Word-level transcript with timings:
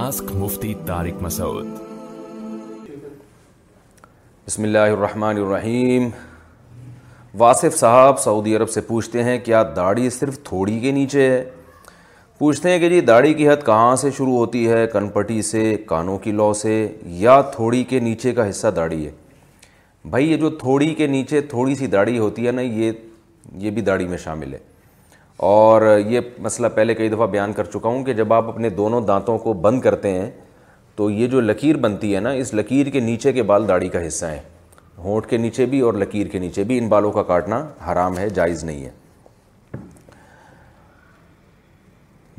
Ask 0.00 0.30
Mufti 0.40 0.72
Tariq 0.86 1.20
Masood 1.22 1.66
بسم 4.46 4.62
اللہ 4.62 4.92
الرحمن 4.92 5.36
الرحیم 5.42 6.08
واصف 7.38 7.76
صاحب 7.78 8.18
سعودی 8.20 8.54
عرب 8.56 8.70
سے 8.70 8.80
پوچھتے 8.86 9.22
ہیں 9.24 9.36
کیا 9.44 9.62
داڑھی 9.76 10.08
صرف 10.18 10.38
تھوڑی 10.44 10.78
کے 10.80 10.90
نیچے 10.98 11.28
ہے 11.30 11.42
پوچھتے 12.38 12.70
ہیں 12.70 12.78
کہ 12.80 12.88
جی 12.90 13.00
داڑھی 13.10 13.34
کی 13.34 13.48
حد 13.48 13.66
کہاں 13.66 13.94
سے 14.02 14.10
شروع 14.16 14.36
ہوتی 14.36 14.66
ہے 14.70 14.86
کن 14.92 15.08
پٹی 15.18 15.40
سے 15.50 15.64
کانوں 15.86 16.18
کی 16.18 16.32
لو 16.40 16.52
سے 16.62 16.72
یا 17.26 17.40
تھوڑی 17.56 17.84
کے 17.90 18.00
نیچے 18.08 18.32
کا 18.34 18.48
حصہ 18.50 18.68
داڑھی 18.76 19.04
ہے 19.06 19.12
بھائی 20.10 20.30
یہ 20.32 20.36
جو 20.46 20.50
تھوڑی 20.64 20.92
کے 21.02 21.06
نیچے 21.06 21.40
تھوڑی 21.50 21.74
سی 21.74 21.86
داڑھی 21.96 22.18
ہوتی 22.18 22.46
ہے 22.46 22.52
نا 22.52 22.62
یہ 22.62 23.70
بھی 23.70 23.80
داڑھی 23.82 24.08
میں 24.08 24.18
شامل 24.24 24.54
ہے 24.54 24.58
اور 25.36 25.82
یہ 26.08 26.20
مسئلہ 26.42 26.68
پہلے 26.74 26.94
کئی 26.94 27.08
دفعہ 27.08 27.26
بیان 27.30 27.52
کر 27.52 27.64
چکا 27.64 27.88
ہوں 27.88 28.04
کہ 28.04 28.12
جب 28.14 28.32
آپ 28.32 28.48
اپنے 28.48 28.70
دونوں 28.70 29.00
دانتوں 29.06 29.38
کو 29.38 29.52
بند 29.60 29.80
کرتے 29.80 30.10
ہیں 30.18 30.30
تو 30.96 31.10
یہ 31.10 31.26
جو 31.28 31.40
لکیر 31.40 31.76
بنتی 31.82 32.14
ہے 32.14 32.20
نا 32.20 32.30
اس 32.38 32.52
لکیر 32.54 32.86
کے 32.92 33.00
نیچے 33.00 33.32
کے 33.32 33.42
بال 33.42 33.68
داڑھی 33.68 33.88
کا 33.88 34.06
حصہ 34.06 34.26
ہیں 34.26 34.40
ہونٹ 35.04 35.26
کے 35.26 35.36
نیچے 35.36 35.66
بھی 35.66 35.78
اور 35.80 35.94
لکیر 35.94 36.26
کے 36.28 36.38
نیچے 36.38 36.64
بھی 36.64 36.76
ان 36.78 36.88
بالوں 36.88 37.12
کا 37.12 37.22
کاٹنا 37.30 37.64
حرام 37.90 38.18
ہے 38.18 38.28
جائز 38.34 38.64
نہیں 38.64 38.84
ہے 38.84 38.90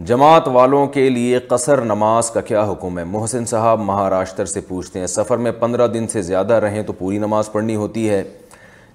جماعت 0.07 0.47
والوں 0.53 0.87
کے 0.93 1.07
لیے 1.09 1.39
قصر 1.47 1.81
نماز 1.85 2.29
کا 2.31 2.41
کیا 2.41 2.63
حکم 2.71 2.97
ہے 2.99 3.03
محسن 3.07 3.45
صاحب 3.45 3.79
مہاراشٹر 3.85 4.45
سے 4.45 4.61
پوچھتے 4.67 4.99
ہیں 4.99 5.07
سفر 5.07 5.37
میں 5.37 5.51
پندرہ 5.59 5.87
دن 5.87 6.07
سے 6.07 6.21
زیادہ 6.29 6.53
رہیں 6.63 6.81
تو 6.83 6.93
پوری 6.93 7.17
نماز 7.17 7.51
پڑھنی 7.51 7.75
ہوتی 7.75 8.09
ہے 8.09 8.21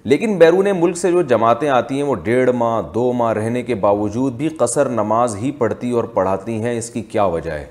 لیکن 0.05 0.37
بیرون 0.39 0.67
ملک 0.79 0.97
سے 0.97 1.11
جو 1.11 1.21
جماعتیں 1.31 1.67
آتی 1.69 1.95
ہیں 1.95 2.03
وہ 2.03 2.15
ڈیڑھ 2.23 2.49
ماہ 2.55 2.81
دو 2.93 3.11
ماہ 3.13 3.33
رہنے 3.33 3.61
کے 3.63 3.75
باوجود 3.75 4.33
بھی 4.37 4.49
قصر 4.59 4.89
نماز 4.89 5.35
ہی 5.41 5.51
پڑھتی 5.57 5.89
اور 5.91 6.03
پڑھاتی 6.13 6.53
ہیں 6.63 6.77
اس 6.77 6.89
کی 6.89 7.01
کیا 7.11 7.23
وجہ 7.33 7.51
ہے 7.51 7.65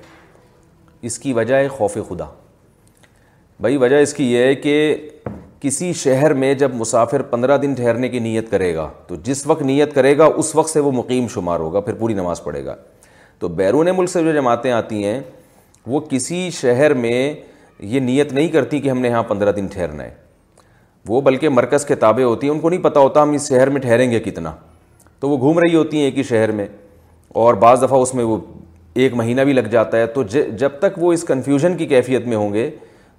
اس 1.08 1.18
کی 1.18 1.32
وجہ 1.32 1.54
ہے 1.54 1.68
خوف 1.76 1.96
خدا 2.08 2.24
بھائی 3.60 3.76
وجہ 3.76 3.96
اس 4.02 4.12
کی 4.14 4.30
یہ 4.32 4.42
ہے 4.46 4.54
کہ 4.54 4.74
کسی 5.60 5.92
شہر 6.02 6.32
میں 6.42 6.52
جب 6.54 6.74
مسافر 6.78 7.22
پندرہ 7.30 7.56
دن 7.58 7.74
ٹھہرنے 7.74 8.08
کی 8.08 8.18
نیت 8.18 8.50
کرے 8.50 8.74
گا 8.74 8.88
تو 9.06 9.14
جس 9.24 9.46
وقت 9.46 9.62
نیت 9.62 9.94
کرے 9.94 10.16
گا 10.18 10.24
اس 10.36 10.54
وقت 10.56 10.70
سے 10.70 10.80
وہ 10.80 10.92
مقیم 10.92 11.26
شمار 11.34 11.60
ہوگا 11.60 11.80
پھر 11.80 11.94
پوری 11.98 12.14
نماز 12.14 12.42
پڑھے 12.44 12.64
گا 12.64 12.74
تو 13.38 13.48
بیرون 13.48 13.88
ملک 13.96 14.10
سے 14.10 14.22
جو 14.22 14.32
جماعتیں 14.32 14.70
آتی 14.72 15.04
ہیں 15.04 15.20
وہ 15.86 16.00
کسی 16.10 16.48
شہر 16.60 16.94
میں 16.94 17.32
یہ 17.80 18.00
نیت 18.00 18.32
نہیں 18.32 18.48
کرتی 18.48 18.80
کہ 18.80 18.88
ہم 18.90 18.98
نے 19.00 19.08
یہاں 19.08 19.22
پندرہ 19.28 19.52
دن 19.56 19.66
ٹھہرنا 19.72 20.04
ہے 20.04 20.10
وہ 21.08 21.20
بلکہ 21.24 21.48
مرکز 21.48 21.84
کے 21.86 21.94
تابع 22.04 22.22
ہوتی 22.22 22.46
ہیں 22.46 22.52
ان 22.54 22.60
کو 22.60 22.70
نہیں 22.70 22.82
پتہ 22.82 22.98
ہوتا 22.98 23.22
ہم 23.22 23.32
اس 23.32 23.48
شہر 23.48 23.68
میں 23.70 23.80
ٹھہریں 23.80 24.10
گے 24.10 24.20
کتنا 24.20 24.52
تو 25.20 25.28
وہ 25.28 25.38
گھوم 25.38 25.58
رہی 25.58 25.74
ہوتی 25.74 25.96
ہیں 25.98 26.04
ایک 26.04 26.18
ہی 26.18 26.22
شہر 26.22 26.52
میں 26.60 26.66
اور 27.44 27.54
بعض 27.64 27.82
دفعہ 27.82 27.98
اس 28.00 28.14
میں 28.14 28.24
وہ 28.24 28.36
ایک 29.04 29.14
مہینہ 29.14 29.40
بھی 29.40 29.52
لگ 29.52 29.66
جاتا 29.70 29.98
ہے 29.98 30.06
تو 30.14 30.22
جب 30.60 30.78
تک 30.78 30.98
وہ 31.02 31.12
اس 31.12 31.24
کنفیوژن 31.28 31.76
کی 31.76 31.86
کیفیت 31.86 32.26
میں 32.26 32.36
ہوں 32.36 32.52
گے 32.52 32.68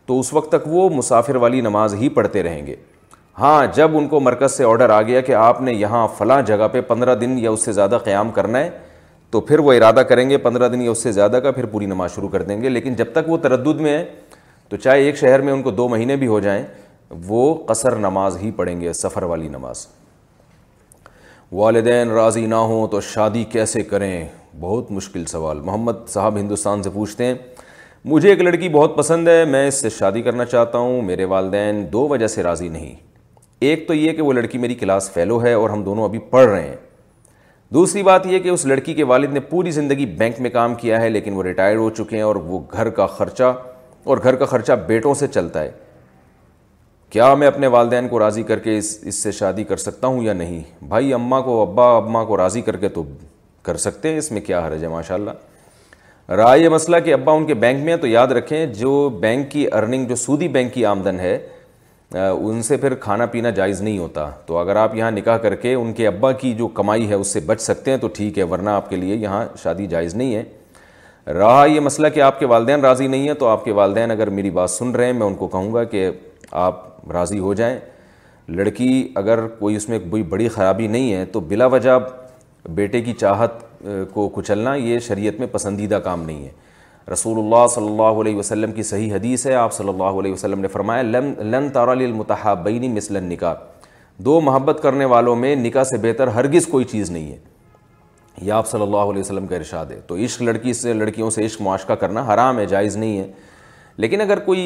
تو 0.05 0.19
اس 0.19 0.33
وقت 0.33 0.51
تک 0.51 0.67
وہ 0.67 0.89
مسافر 0.95 1.35
والی 1.45 1.61
نماز 1.61 1.93
ہی 2.01 2.09
پڑھتے 2.19 2.43
رہیں 2.43 2.65
گے 2.67 2.75
ہاں 3.39 3.65
جب 3.75 3.97
ان 3.97 4.07
کو 4.07 4.19
مرکز 4.19 4.51
سے 4.57 4.63
آرڈر 4.65 4.89
آ 4.89 5.01
گیا 5.01 5.21
کہ 5.27 5.33
آپ 5.41 5.61
نے 5.61 5.73
یہاں 5.73 6.07
فلاں 6.17 6.41
جگہ 6.45 6.67
پہ 6.71 6.81
پندرہ 6.87 7.15
دن 7.15 7.37
یا 7.41 7.51
اس 7.51 7.63
سے 7.65 7.71
زیادہ 7.71 7.97
قیام 8.05 8.31
کرنا 8.31 8.59
ہے 8.59 8.69
تو 9.31 9.41
پھر 9.49 9.59
وہ 9.67 9.73
ارادہ 9.73 9.99
کریں 10.09 10.29
گے 10.29 10.37
پندرہ 10.47 10.67
دن 10.69 10.81
یا 10.81 10.91
اس 10.91 11.03
سے 11.03 11.11
زیادہ 11.11 11.39
کا 11.43 11.51
پھر 11.51 11.65
پوری 11.73 11.85
نماز 11.85 12.15
شروع 12.15 12.29
کر 12.29 12.41
دیں 12.43 12.61
گے 12.61 12.69
لیکن 12.69 12.93
جب 13.01 13.11
تک 13.13 13.29
وہ 13.29 13.37
تردد 13.41 13.79
میں 13.81 13.97
ہیں 13.97 14.03
تو 14.69 14.77
چاہے 14.77 15.01
ایک 15.03 15.17
شہر 15.17 15.41
میں 15.41 15.53
ان 15.53 15.61
کو 15.63 15.71
دو 15.71 15.87
مہینے 15.89 16.15
بھی 16.23 16.27
ہو 16.27 16.39
جائیں 16.39 16.63
وہ 17.27 17.53
قصر 17.67 17.95
نماز 17.99 18.37
ہی 18.41 18.49
پڑھیں 18.55 18.79
گے 18.81 18.91
سفر 18.93 19.23
والی 19.23 19.47
نماز 19.49 19.85
والدین 21.51 22.09
راضی 22.11 22.45
نہ 22.45 22.55
ہوں 22.71 22.87
تو 22.87 22.99
شادی 23.01 23.43
کیسے 23.51 23.81
کریں 23.83 24.27
بہت 24.59 24.91
مشکل 24.91 25.25
سوال 25.27 25.59
محمد 25.65 26.07
صاحب 26.09 26.37
ہندوستان 26.37 26.83
سے 26.83 26.89
پوچھتے 26.93 27.25
ہیں 27.25 27.33
مجھے 28.05 28.29
ایک 28.29 28.41
لڑکی 28.41 28.69
بہت 28.69 28.95
پسند 28.97 29.27
ہے 29.27 29.43
میں 29.51 29.67
اس 29.67 29.81
سے 29.81 29.89
شادی 29.97 30.21
کرنا 30.21 30.45
چاہتا 30.45 30.77
ہوں 30.77 31.01
میرے 31.05 31.25
والدین 31.33 31.85
دو 31.93 32.07
وجہ 32.07 32.27
سے 32.27 32.43
راضی 32.43 32.67
نہیں 32.69 32.95
ایک 33.69 33.87
تو 33.87 33.93
یہ 33.93 34.13
کہ 34.15 34.21
وہ 34.21 34.33
لڑکی 34.33 34.57
میری 34.57 34.75
کلاس 34.75 35.09
فیلو 35.13 35.41
ہے 35.43 35.53
اور 35.53 35.69
ہم 35.69 35.83
دونوں 35.83 36.03
ابھی 36.03 36.19
پڑھ 36.29 36.45
رہے 36.49 36.67
ہیں 36.67 36.75
دوسری 37.73 38.03
بات 38.03 38.25
یہ 38.25 38.39
کہ 38.43 38.49
اس 38.49 38.65
لڑکی 38.65 38.93
کے 38.93 39.03
والد 39.03 39.33
نے 39.33 39.39
پوری 39.49 39.71
زندگی 39.71 40.05
بینک 40.19 40.39
میں 40.41 40.49
کام 40.49 40.75
کیا 40.75 41.01
ہے 41.01 41.09
لیکن 41.09 41.33
وہ 41.33 41.43
ریٹائر 41.43 41.75
ہو 41.77 41.89
چکے 41.97 42.15
ہیں 42.15 42.23
اور 42.23 42.35
وہ 42.45 42.59
گھر 42.71 42.89
کا 42.89 43.05
خرچہ 43.05 43.51
اور 44.03 44.17
گھر 44.23 44.35
کا 44.35 44.45
خرچہ 44.45 44.73
بیٹوں 44.87 45.13
سے 45.13 45.27
چلتا 45.27 45.61
ہے 45.61 45.71
کیا 47.09 47.33
میں 47.35 47.47
اپنے 47.47 47.67
والدین 47.73 48.07
کو 48.07 48.17
راضی 48.19 48.41
کر 48.43 48.59
کے 48.59 48.77
اس 48.77 48.97
اس 49.07 49.21
سے 49.23 49.31
شادی 49.31 49.63
کر 49.63 49.77
سکتا 49.77 50.07
ہوں 50.07 50.23
یا 50.23 50.33
نہیں 50.33 50.61
بھائی 50.87 51.13
اماں 51.13 51.41
کو 51.43 51.61
ابا 51.61 51.85
اماں 51.97 52.23
کو 52.25 52.35
راضی 52.37 52.61
کر 52.61 52.75
کے 52.77 52.89
تو 52.97 53.03
کر 53.63 53.77
سکتے 53.85 54.09
ہیں 54.11 54.17
اس 54.17 54.31
میں 54.31 54.41
کیا 54.41 54.59
حرج 54.67 54.83
ہے 54.83 54.87
ماشاء 54.87 55.15
اللہ 55.15 56.31
رہا 56.33 56.53
یہ 56.55 56.69
مسئلہ 56.69 56.97
کہ 57.05 57.13
ابا 57.13 57.31
ان 57.33 57.45
کے 57.45 57.53
بینک 57.63 57.83
میں 57.85 57.93
ہیں 57.93 58.01
تو 58.01 58.07
یاد 58.07 58.27
رکھیں 58.37 58.65
جو 58.73 58.91
بینک 59.21 59.49
کی 59.51 59.65
ارننگ 59.71 60.05
جو 60.07 60.15
سودی 60.25 60.47
بینک 60.57 60.73
کی 60.73 60.85
آمدن 60.85 61.19
ہے 61.19 61.37
ان 62.31 62.61
سے 62.63 62.77
پھر 62.77 62.95
کھانا 63.05 63.25
پینا 63.31 63.49
جائز 63.59 63.81
نہیں 63.81 63.97
ہوتا 63.97 64.29
تو 64.45 64.57
اگر 64.57 64.75
آپ 64.75 64.95
یہاں 64.95 65.09
نکاح 65.11 65.37
کر 65.41 65.55
کے 65.65 65.73
ان 65.73 65.91
کے 65.93 66.07
ابا 66.07 66.31
کی 66.43 66.53
جو 66.57 66.67
کمائی 66.81 67.09
ہے 67.09 67.15
اس 67.15 67.27
سے 67.33 67.39
بچ 67.45 67.61
سکتے 67.61 67.91
ہیں 67.91 67.97
تو 68.01 68.07
ٹھیک 68.15 68.37
ہے 68.39 68.43
ورنہ 68.53 68.69
آپ 68.69 68.89
کے 68.89 68.95
لیے 68.95 69.15
یہاں 69.15 69.45
شادی 69.63 69.87
جائز 69.87 70.15
نہیں 70.15 70.35
ہے 70.35 71.33
رہا 71.37 71.65
یہ 71.73 71.79
مسئلہ 71.79 72.07
کہ 72.13 72.21
آپ 72.21 72.39
کے 72.39 72.45
والدین 72.55 72.81
راضی 72.85 73.07
نہیں 73.07 73.27
ہیں 73.27 73.33
تو 73.39 73.47
آپ 73.47 73.65
کے 73.65 73.71
والدین 73.81 74.11
اگر 74.11 74.29
میری 74.39 74.49
بات 74.61 74.69
سن 74.71 74.91
رہے 74.95 75.05
ہیں 75.05 75.13
میں 75.13 75.27
ان 75.27 75.35
کو 75.43 75.47
کہوں 75.47 75.73
گا 75.73 75.83
کہ 75.93 76.09
آپ 76.51 76.87
راضی 77.13 77.39
ہو 77.39 77.53
جائیں 77.53 77.77
لڑکی 78.55 79.07
اگر 79.15 79.45
کوئی 79.59 79.75
اس 79.75 79.87
میں 79.89 79.99
کوئی 80.09 80.23
بڑی 80.29 80.47
خرابی 80.49 80.87
نہیں 80.87 81.13
ہے 81.13 81.25
تو 81.31 81.39
بلا 81.47 81.65
وجہ 81.65 81.97
بیٹے 82.75 83.01
کی 83.01 83.13
چاہت 83.19 83.59
کو 84.13 84.27
کچلنا 84.35 84.73
یہ 84.75 84.99
شریعت 85.07 85.39
میں 85.39 85.47
پسندیدہ 85.51 85.95
کام 86.03 86.23
نہیں 86.25 86.43
ہے 86.45 86.51
رسول 87.13 87.37
اللہ 87.39 87.67
صلی 87.73 87.87
اللہ 87.87 88.21
علیہ 88.21 88.35
وسلم 88.35 88.71
کی 88.71 88.83
صحیح 88.83 89.13
حدیث 89.13 89.45
ہے 89.47 89.53
آپ 89.55 89.73
صلی 89.73 89.89
اللہ 89.89 90.19
علیہ 90.19 90.33
وسلم 90.33 90.59
نے 90.61 90.67
فرمایا 90.67 91.01
لن 91.41 91.69
تارا 91.73 91.93
للمتحابین 91.93 92.93
مثل 92.95 93.23
نکاح 93.23 93.53
دو 94.25 94.39
محبت 94.41 94.79
کرنے 94.83 95.05
والوں 95.13 95.35
میں 95.35 95.55
نکاح 95.55 95.83
سے 95.91 95.97
بہتر 96.01 96.27
ہرگز 96.37 96.65
کوئی 96.71 96.85
چیز 96.85 97.11
نہیں 97.11 97.31
ہے 97.31 97.37
یہ 98.41 98.51
آپ 98.53 98.67
صلی 98.67 98.81
اللہ 98.81 99.11
علیہ 99.11 99.19
وسلم 99.21 99.47
کا 99.47 99.55
ارشاد 99.55 99.85
ہے 99.91 99.99
تو 100.07 100.15
عشق 100.25 100.41
لڑکی 100.41 100.73
سے 100.73 100.93
لڑکیوں 100.93 101.29
سے 101.29 101.45
عشق 101.45 101.61
معاشقہ 101.61 101.93
کرنا 102.03 102.21
حرام 102.33 102.59
ہے 102.59 102.65
جائز 102.65 102.95
نہیں 102.97 103.17
ہے 103.19 103.31
لیکن 104.01 104.21
اگر 104.21 104.39
کوئی 104.39 104.63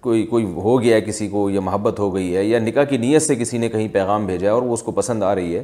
کوئی 0.00 0.22
کوئی 0.26 0.44
ہو 0.64 0.80
گیا 0.82 0.96
ہے 0.96 1.00
کسی 1.00 1.26
کو 1.28 1.48
یا 1.50 1.60
محبت 1.60 1.98
ہو 1.98 2.14
گئی 2.14 2.36
ہے 2.36 2.44
یا 2.44 2.58
نکاح 2.58 2.84
کی 2.90 2.96
نیت 2.98 3.22
سے 3.22 3.34
کسی 3.36 3.58
نے 3.58 3.68
کہیں 3.68 3.88
پیغام 3.92 4.26
بھیجا 4.26 4.46
ہے 4.46 4.52
اور 4.52 4.62
وہ 4.62 4.74
اس 4.74 4.82
کو 4.82 4.92
پسند 5.00 5.22
آ 5.22 5.34
رہی 5.34 5.56
ہے 5.56 5.62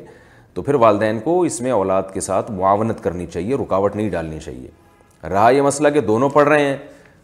تو 0.55 0.63
پھر 0.63 0.75
والدین 0.83 1.21
کو 1.25 1.41
اس 1.45 1.61
میں 1.61 1.71
اولاد 1.73 2.03
کے 2.15 2.21
ساتھ 2.27 2.51
معاونت 2.51 3.03
کرنی 3.05 3.27
چاہیے 3.33 3.55
رکاوٹ 3.63 3.97
نہیں 3.97 4.09
ڈالنی 4.11 4.39
چاہیے 4.45 5.29
رہا 5.29 5.49
یہ 5.51 5.63
مسئلہ 5.63 5.89
کہ 5.95 6.01
دونوں 6.11 6.29
پڑھ 6.31 6.49
رہے 6.49 6.65
ہیں 6.65 6.77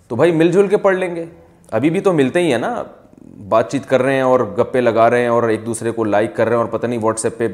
تو 0.09 0.17
بھائی 0.17 0.33
مل 0.37 0.51
جل 0.53 0.69
کے 0.69 0.77
پڑھ 0.87 0.97
لیں 0.97 1.15
گے 1.17 1.25
ابھی 1.79 1.91
بھی 1.91 2.01
تو 2.09 2.13
ملتے 2.13 2.41
ہی 2.43 2.51
ہیں 2.53 2.59
نا 2.59 2.75
بات 3.49 3.71
چیت 3.73 3.89
کر 3.89 4.03
رہے 4.03 4.15
ہیں 4.15 4.23
اور 4.23 4.41
گپے 4.59 4.81
لگا 4.81 5.09
رہے 5.11 5.21
ہیں 5.23 5.29
اور 5.29 5.43
ایک 5.49 5.65
دوسرے 5.67 5.91
کو 5.93 6.05
لائک 6.05 6.35
کر 6.37 6.49
رہے 6.49 6.57
ہیں 6.57 6.63
اور 6.63 6.71
پتہ 6.79 6.87
نہیں 6.87 6.99
واٹس 7.03 7.25
ایپ 7.25 7.39
پہ 7.39 7.49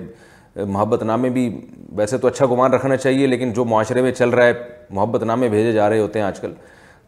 محبت 0.65 1.03
نامے 1.03 1.29
بھی 1.31 1.49
ویسے 1.97 2.19
تو 2.19 2.29
اچھا 2.29 2.47
گمان 2.51 2.73
رکھنا 2.73 2.97
چاہیے 2.97 3.27
لیکن 3.27 3.53
جو 3.53 3.65
معاشرے 3.73 4.03
میں 4.03 4.13
چل 4.13 4.29
رہا 4.29 4.45
ہے 4.47 4.53
محبت 4.91 5.23
نامے 5.23 5.49
بھیجے 5.49 5.73
جا 5.73 5.89
رہے 5.91 5.99
ہوتے 6.01 6.19
ہیں 6.19 6.27
آج 6.27 6.41
کل 6.41 6.53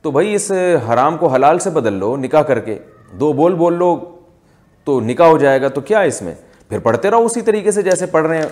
تو 0.03 0.11
بھائی 0.11 0.35
اس 0.35 0.51
حرام 0.89 1.17
کو 1.19 1.27
حلال 1.29 1.59
سے 1.59 1.71
بدل 1.71 1.95
لو 1.99 2.17
نکاح 2.17 2.43
کر 2.49 2.59
کے 2.61 2.77
دو 3.21 3.33
بول 3.41 3.55
بول 3.55 3.75
لو 3.79 3.95
تو 4.85 5.01
نکاح 5.05 5.27
ہو 5.29 5.39
جائے 5.39 5.61
گا 5.63 5.69
تو 5.69 5.81
کیا 5.81 6.01
ہے 6.03 6.07
اس 6.09 6.21
میں 6.23 6.35
پھر 6.69 6.79
پڑھتے 6.79 7.11
رہو 7.11 7.25
اسی 7.25 7.41
طریقے 7.43 7.71
سے 7.73 7.83
جیسے 7.83 8.07
پڑھ 8.11 8.27
رہے 8.27 8.39
ہیں 8.39 8.49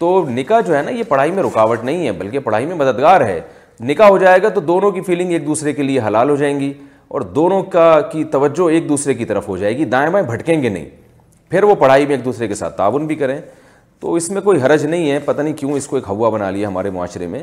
تو 0.00 0.24
نکاح 0.30 0.60
جو 0.66 0.76
ہے 0.76 0.82
نا 0.82 0.90
یہ 0.90 1.02
پڑھائی 1.08 1.30
میں 1.32 1.42
رکاوٹ 1.42 1.84
نہیں 1.84 2.06
ہے 2.06 2.12
بلکہ 2.18 2.38
پڑھائی 2.40 2.66
میں 2.66 2.74
مددگار 2.76 3.20
ہے 3.26 3.40
نکاح 3.88 4.08
ہو 4.08 4.18
جائے 4.18 4.42
گا 4.42 4.48
تو 4.54 4.60
دونوں 4.60 4.90
کی 4.92 5.00
فیلنگ 5.06 5.32
ایک 5.32 5.46
دوسرے 5.46 5.72
کے 5.72 5.82
لیے 5.82 6.00
حلال 6.06 6.30
ہو 6.30 6.36
جائیں 6.36 6.58
گی 6.60 6.72
اور 7.08 7.20
دونوں 7.40 7.62
کا 7.72 7.90
کی 8.12 8.22
توجہ 8.32 8.68
ایک 8.74 8.88
دوسرے 8.88 9.14
کی 9.14 9.24
طرف 9.24 9.48
ہو 9.48 9.56
جائے 9.56 9.76
گی 9.76 9.84
دائیں 9.92 10.08
بائیں 10.12 10.26
بھٹکیں 10.26 10.62
گے 10.62 10.68
نہیں 10.68 10.88
پھر 11.50 11.62
وہ 11.64 11.74
پڑھائی 11.80 12.06
میں 12.06 12.14
ایک 12.16 12.24
دوسرے 12.24 12.48
کے 12.48 12.54
ساتھ 12.54 12.76
تعاون 12.76 13.06
بھی 13.06 13.14
کریں 13.16 13.40
تو 14.00 14.14
اس 14.14 14.28
میں 14.30 14.40
کوئی 14.42 14.60
حرج 14.62 14.84
نہیں 14.86 15.10
ہے 15.10 15.18
پتہ 15.24 15.42
نہیں 15.42 15.54
کیوں 15.56 15.72
اس 15.72 15.86
کو 15.88 15.96
ایک 15.96 16.04
ہوا 16.08 16.28
بنا 16.30 16.50
لیا 16.50 16.68
ہمارے 16.68 16.90
معاشرے 16.96 17.26
میں 17.26 17.42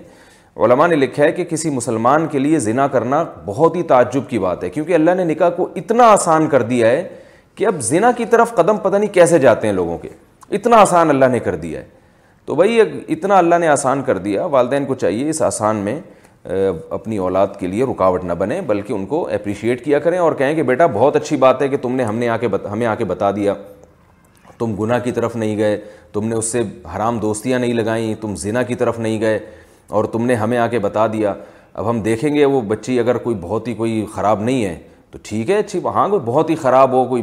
علماء 0.63 0.87
نے 0.87 0.95
لکھا 0.95 1.23
ہے 1.23 1.31
کہ 1.31 1.43
کسی 1.43 1.69
مسلمان 1.69 2.25
کے 2.31 2.39
لیے 2.39 2.59
زنا 2.59 2.85
کرنا 2.87 3.23
بہت 3.45 3.75
ہی 3.75 3.81
تعجب 3.87 4.27
کی 4.29 4.39
بات 4.39 4.63
ہے 4.63 4.69
کیونکہ 4.69 4.93
اللہ 4.95 5.15
نے 5.17 5.23
نکاح 5.23 5.49
کو 5.55 5.67
اتنا 5.75 6.03
آسان 6.11 6.47
کر 6.49 6.61
دیا 6.69 6.89
ہے 6.89 7.07
کہ 7.55 7.65
اب 7.67 7.79
زنا 7.81 8.11
کی 8.17 8.25
طرف 8.29 8.53
قدم 8.55 8.77
پتہ 8.83 8.95
نہیں 8.97 9.13
کیسے 9.13 9.39
جاتے 9.39 9.67
ہیں 9.67 9.73
لوگوں 9.73 9.97
کے 9.97 10.09
اتنا 10.55 10.77
آسان 10.81 11.09
اللہ 11.09 11.25
نے 11.31 11.39
کر 11.39 11.55
دیا 11.55 11.79
ہے 11.79 11.85
تو 12.45 12.55
بھائی 12.55 12.79
اتنا 13.09 13.37
اللہ 13.37 13.55
نے 13.59 13.67
آسان 13.67 14.01
کر 14.05 14.17
دیا 14.29 14.45
والدین 14.55 14.85
کو 14.85 14.95
چاہیے 14.95 15.29
اس 15.29 15.41
آسان 15.41 15.75
میں 15.89 15.99
اپنی 16.93 17.17
اولاد 17.17 17.59
کے 17.59 17.67
لیے 17.67 17.83
رکاوٹ 17.91 18.23
نہ 18.23 18.33
بنے 18.37 18.59
بلکہ 18.67 18.93
ان 18.93 19.05
کو 19.05 19.27
اپریشیٹ 19.33 19.83
کیا 19.85 19.99
کریں 19.99 20.17
اور 20.17 20.33
کہیں 20.41 20.53
کہ 20.55 20.63
بیٹا 20.63 20.85
بہت 20.93 21.15
اچھی 21.15 21.37
بات 21.45 21.61
ہے 21.61 21.67
کہ 21.67 21.77
تم 21.81 21.95
نے 21.95 22.03
ہم 22.03 22.15
نے 22.17 22.29
آ 22.29 22.37
کے 22.37 22.47
ہمیں 22.71 22.85
آ 22.87 22.95
کے 22.95 23.05
بتا 23.05 23.31
دیا 23.35 23.53
تم 24.57 24.75
گناہ 24.79 24.99
کی 25.03 25.11
طرف 25.11 25.35
نہیں 25.35 25.57
گئے 25.57 25.77
تم 26.13 26.27
نے 26.27 26.35
اس 26.35 26.51
سے 26.51 26.61
حرام 26.95 27.17
دوستیاں 27.19 27.59
نہیں 27.59 27.73
لگائیں 27.73 28.13
تم 28.21 28.35
زنا 28.43 28.61
کی 28.63 28.75
طرف 28.75 28.99
نہیں 28.99 29.19
گئے 29.21 29.39
اور 29.87 30.05
تم 30.11 30.25
نے 30.25 30.35
ہمیں 30.35 30.57
آ 30.57 30.67
کے 30.67 30.79
بتا 30.79 31.05
دیا 31.13 31.33
اب 31.73 31.89
ہم 31.89 31.99
دیکھیں 32.01 32.33
گے 32.35 32.45
وہ 32.45 32.61
بچی 32.67 32.99
اگر 32.99 33.17
کوئی 33.23 33.35
بہت 33.41 33.67
ہی 33.67 33.73
کوئی 33.75 34.05
خراب 34.13 34.41
نہیں 34.41 34.63
ہے 34.65 34.77
تو 35.11 35.19
ٹھیک 35.23 35.49
ہے 35.49 35.57
اچھی 35.59 35.79
ہاں 35.95 36.07
کوئی 36.09 36.21
بہت 36.25 36.49
ہی 36.49 36.55
خراب 36.61 36.91
ہو 36.93 37.05
کوئی 37.07 37.21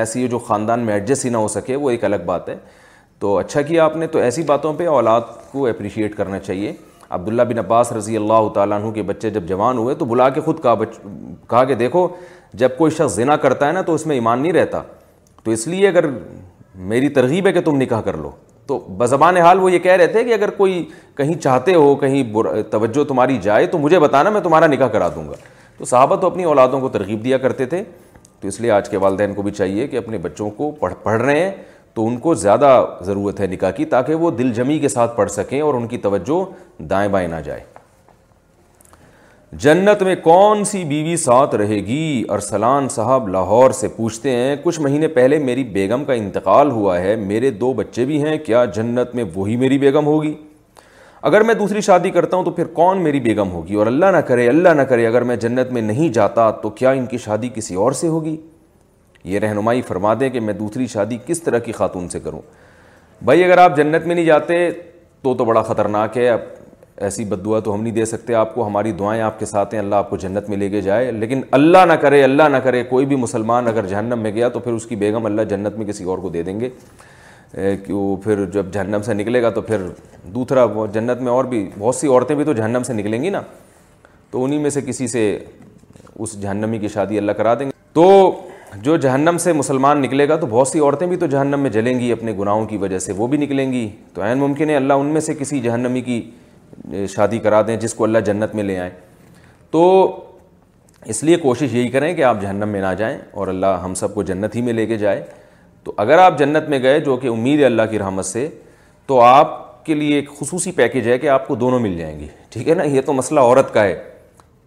ایسی 0.00 0.22
ہو 0.22 0.26
جو 0.28 0.38
خاندان 0.46 0.80
میں 0.86 0.94
ایڈجسٹ 0.94 1.24
ہی 1.24 1.30
نہ 1.30 1.36
ہو 1.36 1.48
سکے 1.48 1.76
وہ 1.76 1.90
ایک 1.90 2.04
الگ 2.04 2.24
بات 2.26 2.48
ہے 2.48 2.56
تو 3.18 3.36
اچھا 3.38 3.62
کیا 3.62 3.84
آپ 3.84 3.96
نے 3.96 4.06
تو 4.06 4.18
ایسی 4.18 4.42
باتوں 4.46 4.72
پہ 4.76 4.86
اولاد 4.88 5.20
کو 5.52 5.66
اپریشیٹ 5.66 6.14
کرنا 6.16 6.38
چاہیے 6.38 6.72
عبداللہ 7.08 7.42
بن 7.48 7.58
عباس 7.58 7.92
رضی 7.92 8.16
اللہ 8.16 8.48
تعالیٰ 8.54 8.80
عنہ 8.80 8.90
کے 8.94 9.02
بچے 9.10 9.30
جب 9.30 9.44
جوان 9.48 9.78
ہوئے 9.78 9.94
تو 9.94 10.04
بلا 10.04 10.28
کے 10.30 10.40
خود 10.40 10.62
کہا 10.62 10.74
بچ 10.74 10.98
کہا 11.50 11.64
کہ 11.64 11.74
دیکھو 11.74 12.06
جب 12.62 12.76
کوئی 12.78 12.90
شخص 12.96 13.14
زنا 13.14 13.36
کرتا 13.44 13.66
ہے 13.66 13.72
نا 13.72 13.82
تو 13.82 13.94
اس 13.94 14.06
میں 14.06 14.16
ایمان 14.16 14.40
نہیں 14.42 14.52
رہتا 14.52 14.82
تو 15.44 15.50
اس 15.50 15.66
لیے 15.66 15.88
اگر 15.88 16.08
میری 16.92 17.08
ترغیب 17.18 17.46
ہے 17.46 17.52
کہ 17.52 17.60
تم 17.64 17.80
نکاح 17.82 18.00
کر 18.04 18.16
لو 18.16 18.30
تو 18.68 18.78
بزبان 18.98 19.36
حال 19.36 19.58
وہ 19.60 19.70
یہ 19.72 19.78
کہہ 19.78 19.92
رہے 19.96 20.06
تھے 20.12 20.22
کہ 20.24 20.32
اگر 20.34 20.50
کوئی 20.56 20.84
کہیں 21.16 21.34
چاہتے 21.42 21.74
ہو 21.74 21.94
کہیں 21.96 22.22
توجہ 22.70 23.04
تمہاری 23.08 23.36
جائے 23.42 23.66
تو 23.74 23.78
مجھے 23.78 23.98
بتانا 24.00 24.30
میں 24.36 24.40
تمہارا 24.40 24.66
نکاح 24.72 24.88
کرا 24.92 25.08
دوں 25.14 25.28
گا 25.28 25.34
تو 25.78 25.84
صحابہ 25.84 26.16
تو 26.20 26.26
اپنی 26.26 26.44
اولادوں 26.44 26.80
کو 26.80 26.88
ترغیب 26.88 27.24
دیا 27.24 27.38
کرتے 27.38 27.66
تھے 27.74 27.82
تو 28.40 28.48
اس 28.48 28.60
لیے 28.60 28.70
آج 28.70 28.88
کے 28.90 28.96
والدین 29.06 29.34
کو 29.34 29.42
بھی 29.42 29.50
چاہیے 29.52 29.86
کہ 29.88 29.96
اپنے 29.96 30.18
بچوں 30.22 30.50
کو 30.56 30.70
پڑھ 30.80 30.94
پڑھ 31.02 31.20
رہے 31.22 31.38
ہیں 31.44 31.50
تو 31.94 32.06
ان 32.06 32.16
کو 32.20 32.34
زیادہ 32.44 32.72
ضرورت 33.06 33.40
ہے 33.40 33.46
نکاح 33.50 33.70
کی 33.76 33.84
تاکہ 33.96 34.14
وہ 34.24 34.30
دل 34.38 34.52
جمی 34.54 34.78
کے 34.78 34.88
ساتھ 34.88 35.16
پڑھ 35.16 35.30
سکیں 35.30 35.60
اور 35.60 35.74
ان 35.74 35.86
کی 35.88 35.98
توجہ 36.08 36.44
دائیں 36.90 37.08
بائیں 37.12 37.28
نہ 37.28 37.40
جائے 37.44 37.60
جنت 39.60 40.02
میں 40.02 40.14
کون 40.22 40.64
سی 40.64 40.82
بیوی 40.84 41.16
ساتھ 41.16 41.54
رہے 41.54 41.76
گی 41.86 42.22
ارسلان 42.28 42.88
صاحب 42.90 43.28
لاہور 43.28 43.70
سے 43.80 43.88
پوچھتے 43.96 44.30
ہیں 44.36 44.56
کچھ 44.62 44.80
مہینے 44.80 45.08
پہلے 45.08 45.38
میری 45.38 45.64
بیگم 45.72 46.04
کا 46.04 46.12
انتقال 46.12 46.70
ہوا 46.70 46.98
ہے 47.00 47.14
میرے 47.16 47.50
دو 47.60 47.72
بچے 47.74 48.04
بھی 48.04 48.22
ہیں 48.22 48.36
کیا 48.46 48.64
جنت 48.74 49.14
میں 49.14 49.24
وہی 49.34 49.56
میری 49.56 49.78
بیگم 49.78 50.06
ہوگی 50.06 50.34
اگر 51.30 51.40
میں 51.44 51.54
دوسری 51.54 51.80
شادی 51.80 52.10
کرتا 52.10 52.36
ہوں 52.36 52.44
تو 52.44 52.50
پھر 52.50 52.66
کون 52.74 53.02
میری 53.02 53.20
بیگم 53.20 53.50
ہوگی 53.52 53.74
اور 53.74 53.86
اللہ 53.86 54.10
نہ 54.16 54.20
کرے 54.28 54.48
اللہ 54.48 54.74
نہ 54.76 54.82
کرے 54.88 55.06
اگر 55.06 55.22
میں 55.30 55.36
جنت 55.46 55.70
میں 55.72 55.82
نہیں 55.82 56.12
جاتا 56.14 56.50
تو 56.62 56.70
کیا 56.80 56.90
ان 56.90 57.06
کی 57.10 57.18
شادی 57.24 57.48
کسی 57.54 57.74
اور 57.84 57.92
سے 58.00 58.08
ہوگی 58.08 58.36
یہ 59.24 59.38
رہنمائی 59.40 59.82
فرما 59.82 60.14
دیں 60.20 60.30
کہ 60.30 60.40
میں 60.40 60.54
دوسری 60.54 60.86
شادی 60.86 61.18
کس 61.26 61.42
طرح 61.42 61.58
کی 61.68 61.72
خاتون 61.72 62.08
سے 62.08 62.20
کروں 62.20 62.40
بھائی 63.24 63.44
اگر 63.44 63.58
آپ 63.58 63.76
جنت 63.76 64.06
میں 64.06 64.14
نہیں 64.14 64.24
جاتے 64.24 64.70
تو 65.22 65.34
تو 65.34 65.44
بڑا 65.44 65.62
خطرناک 65.62 66.16
ہے 66.18 66.28
ایسی 67.04 67.24
بد 67.30 67.44
دعا 67.44 67.58
تو 67.60 67.74
ہم 67.74 67.82
نہیں 67.82 67.94
دے 67.94 68.04
سکتے 68.04 68.34
آپ 68.34 68.54
کو 68.54 68.66
ہماری 68.66 68.92
دعائیں 68.98 69.20
آپ 69.22 69.38
کے 69.38 69.46
ساتھ 69.46 69.74
ہیں 69.74 69.80
اللہ 69.80 69.94
آپ 69.94 70.10
کو 70.10 70.16
جنت 70.16 70.48
میں 70.48 70.56
لے 70.56 70.68
کے 70.70 70.80
جائے 70.82 71.10
لیکن 71.12 71.40
اللہ 71.58 71.84
نہ 71.88 71.92
کرے 72.02 72.22
اللہ 72.24 72.48
نہ 72.52 72.56
کرے 72.64 72.82
کوئی 72.90 73.06
بھی 73.06 73.16
مسلمان 73.16 73.68
اگر 73.68 73.86
جہنم 73.86 74.18
میں 74.22 74.30
گیا 74.34 74.48
تو 74.48 74.58
پھر 74.60 74.72
اس 74.72 74.86
کی 74.86 74.96
بیگم 74.96 75.26
اللہ 75.26 75.42
جنت 75.50 75.76
میں 75.78 75.86
کسی 75.86 76.04
اور 76.04 76.18
کو 76.18 76.28
دے 76.28 76.42
دیں 76.42 76.58
گے 76.60 76.70
کیوں 77.86 78.04
پھر 78.24 78.44
جب 78.52 78.72
جہنم 78.72 79.02
سے 79.06 79.14
نکلے 79.14 79.42
گا 79.42 79.50
تو 79.50 79.60
پھر 79.62 79.86
دوسرا 80.34 80.64
جنت 80.92 81.20
میں 81.22 81.32
اور 81.32 81.44
بھی 81.52 81.68
بہت 81.78 81.94
سی 81.94 82.08
عورتیں 82.08 82.34
بھی 82.36 82.44
تو 82.44 82.52
جہنم 82.52 82.82
سے 82.86 82.92
نکلیں 82.92 83.22
گی 83.22 83.30
نا 83.30 83.42
تو 84.30 84.44
انہی 84.44 84.58
میں 84.58 84.70
سے 84.70 84.80
کسی 84.86 85.06
سے 85.08 85.38
اس 86.18 86.40
جہنمی 86.42 86.78
کی 86.78 86.88
شادی 86.88 87.18
اللہ 87.18 87.32
کرا 87.36 87.54
دیں 87.58 87.66
گے 87.66 87.72
تو 87.92 88.30
جو 88.82 88.96
جہنم 88.96 89.36
سے 89.40 89.52
مسلمان 89.52 90.00
نکلے 90.02 90.28
گا 90.28 90.36
تو 90.36 90.46
بہت 90.50 90.68
سی 90.68 90.78
عورتیں 90.80 91.06
بھی 91.06 91.16
تو 91.16 91.26
جہنم 91.34 91.60
میں 91.60 91.70
جلیں 91.70 91.98
گی 92.00 92.10
اپنے 92.12 92.32
گناہوں 92.38 92.64
کی 92.66 92.76
وجہ 92.78 92.98
سے 92.98 93.12
وہ 93.16 93.26
بھی 93.26 93.38
نکلیں 93.38 93.70
گی 93.72 93.88
تو 94.14 94.22
عین 94.24 94.38
ممکن 94.38 94.70
ہے 94.70 94.76
اللہ 94.76 94.92
ان 95.02 95.06
میں 95.12 95.20
سے 95.20 95.34
کسی 95.38 95.60
جہنمی 95.60 96.00
کی 96.02 96.20
شادی 97.14 97.38
کرا 97.38 97.60
دیں 97.66 97.76
جس 97.80 97.94
کو 97.94 98.04
اللہ 98.04 98.18
جنت 98.26 98.54
میں 98.54 98.64
لے 98.64 98.78
آئیں 98.78 98.90
تو 99.70 99.84
اس 101.10 101.22
لیے 101.24 101.36
کوشش 101.36 101.74
یہی 101.74 101.88
کریں 101.90 102.12
کہ 102.14 102.24
آپ 102.24 102.40
جہنم 102.42 102.68
میں 102.68 102.80
نہ 102.80 102.94
جائیں 102.98 103.16
اور 103.32 103.48
اللہ 103.48 103.80
ہم 103.84 103.94
سب 103.94 104.14
کو 104.14 104.22
جنت 104.22 104.56
ہی 104.56 104.62
میں 104.62 104.72
لے 104.72 104.86
کے 104.86 104.96
جائے 104.98 105.22
تو 105.84 105.92
اگر 106.04 106.18
آپ 106.18 106.38
جنت 106.38 106.68
میں 106.68 106.82
گئے 106.82 107.00
جو 107.00 107.16
کہ 107.16 107.28
امید 107.28 107.60
ہے 107.60 107.64
اللہ 107.64 107.82
کی 107.90 107.98
رحمت 107.98 108.24
سے 108.26 108.48
تو 109.06 109.20
آپ 109.20 109.64
کے 109.86 109.94
لیے 109.94 110.14
ایک 110.16 110.28
خصوصی 110.38 110.72
پیکیج 110.76 111.08
ہے 111.08 111.18
کہ 111.18 111.28
آپ 111.28 111.46
کو 111.48 111.54
دونوں 111.56 111.78
مل 111.80 111.96
جائیں 111.98 112.18
گی 112.20 112.26
ٹھیک 112.50 112.68
ہے 112.68 112.74
نا 112.74 112.82
یہ 112.82 113.00
تو 113.06 113.12
مسئلہ 113.12 113.40
عورت 113.40 113.72
کا 113.74 113.84
ہے 113.84 114.02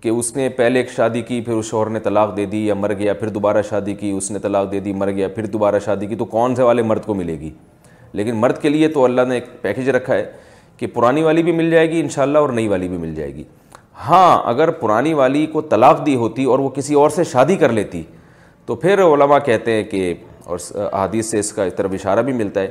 کہ 0.02 0.10
اس 0.10 0.36
نے 0.36 0.48
پہلے 0.58 0.80
ایک 0.80 0.92
شادی 0.92 1.22
کی 1.22 1.40
پھر 1.46 1.54
اس 1.54 1.66
شوہر 1.70 1.90
نے 1.90 2.00
طلاق 2.00 2.36
دے 2.38 2.46
دی 2.52 2.66
یا 2.68 2.74
مر 2.74 2.94
گیا 3.00 3.14
پھر 3.14 3.30
دوبارہ 3.30 3.62
شادی 3.70 3.94
کی 3.96 4.12
اس 4.18 4.30
نے 4.32 4.40
طلاق 4.40 4.72
دے 4.72 4.80
دی 4.80 4.94
مر 4.94 5.10
گیا 5.12 5.28
پھر 5.36 5.46
دوبارہ 5.56 5.80
شادی 5.86 6.08
کی 6.08 6.16
تو 6.16 6.26
کون 6.36 6.56
سے 6.56 6.64
والے 6.64 6.82
مرد 6.82 7.06
کو 7.06 7.14
ملے 7.14 7.40
گی 7.40 7.50
لیکن 8.14 8.36
مرد 8.36 8.62
کے 8.62 8.70
لیے 8.70 8.88
تو 8.90 9.04
اللہ 9.06 9.22
نے 9.28 9.36
ایک 9.36 9.46
پیکیج 9.62 9.90
رکھا 9.90 10.14
ہے 10.16 10.26
کہ 10.80 10.88
پرانی 10.88 11.22
والی 11.24 11.44
بھی 11.44 11.52
مل 11.52 11.70
جائے 11.72 11.90
گی 11.92 12.00
انشاءاللہ 12.00 12.38
اور 12.38 12.50
نئی 12.50 12.68
والی 12.68 12.88
بھی 12.88 12.98
مل 12.98 13.14
جائے 13.16 13.34
گی 13.36 13.44
ہاں 14.08 14.40
اگر 14.50 14.70
پرانی 14.82 15.14
والی 15.14 15.46
کو 15.54 15.62
طلاق 15.72 16.06
دی 16.06 16.16
ہوتی 16.16 16.44
اور 16.52 16.60
وہ 16.60 16.70
کسی 16.76 16.94
اور 16.96 17.10
سے 17.16 17.24
شادی 17.32 17.56
کر 17.64 17.72
لیتی 17.72 18.02
تو 18.66 18.76
پھر 18.84 19.02
علماء 19.04 19.40
کہتے 19.46 19.72
ہیں 19.74 19.84
کہ 19.92 20.14
اور 20.44 20.58
احادیث 20.92 21.30
سے 21.32 21.40
اس 21.40 21.52
کا 21.54 21.68
طرف 21.78 21.92
اشارہ 21.94 22.22
بھی 22.30 22.34
ملتا 22.34 22.62
ہے 22.62 22.68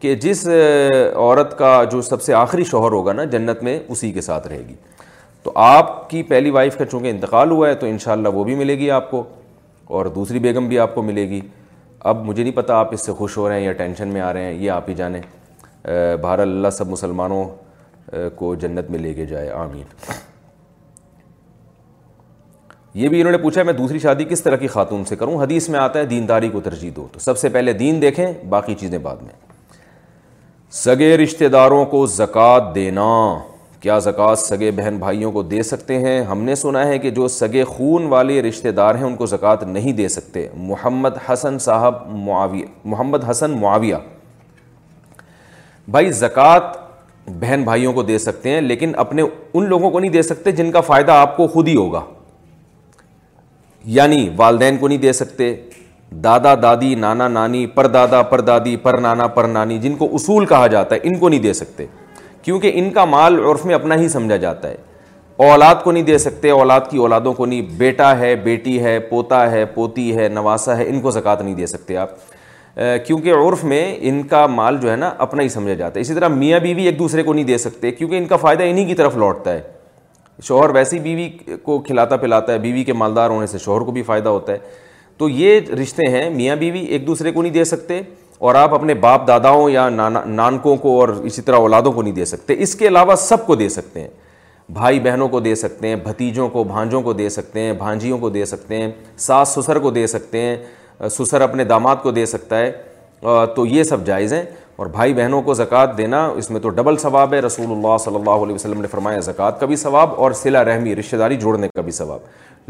کہ 0.00 0.14
جس 0.26 0.46
عورت 0.48 1.58
کا 1.58 1.72
جو 1.92 2.00
سب 2.02 2.22
سے 2.22 2.34
آخری 2.34 2.64
شوہر 2.70 2.92
ہوگا 2.92 3.12
نا 3.12 3.24
جنت 3.34 3.62
میں 3.62 3.78
اسی 3.88 4.12
کے 4.12 4.20
ساتھ 4.28 4.48
رہے 4.48 4.62
گی 4.68 4.74
تو 5.42 5.52
آپ 5.64 6.08
کی 6.10 6.22
پہلی 6.30 6.50
وائف 6.50 6.76
کا 6.78 6.84
چونکہ 6.84 7.10
انتقال 7.10 7.50
ہوا 7.50 7.68
ہے 7.68 7.74
تو 7.74 7.86
انشاءاللہ 7.86 8.28
وہ 8.34 8.44
بھی 8.44 8.54
ملے 8.54 8.78
گی 8.78 8.90
آپ 8.90 9.10
کو 9.10 9.22
اور 9.96 10.06
دوسری 10.14 10.38
بیگم 10.38 10.68
بھی 10.68 10.78
آپ 10.78 10.94
کو 10.94 11.02
ملے 11.10 11.28
گی 11.28 11.40
اب 12.10 12.24
مجھے 12.26 12.42
نہیں 12.42 12.54
پتہ 12.56 12.72
آپ 12.72 12.94
اس 12.94 13.06
سے 13.06 13.12
خوش 13.18 13.36
ہو 13.36 13.48
رہے 13.48 13.58
ہیں 13.58 13.64
یا 13.66 13.72
ٹینشن 13.82 14.08
میں 14.12 14.20
آ 14.20 14.32
رہے 14.32 14.44
ہیں 14.44 14.52
یہ 14.62 14.70
آپ 14.70 14.88
ہی 14.88 14.94
جانیں 14.94 15.20
بہر 15.86 16.38
اللہ 16.38 16.70
سب 16.72 16.88
مسلمانوں 16.88 17.44
کو 18.36 18.54
جنت 18.60 18.90
میں 18.90 18.98
لے 18.98 19.12
کے 19.14 19.26
جائے 19.26 19.50
آمین 19.50 20.12
یہ 23.00 23.08
بھی 23.08 23.20
انہوں 23.20 23.32
نے 23.32 23.38
پوچھا 23.42 23.62
میں 23.62 23.72
دوسری 23.72 23.98
شادی 23.98 24.24
کس 24.30 24.42
طرح 24.42 24.56
کی 24.56 24.66
خاتون 24.68 25.04
سے 25.04 25.16
کروں 25.16 25.36
حدیث 25.42 25.68
میں 25.68 25.78
آتا 25.80 25.98
ہے 25.98 26.04
دینداری 26.06 26.48
کو 26.50 26.60
ترجیح 26.60 26.90
دو 26.96 27.06
تو 27.12 27.18
سب 27.20 27.38
سے 27.38 27.48
پہلے 27.48 27.72
دین 27.72 28.00
دیکھیں 28.02 28.26
باقی 28.48 28.74
چیزیں 28.80 28.98
بعد 29.02 29.22
میں 29.22 29.32
سگے 30.84 31.16
رشتہ 31.22 31.44
داروں 31.52 31.84
کو 31.86 32.04
زکوٰۃ 32.16 32.74
دینا 32.74 33.08
کیا 33.80 33.98
زکوٰۃ 33.98 34.34
سگے 34.38 34.70
بہن 34.76 34.98
بھائیوں 34.98 35.30
کو 35.32 35.42
دے 35.42 35.62
سکتے 35.62 35.98
ہیں 36.00 36.20
ہم 36.24 36.42
نے 36.44 36.54
سنا 36.54 36.86
ہے 36.86 36.98
کہ 36.98 37.10
جو 37.20 37.28
سگے 37.38 37.64
خون 37.68 38.06
والے 38.08 38.40
رشتہ 38.42 38.68
دار 38.78 38.94
ہیں 38.94 39.04
ان 39.04 39.16
کو 39.16 39.26
زکوٰۃ 39.26 39.62
نہیں 39.66 39.92
دے 40.02 40.08
سکتے 40.08 40.46
محمد 40.56 41.18
حسن 41.28 41.58
صاحب 41.68 42.06
معاویہ 42.26 42.64
محمد 42.84 43.24
حسن 43.30 43.58
معاویہ 43.60 43.96
بھائی 45.90 46.10
زکوٰۃ 46.12 46.72
بہن 47.40 47.62
بھائیوں 47.64 47.92
کو 47.92 48.02
دے 48.02 48.18
سکتے 48.18 48.50
ہیں 48.50 48.60
لیکن 48.60 48.92
اپنے 48.98 49.22
ان 49.54 49.68
لوگوں 49.68 49.90
کو 49.90 50.00
نہیں 50.00 50.10
دے 50.12 50.22
سکتے 50.22 50.52
جن 50.52 50.70
کا 50.72 50.80
فائدہ 50.80 51.12
آپ 51.12 51.36
کو 51.36 51.46
خود 51.48 51.68
ہی 51.68 51.74
ہوگا 51.76 52.00
یعنی 53.96 54.28
والدین 54.36 54.76
کو 54.78 54.88
نہیں 54.88 54.98
دے 54.98 55.12
سکتے 55.12 55.54
دادا 56.24 56.54
دادی 56.62 56.94
نانا 57.00 57.26
نانی 57.28 57.66
پر 57.74 57.86
دادا 57.96 58.20
پر 58.22 58.40
دادی 58.40 58.76
پر 58.82 58.98
نانا 59.00 59.26
پر 59.36 59.44
نانی 59.48 59.78
جن 59.80 59.96
کو 59.96 60.08
اصول 60.14 60.46
کہا 60.46 60.66
جاتا 60.76 60.94
ہے 60.94 61.00
ان 61.08 61.16
کو 61.18 61.28
نہیں 61.28 61.40
دے 61.42 61.52
سکتے 61.52 61.86
کیونکہ 62.42 62.70
ان 62.74 62.90
کا 62.92 63.04
مال 63.04 63.38
عرف 63.50 63.64
میں 63.66 63.74
اپنا 63.74 63.94
ہی 64.00 64.08
سمجھا 64.08 64.36
جاتا 64.36 64.68
ہے 64.68 64.76
اولاد 65.50 65.74
کو 65.84 65.92
نہیں 65.92 66.02
دے 66.04 66.18
سکتے 66.18 66.50
اولاد 66.50 66.80
کی 66.90 66.98
اولادوں 66.98 67.32
کو 67.34 67.46
نہیں 67.46 67.62
بیٹا 67.76 68.16
ہے 68.18 68.34
بیٹی 68.44 68.80
ہے 68.84 68.98
پوتا 69.08 69.50
ہے 69.50 69.64
پوتی 69.74 70.16
ہے 70.16 70.28
نواسا 70.28 70.76
ہے 70.78 70.88
ان 70.88 71.00
کو 71.00 71.10
زکوٰۃ 71.10 71.42
نہیں 71.42 71.54
دے 71.54 71.66
سکتے 71.66 71.96
آپ 71.96 72.10
کیونکہ 73.06 73.34
عرف 73.34 73.64
میں 73.70 73.84
ان 74.10 74.22
کا 74.28 74.46
مال 74.46 74.76
جو 74.82 74.90
ہے 74.90 74.96
نا 74.96 75.12
اپنا 75.24 75.42
ہی 75.42 75.48
سمجھا 75.48 75.74
جاتا 75.74 75.94
ہے 75.96 76.00
اسی 76.00 76.14
طرح 76.14 76.28
میاں 76.28 76.60
بیوی 76.60 76.84
ایک 76.86 76.98
دوسرے 76.98 77.22
کو 77.22 77.32
نہیں 77.34 77.44
دے 77.44 77.58
سکتے 77.58 77.90
کیونکہ 77.92 78.18
ان 78.18 78.26
کا 78.26 78.36
فائدہ 78.36 78.62
انہی 78.70 78.84
کی 78.84 78.94
طرف 78.94 79.16
لوٹتا 79.16 79.52
ہے 79.54 79.60
شوہر 80.44 80.70
ویسی 80.74 80.98
بیوی 80.98 81.28
کو 81.62 81.78
کھلاتا 81.86 82.16
پلاتا 82.16 82.52
ہے 82.52 82.58
بیوی 82.58 82.84
کے 82.84 82.92
مالدار 82.92 83.30
ہونے 83.30 83.46
سے 83.46 83.58
شوہر 83.64 83.80
کو 83.86 83.92
بھی 83.92 84.02
فائدہ 84.02 84.28
ہوتا 84.28 84.52
ہے 84.52 84.58
تو 85.18 85.28
یہ 85.28 85.60
رشتے 85.82 86.08
ہیں 86.10 86.28
میاں 86.34 86.56
بیوی 86.56 86.84
ایک 86.84 87.06
دوسرے 87.06 87.32
کو 87.32 87.42
نہیں 87.42 87.52
دے 87.52 87.64
سکتے 87.64 88.00
اور 88.46 88.54
آپ 88.54 88.74
اپنے 88.74 88.94
باپ 89.02 89.26
داداؤں 89.28 89.68
یا 89.70 89.88
نانا 89.88 90.22
نانکوں 90.26 90.76
کو 90.76 90.98
اور 91.00 91.08
اسی 91.24 91.42
طرح 91.42 91.56
اولادوں 91.56 91.92
کو 91.92 92.02
نہیں 92.02 92.14
دے 92.14 92.24
سکتے 92.24 92.54
اس 92.62 92.74
کے 92.74 92.88
علاوہ 92.88 93.14
سب 93.18 93.46
کو 93.46 93.54
دے 93.56 93.68
سکتے 93.68 94.00
ہیں 94.00 94.08
بھائی 94.72 95.00
بہنوں 95.00 95.28
کو 95.28 95.40
دے 95.40 95.54
سکتے 95.54 95.88
ہیں 95.88 95.96
بھتیجوں 96.02 96.48
کو 96.48 96.64
بھانجوں 96.64 97.02
کو 97.02 97.12
دے 97.12 97.28
سکتے 97.28 97.60
ہیں 97.60 97.72
بھانجیوں 97.78 98.18
کو 98.18 98.28
دے 98.30 98.44
سکتے 98.46 98.76
ہیں 98.80 98.90
ساس 99.26 99.48
سسر 99.58 99.78
کو 99.78 99.90
دے 99.90 100.06
سکتے 100.06 100.40
ہیں 100.40 100.56
سسر 101.18 101.40
اپنے 101.40 101.64
داماد 101.64 101.96
کو 102.02 102.10
دے 102.10 102.26
سکتا 102.26 102.58
ہے 102.58 102.70
تو 103.54 103.64
یہ 103.66 103.82
سب 103.82 104.06
جائز 104.06 104.32
ہیں 104.32 104.42
اور 104.76 104.86
بھائی 104.90 105.14
بہنوں 105.14 105.40
کو 105.42 105.54
زکوٰۃ 105.54 105.96
دینا 105.98 106.24
اس 106.36 106.50
میں 106.50 106.60
تو 106.60 106.68
ڈبل 106.68 106.96
ثواب 106.98 107.34
ہے 107.34 107.38
رسول 107.40 107.70
اللہ 107.70 107.96
صلی 108.04 108.16
اللہ 108.16 108.42
علیہ 108.44 108.54
وسلم 108.54 108.80
نے 108.82 108.88
فرمایا 108.90 109.20
زکوٰۃ 109.26 109.58
کا 109.60 109.66
بھی 109.66 109.76
ثواب 109.76 110.14
اور 110.20 110.32
صلہ 110.42 110.58
رحمی 110.68 110.94
رشتہ 110.96 111.16
داری 111.16 111.36
جوڑنے 111.40 111.68
کا 111.74 111.82
بھی 111.82 111.92
ثواب 111.92 112.20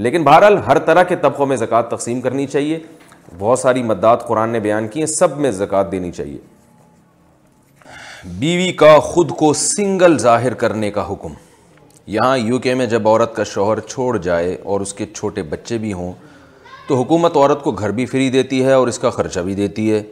لیکن 0.05 0.25
بہرحال 0.25 0.57
ہر 0.67 0.79
طرح 0.89 1.03
کے 1.09 1.17
طبقوں 1.23 1.47
میں 1.47 1.57
زکوٰۃ 1.57 1.89
تقسیم 1.91 2.21
کرنی 2.21 2.47
چاہیے 2.47 2.79
بہت 3.39 3.59
ساری 3.59 3.83
مدات 3.83 4.27
قرآن 4.29 4.51
نے 4.51 4.61
بیان 4.61 4.89
کی 4.89 5.01
ہیں 5.01 5.07
سب 5.07 5.37
میں 5.41 5.51
زکوٰۃ 5.59 5.93
دینی 5.93 6.11
چاہیے 6.13 6.39
بیوی 8.39 8.73
کا 8.79 8.99
خود 9.03 9.31
کو 9.37 9.53
سنگل 9.61 10.19
ظاہر 10.19 10.55
کرنے 10.63 10.91
کا 10.91 11.07
حکم 11.13 11.33
یہاں 12.17 12.37
یو 12.39 12.59
کے 12.59 12.75
میں 12.75 12.87
جب 12.87 13.09
عورت 13.09 13.35
کا 13.35 13.45
شوہر 13.45 13.81
چھوڑ 13.81 14.17
جائے 14.19 14.57
اور 14.65 14.81
اس 14.81 14.93
کے 14.95 15.07
چھوٹے 15.15 15.43
بچے 15.55 15.79
بھی 15.79 15.93
ہوں 15.93 16.13
تو 16.89 16.97
حکومت 17.03 17.37
عورت 17.37 17.63
کو 17.63 17.71
گھر 17.73 17.91
بھی 17.99 18.07
فری 18.07 18.29
دیتی 18.31 18.65
ہے 18.65 18.73
اور 18.73 18.89
اس 18.89 18.99
کا 18.99 19.11
خرچہ 19.11 19.41
بھی 19.49 19.55
دیتی 19.55 19.91
ہے 19.93 20.03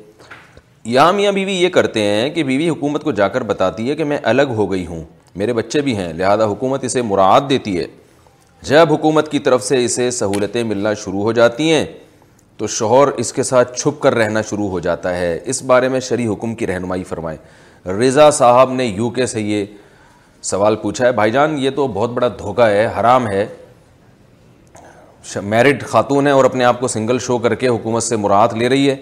یام 0.97 1.19
یا 1.19 1.31
بیوی 1.31 1.53
یہ 1.63 1.69
کرتے 1.69 2.03
ہیں 2.05 2.29
کہ 2.35 2.43
بیوی 2.51 2.69
حکومت 2.69 3.03
کو 3.05 3.13
جا 3.21 3.29
کر 3.29 3.43
بتاتی 3.45 3.89
ہے 3.91 3.97
کہ 3.97 4.05
میں 4.13 4.19
الگ 4.33 4.53
ہو 4.57 4.71
گئی 4.73 4.85
ہوں 4.87 5.03
میرے 5.39 5.53
بچے 5.53 5.81
بھی 5.87 5.97
ہیں 5.97 6.13
لہذا 6.13 6.45
حکومت 6.53 6.85
اسے 6.85 7.03
مراعات 7.03 7.49
دیتی 7.51 7.79
ہے 7.79 7.87
جب 8.69 8.93
حکومت 8.93 9.31
کی 9.31 9.39
طرف 9.49 9.63
سے 9.65 9.85
اسے 9.85 10.11
سہولتیں 10.11 10.63
ملنا 10.65 10.95
شروع 11.05 11.23
ہو 11.23 11.33
جاتی 11.33 11.71
ہیں 11.73 11.85
تو 12.59 12.67
شوہر 12.77 13.09
اس 13.23 13.33
کے 13.33 13.43
ساتھ 13.43 13.77
چھپ 13.81 14.01
کر 14.03 14.15
رہنا 14.15 14.43
شروع 14.49 14.69
ہو 14.71 14.81
جاتا 14.87 15.17
ہے 15.19 15.39
اس 15.53 15.63
بارے 15.71 15.89
میں 15.89 16.01
شرعی 16.09 16.27
حکم 16.29 16.55
کی 16.55 16.67
رہنمائی 16.67 17.05
فرمائیں 17.09 17.37
رضا 17.99 18.31
صاحب 18.39 18.73
نے 18.73 18.85
یو 18.87 19.09
کے 19.19 19.27
سے 19.27 19.41
یہ 19.43 19.65
سوال 20.51 20.77
پوچھا 20.83 21.07
ہے 21.07 21.13
بھائی 21.13 21.33
جان 21.33 21.57
یہ 21.59 21.71
تو 21.77 21.87
بہت 21.95 22.11
بڑا 22.15 22.29
دھوکہ 22.39 22.67
ہے 22.71 22.87
حرام 23.01 23.29
ہے 23.31 23.47
میرٹ 25.43 25.83
خاتون 25.89 26.27
ہے 26.27 26.33
اور 26.33 26.45
اپنے 26.45 26.65
آپ 26.65 26.81
کو 26.81 26.89
سنگل 26.89 27.19
شو 27.23 27.37
کر 27.39 27.55
کے 27.55 27.69
حکومت 27.69 28.03
سے 28.03 28.17
مراحت 28.17 28.55
لے 28.55 28.69
رہی 28.69 28.89
ہے 28.91 28.97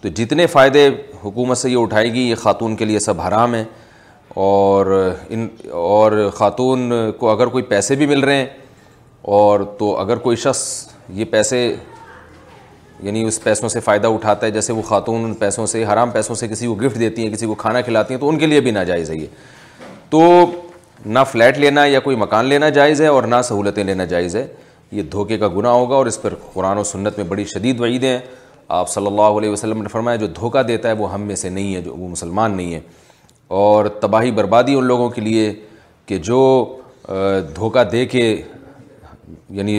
تو 0.00 0.08
جتنے 0.14 0.46
فائدے 0.52 0.88
حکومت 1.24 1.58
سے 1.58 1.70
یہ 1.70 1.76
اٹھائے 1.78 2.12
گی 2.12 2.28
یہ 2.28 2.34
خاتون 2.42 2.74
کے 2.76 2.84
لیے 2.84 2.98
سب 2.98 3.20
حرام 3.20 3.54
ہیں 3.54 3.64
اور 4.48 4.86
ان 5.30 5.46
اور 5.70 6.12
خاتون 6.34 6.92
کو 7.18 7.28
اگر 7.30 7.46
کوئی 7.46 7.64
پیسے 7.64 7.94
بھی 7.96 8.06
مل 8.06 8.20
رہے 8.24 8.36
ہیں 8.36 8.46
اور 9.38 9.60
تو 9.78 9.96
اگر 10.00 10.16
کوئی 10.18 10.36
شخص 10.36 10.62
یہ 11.14 11.24
پیسے 11.30 11.64
یعنی 13.00 13.22
اس 13.26 13.42
پیسوں 13.42 13.68
سے 13.68 13.80
فائدہ 13.80 14.06
اٹھاتا 14.14 14.46
ہے 14.46 14.50
جیسے 14.50 14.72
وہ 14.72 14.82
خاتون 14.88 15.24
ان 15.24 15.34
پیسوں 15.38 15.66
سے 15.66 15.84
حرام 15.84 16.10
پیسوں 16.10 16.34
سے 16.36 16.48
کسی 16.48 16.66
کو 16.66 16.74
گفٹ 16.84 16.98
دیتی 17.00 17.24
ہیں 17.26 17.30
کسی 17.32 17.46
کو 17.46 17.54
کھانا 17.62 17.80
کھلاتی 17.80 18.14
ہیں 18.14 18.20
تو 18.20 18.28
ان 18.28 18.38
کے 18.38 18.46
لیے 18.46 18.60
بھی 18.60 18.70
ناجائز 18.70 19.10
ہے 19.10 19.16
یہ 19.16 19.26
تو 20.10 20.22
نہ 21.14 21.18
فلیٹ 21.30 21.58
لینا 21.58 21.84
یا 21.86 22.00
کوئی 22.00 22.16
مکان 22.16 22.44
لینا 22.46 22.68
جائز 22.78 23.00
ہے 23.00 23.06
اور 23.06 23.22
نہ 23.34 23.40
سہولتیں 23.46 23.82
لینا 23.84 24.04
جائز 24.04 24.36
ہے 24.36 24.46
یہ 24.92 25.02
دھوکے 25.12 25.36
کا 25.38 25.48
گناہ 25.56 25.72
ہوگا 25.72 25.96
اور 25.96 26.06
اس 26.06 26.20
پر 26.22 26.34
قرآن 26.52 26.78
و 26.78 26.82
سنت 26.84 27.16
میں 27.18 27.24
بڑی 27.28 27.44
شدید 27.54 27.80
وعیدیں 27.80 28.08
ہیں 28.08 28.18
آپ 28.78 28.88
صلی 28.90 29.06
اللہ 29.06 29.36
علیہ 29.38 29.50
وسلم 29.50 29.82
نے 29.82 29.88
فرمایا 29.88 30.16
جو 30.22 30.26
دھوکہ 30.38 30.62
دیتا 30.62 30.88
ہے 30.88 30.94
وہ 30.96 31.12
ہم 31.12 31.22
میں 31.26 31.34
سے 31.42 31.48
نہیں 31.50 31.74
ہے 31.74 31.80
جو 31.82 31.94
وہ 31.96 32.08
مسلمان 32.08 32.56
نہیں 32.56 32.74
ہے 32.74 32.80
اور 33.60 33.86
تباہی 34.00 34.30
بربادی 34.40 34.74
ان 34.74 34.84
لوگوں 34.84 35.08
کے 35.10 35.20
لیے 35.20 35.52
کہ 36.06 36.18
جو 36.28 36.38
دھوکہ 37.56 37.84
دے 37.92 38.04
کے 38.06 38.22
یعنی 39.58 39.76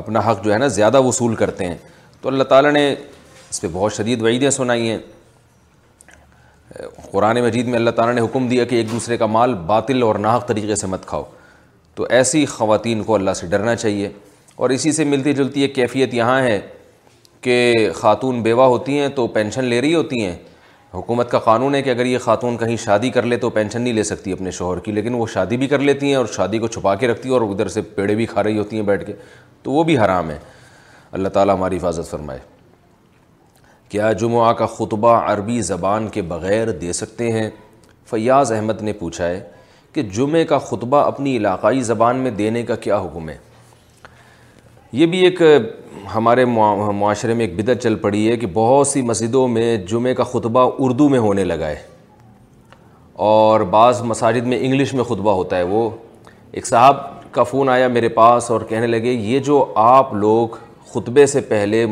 اپنا 0.00 0.20
حق 0.30 0.42
جو 0.44 0.52
ہے 0.52 0.58
نا 0.58 0.66
زیادہ 0.80 1.00
وصول 1.02 1.34
کرتے 1.36 1.66
ہیں 1.68 1.76
تو 2.20 2.28
اللہ 2.28 2.44
تعالیٰ 2.52 2.70
نے 2.72 2.92
اس 2.94 3.60
پہ 3.60 3.68
بہت 3.72 3.92
شدید 3.92 4.22
وعیدیں 4.22 4.50
سنائی 4.50 4.88
ہیں 4.90 4.98
قرآن 7.10 7.40
مجید 7.44 7.66
میں 7.68 7.78
اللہ 7.78 7.90
تعالیٰ 8.00 8.14
نے 8.14 8.20
حکم 8.20 8.48
دیا 8.48 8.64
کہ 8.64 8.74
ایک 8.76 8.90
دوسرے 8.90 9.16
کا 9.18 9.26
مال 9.36 9.54
باطل 9.70 10.02
اور 10.02 10.14
ناحق 10.26 10.46
طریقے 10.48 10.74
سے 10.82 10.86
مت 10.86 11.06
کھاؤ 11.06 11.22
تو 11.94 12.06
ایسی 12.18 12.44
خواتین 12.56 13.02
کو 13.04 13.14
اللہ 13.14 13.34
سے 13.36 13.46
ڈرنا 13.54 13.74
چاہیے 13.76 14.08
اور 14.60 14.70
اسی 14.70 14.90
سے 14.92 15.04
ملتی 15.04 15.32
جلتی 15.32 15.60
ایک 15.62 15.74
کیفیت 15.74 16.14
یہاں 16.14 16.40
ہے 16.42 16.58
کہ 17.42 17.60
خاتون 17.96 18.42
بیوہ 18.42 18.64
ہوتی 18.68 18.98
ہیں 18.98 19.06
تو 19.14 19.26
پینشن 19.36 19.64
لے 19.64 19.80
رہی 19.80 19.94
ہوتی 19.94 20.24
ہیں 20.24 20.34
حکومت 20.94 21.30
کا 21.30 21.38
قانون 21.46 21.74
ہے 21.74 21.80
کہ 21.82 21.90
اگر 21.90 22.06
یہ 22.06 22.18
خاتون 22.24 22.56
کہیں 22.58 22.76
شادی 22.84 23.10
کر 23.10 23.26
لے 23.26 23.36
تو 23.44 23.50
پینشن 23.50 23.82
نہیں 23.82 23.92
لے 23.94 24.02
سکتی 24.10 24.32
اپنے 24.32 24.50
شوہر 24.58 24.78
کی 24.88 24.92
لیکن 24.92 25.14
وہ 25.14 25.26
شادی 25.34 25.56
بھی 25.56 25.66
کر 25.68 25.78
لیتی 25.88 26.06
ہیں 26.08 26.14
اور 26.14 26.26
شادی 26.36 26.58
کو 26.64 26.68
چھپا 26.74 26.94
کے 27.04 27.08
رکھتی 27.12 27.28
ہیں 27.28 27.36
اور 27.38 27.48
ادھر 27.48 27.68
سے 27.76 27.82
پیڑے 27.94 28.14
بھی 28.14 28.26
کھا 28.34 28.42
رہی 28.42 28.58
ہوتی 28.58 28.76
ہیں 28.76 28.82
بیٹھ 28.92 29.06
کے 29.06 29.12
تو 29.62 29.72
وہ 29.72 29.84
بھی 29.90 29.98
حرام 29.98 30.30
ہے 30.30 30.38
اللہ 31.12 31.28
تعالیٰ 31.38 31.54
ہماری 31.56 31.76
حفاظت 31.76 32.10
فرمائے 32.10 32.38
کیا 33.88 34.12
جمعہ 34.24 34.52
کا 34.58 34.66
خطبہ 34.76 35.16
عربی 35.32 35.60
زبان 35.72 36.08
کے 36.18 36.22
بغیر 36.36 36.70
دے 36.80 36.92
سکتے 37.00 37.32
ہیں 37.32 37.48
فیاض 38.10 38.52
احمد 38.52 38.82
نے 38.82 38.92
پوچھا 39.04 39.28
ہے 39.28 39.40
کہ 39.92 40.02
جمعہ 40.16 40.44
کا 40.48 40.58
خطبہ 40.70 41.04
اپنی 41.04 41.36
علاقائی 41.36 41.80
زبان 41.82 42.16
میں 42.26 42.30
دینے 42.42 42.62
کا 42.62 42.76
کیا 42.86 42.98
حکم 43.04 43.28
ہے 43.28 43.36
یہ 44.98 45.06
بھی 45.06 45.18
ایک 45.24 45.40
ہمارے 46.14 46.44
معاشرے 46.44 47.34
میں 47.34 47.44
ایک 47.46 47.54
بدت 47.60 47.82
چل 47.82 47.94
پڑی 48.02 48.28
ہے 48.30 48.36
کہ 48.36 48.46
بہت 48.52 48.86
سی 48.88 49.02
مسجدوں 49.10 49.46
میں 49.48 49.76
جمعہ 49.88 50.12
کا 50.14 50.22
خطبہ 50.30 50.60
اردو 50.84 51.08
میں 51.08 51.18
ہونے 51.18 51.44
لگا 51.44 51.66
ہے 51.68 51.78
اور 53.26 53.60
بعض 53.74 54.00
مساجد 54.04 54.46
میں 54.46 54.58
انگلش 54.60 54.94
میں 54.94 55.04
خطبہ 55.08 55.32
ہوتا 55.34 55.56
ہے 55.56 55.62
وہ 55.68 55.88
ایک 56.52 56.66
صاحب 56.66 56.96
کا 57.34 57.42
فون 57.50 57.68
آیا 57.68 57.88
میرے 57.88 58.08
پاس 58.16 58.50
اور 58.50 58.60
کہنے 58.68 58.86
لگے 58.86 59.12
یہ 59.12 59.38
جو 59.50 59.64
آپ 59.84 60.14
لوگ 60.14 60.56
خطبے 60.94 61.26
سے 61.36 61.40
پہلے 61.48 61.84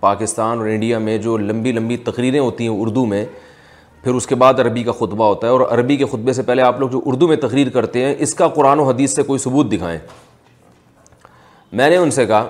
پاکستان 0.00 0.58
اور 0.58 0.66
انڈیا 0.68 0.98
میں 1.08 1.16
جو 1.28 1.36
لمبی 1.38 1.72
لمبی 1.72 1.96
تقریریں 2.10 2.40
ہوتی 2.40 2.66
ہیں 2.68 2.74
اردو 2.80 3.06
میں 3.06 3.24
پھر 4.04 4.14
اس 4.14 4.26
کے 4.26 4.34
بعد 4.34 4.60
عربی 4.60 4.82
کا 4.82 4.92
خطبہ 4.98 5.24
ہوتا 5.26 5.46
ہے 5.46 5.52
اور 5.52 5.60
عربی 5.78 5.96
کے 5.96 6.06
خطبے 6.12 6.32
سے 6.32 6.42
پہلے 6.42 6.62
آپ 6.62 6.80
لوگ 6.80 6.88
جو 6.90 7.00
اردو 7.06 7.28
میں 7.28 7.36
تقریر 7.48 7.68
کرتے 7.78 8.04
ہیں 8.04 8.14
اس 8.26 8.34
کا 8.34 8.48
قرآن 8.56 8.80
و 8.80 8.84
حدیث 8.88 9.14
سے 9.16 9.22
کوئی 9.32 9.38
ثبوت 9.48 9.70
دکھائیں 9.72 9.98
میں 11.76 11.88
نے 11.90 11.96
ان 11.96 12.10
سے 12.10 12.24
کہا 12.26 12.48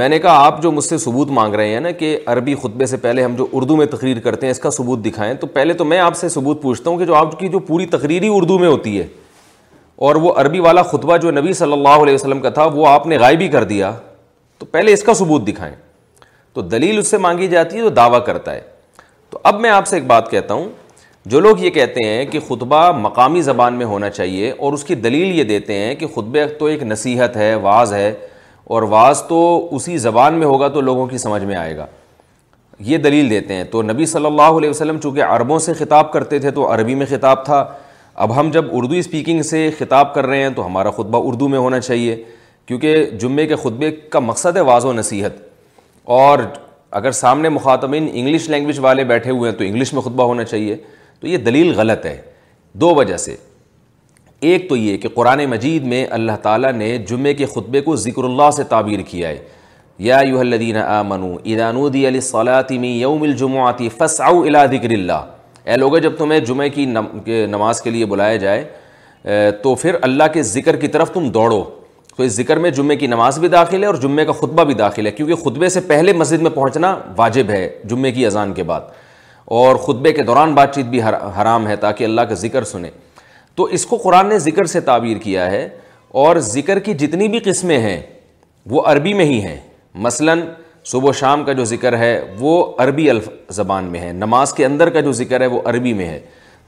میں 0.00 0.08
نے 0.08 0.18
کہا 0.18 0.32
آپ 0.46 0.60
جو 0.62 0.70
مجھ 0.72 0.84
سے 0.84 0.96
ثبوت 0.98 1.28
مانگ 1.38 1.54
رہے 1.54 1.68
ہیں 1.68 1.80
نا 1.80 1.90
کہ 2.00 2.18
عربی 2.34 2.54
خطبے 2.62 2.86
سے 2.86 2.96
پہلے 2.96 3.24
ہم 3.24 3.34
جو 3.36 3.46
اردو 3.52 3.76
میں 3.76 3.86
تقریر 3.92 4.18
کرتے 4.24 4.46
ہیں 4.46 4.50
اس 4.50 4.58
کا 4.60 4.70
ثبوت 4.70 4.98
دکھائیں 5.04 5.32
تو 5.40 5.46
پہلے 5.56 5.74
تو 5.74 5.84
میں 5.84 5.98
آپ 5.98 6.16
سے 6.16 6.28
ثبوت 6.28 6.60
پوچھتا 6.62 6.90
ہوں 6.90 6.98
کہ 6.98 7.04
جو 7.04 7.14
آپ 7.14 7.38
کی 7.38 7.48
جو 7.52 7.58
پوری 7.70 7.86
تقریری 7.96 8.28
اردو 8.32 8.58
میں 8.58 8.68
ہوتی 8.68 8.98
ہے 8.98 9.06
اور 10.08 10.14
وہ 10.24 10.32
عربی 10.40 10.58
والا 10.60 10.82
خطبہ 10.92 11.16
جو 11.22 11.30
نبی 11.30 11.52
صلی 11.52 11.72
اللہ 11.72 12.02
علیہ 12.02 12.14
وسلم 12.14 12.40
کا 12.40 12.50
تھا 12.50 12.64
وہ 12.74 12.86
آپ 12.88 13.06
نے 13.06 13.18
غائب 13.18 13.40
ہی 13.40 13.48
کر 13.48 13.64
دیا 13.72 13.92
تو 14.58 14.66
پہلے 14.66 14.92
اس 14.92 15.02
کا 15.02 15.14
ثبوت 15.14 15.46
دکھائیں 15.48 15.74
تو 16.52 16.62
دلیل 16.62 16.98
اس 16.98 17.08
سے 17.08 17.18
مانگی 17.26 17.48
جاتی 17.48 17.76
ہے 17.76 17.82
جو 17.82 17.88
دعویٰ 17.98 18.24
کرتا 18.26 18.54
ہے 18.54 18.60
تو 19.30 19.38
اب 19.50 19.60
میں 19.60 19.70
آپ 19.70 19.86
سے 19.86 19.96
ایک 19.96 20.06
بات 20.06 20.30
کہتا 20.30 20.54
ہوں 20.54 20.68
جو 21.28 21.40
لوگ 21.40 21.58
یہ 21.60 21.70
کہتے 21.70 22.00
ہیں 22.08 22.24
کہ 22.30 22.40
خطبہ 22.48 22.90
مقامی 22.98 23.40
زبان 23.42 23.74
میں 23.78 23.86
ہونا 23.86 24.08
چاہیے 24.10 24.50
اور 24.50 24.72
اس 24.72 24.84
کی 24.84 24.94
دلیل 24.94 25.38
یہ 25.38 25.44
دیتے 25.44 25.74
ہیں 25.78 25.94
کہ 25.94 26.06
خطبہ 26.14 26.44
تو 26.58 26.66
ایک 26.66 26.82
نصیحت 26.82 27.36
ہے 27.36 27.54
واز 27.62 27.92
ہے 27.92 28.12
اور 28.72 28.82
واز 28.90 29.22
تو 29.28 29.40
اسی 29.76 29.96
زبان 29.98 30.34
میں 30.38 30.46
ہوگا 30.46 30.68
تو 30.74 30.80
لوگوں 30.80 31.06
کی 31.06 31.18
سمجھ 31.18 31.42
میں 31.44 31.56
آئے 31.56 31.76
گا 31.76 31.86
یہ 32.84 32.98
دلیل 32.98 33.28
دیتے 33.30 33.54
ہیں 33.54 33.64
تو 33.70 33.82
نبی 33.82 34.06
صلی 34.06 34.26
اللہ 34.26 34.56
علیہ 34.58 34.70
وسلم 34.70 34.98
چونکہ 35.02 35.22
عربوں 35.24 35.58
سے 35.64 35.72
خطاب 35.78 36.12
کرتے 36.12 36.38
تھے 36.38 36.50
تو 36.50 36.72
عربی 36.74 36.94
میں 36.94 37.06
خطاب 37.10 37.44
تھا 37.44 37.64
اب 38.24 38.38
ہم 38.38 38.50
جب 38.52 38.64
اردو 38.76 38.94
اسپیکنگ 38.94 39.42
سے 39.50 39.68
خطاب 39.78 40.14
کر 40.14 40.26
رہے 40.26 40.42
ہیں 40.42 40.50
تو 40.56 40.66
ہمارا 40.66 40.90
خطبہ 40.96 41.20
اردو 41.28 41.48
میں 41.48 41.58
ہونا 41.58 41.80
چاہیے 41.80 42.14
کیونکہ 42.66 43.04
جمعے 43.20 43.46
کے 43.46 43.56
خطبے 43.62 43.90
کا 44.10 44.18
مقصد 44.20 44.56
ہے 44.56 44.60
واض 44.70 44.84
و 44.84 44.92
نصیحت 44.92 45.36
اور 46.22 46.38
اگر 47.00 47.10
سامنے 47.20 47.48
مخاطبین 47.48 48.08
انگلش 48.12 48.48
لینگویج 48.50 48.78
والے 48.82 49.04
بیٹھے 49.12 49.30
ہوئے 49.30 49.50
ہیں 49.50 49.58
تو 49.58 49.64
انگلش 49.64 49.92
میں 49.94 50.02
خطبہ 50.02 50.24
ہونا 50.26 50.44
چاہیے 50.44 50.76
تو 51.20 51.26
یہ 51.26 51.36
دلیل 51.38 51.72
غلط 51.76 52.04
ہے 52.06 52.16
دو 52.80 52.94
وجہ 52.94 53.16
سے 53.24 53.34
ایک 54.50 54.68
تو 54.68 54.76
یہ 54.76 54.96
کہ 54.98 55.08
قرآن 55.14 55.44
مجید 55.50 55.84
میں 55.86 56.04
اللہ 56.18 56.36
تعالیٰ 56.42 56.72
نے 56.72 56.96
جمعے 57.08 57.32
کے 57.40 57.46
خطبے 57.54 57.80
کو 57.88 57.96
ذکر 58.04 58.24
اللہ 58.24 58.50
سے 58.56 58.64
تعبیر 58.68 59.00
کیا 59.08 59.28
ہے 59.28 59.38
یا 60.06 60.20
یو 60.28 60.40
آمنو 60.84 61.32
ادانودی 61.44 62.06
علی 62.08 62.20
صلاطمی 62.28 62.90
یوم 63.00 63.22
الجمعاتی 63.22 63.86
آتی 63.88 63.96
فساؤ 63.98 64.44
ذکر 64.72 64.90
اللہ 64.92 65.26
اے 65.64 65.76
لوگ 65.76 65.96
جب 66.02 66.16
تمہیں 66.18 66.38
جمعے 66.50 66.68
کی 66.76 66.84
نماز 67.46 67.80
کے 67.82 67.90
لیے 67.90 68.06
بلایا 68.12 68.36
جائے 68.44 69.52
تو 69.62 69.74
پھر 69.80 69.96
اللہ 70.02 70.32
کے 70.32 70.42
ذکر 70.52 70.76
کی 70.84 70.88
طرف 70.96 71.10
تم 71.14 71.28
دوڑو 71.30 71.62
تو 72.16 72.22
اس 72.22 72.32
ذکر 72.32 72.56
میں 72.58 72.70
جمعے 72.78 72.96
کی 72.96 73.06
نماز 73.06 73.38
بھی 73.38 73.48
داخل 73.48 73.82
ہے 73.82 73.86
اور 73.86 73.94
جمعے 74.04 74.24
کا 74.26 74.32
خطبہ 74.40 74.64
بھی 74.64 74.74
داخل 74.74 75.06
ہے 75.06 75.10
کیونکہ 75.12 75.34
خطبے 75.44 75.68
سے 75.76 75.80
پہلے 75.88 76.12
مسجد 76.22 76.42
میں 76.42 76.50
پہنچنا 76.54 76.96
واجب 77.16 77.50
ہے 77.50 77.68
جمعے 77.90 78.12
کی 78.12 78.26
اذان 78.26 78.52
کے 78.54 78.62
بعد 78.72 78.80
اور 79.58 79.76
خطبے 79.86 80.10
کے 80.12 80.22
دوران 80.22 80.52
بات 80.54 80.74
چیت 80.74 80.86
بھی 80.86 81.00
حرام 81.02 81.66
ہے 81.68 81.76
تاکہ 81.84 82.04
اللہ 82.04 82.20
کا 82.28 82.34
ذکر 82.42 82.64
سنیں 82.64 82.90
تو 83.56 83.64
اس 83.76 83.86
کو 83.86 83.96
قرآن 84.02 84.26
نے 84.28 84.38
ذکر 84.38 84.64
سے 84.74 84.80
تعبیر 84.88 85.16
کیا 85.22 85.50
ہے 85.50 85.66
اور 86.24 86.36
ذکر 86.48 86.78
کی 86.88 86.94
جتنی 87.00 87.26
بھی 87.28 87.38
قسمیں 87.44 87.78
ہیں 87.86 88.00
وہ 88.70 88.82
عربی 88.86 89.14
میں 89.20 89.24
ہی 89.24 89.40
ہیں 89.42 89.56
مثلا 90.06 90.34
صبح 90.90 91.08
و 91.08 91.12
شام 91.20 91.42
کا 91.44 91.52
جو 91.52 91.64
ذکر 91.70 91.96
ہے 91.98 92.12
وہ 92.38 92.52
عربی 92.84 93.08
الف 93.10 93.28
زبان 93.58 93.84
میں 93.92 94.00
ہے 94.00 94.12
نماز 94.20 94.52
کے 94.54 94.64
اندر 94.66 94.90
کا 94.94 95.00
جو 95.08 95.12
ذکر 95.22 95.40
ہے 95.40 95.46
وہ 95.54 95.60
عربی 95.70 95.92
میں 95.94 96.06
ہے 96.08 96.20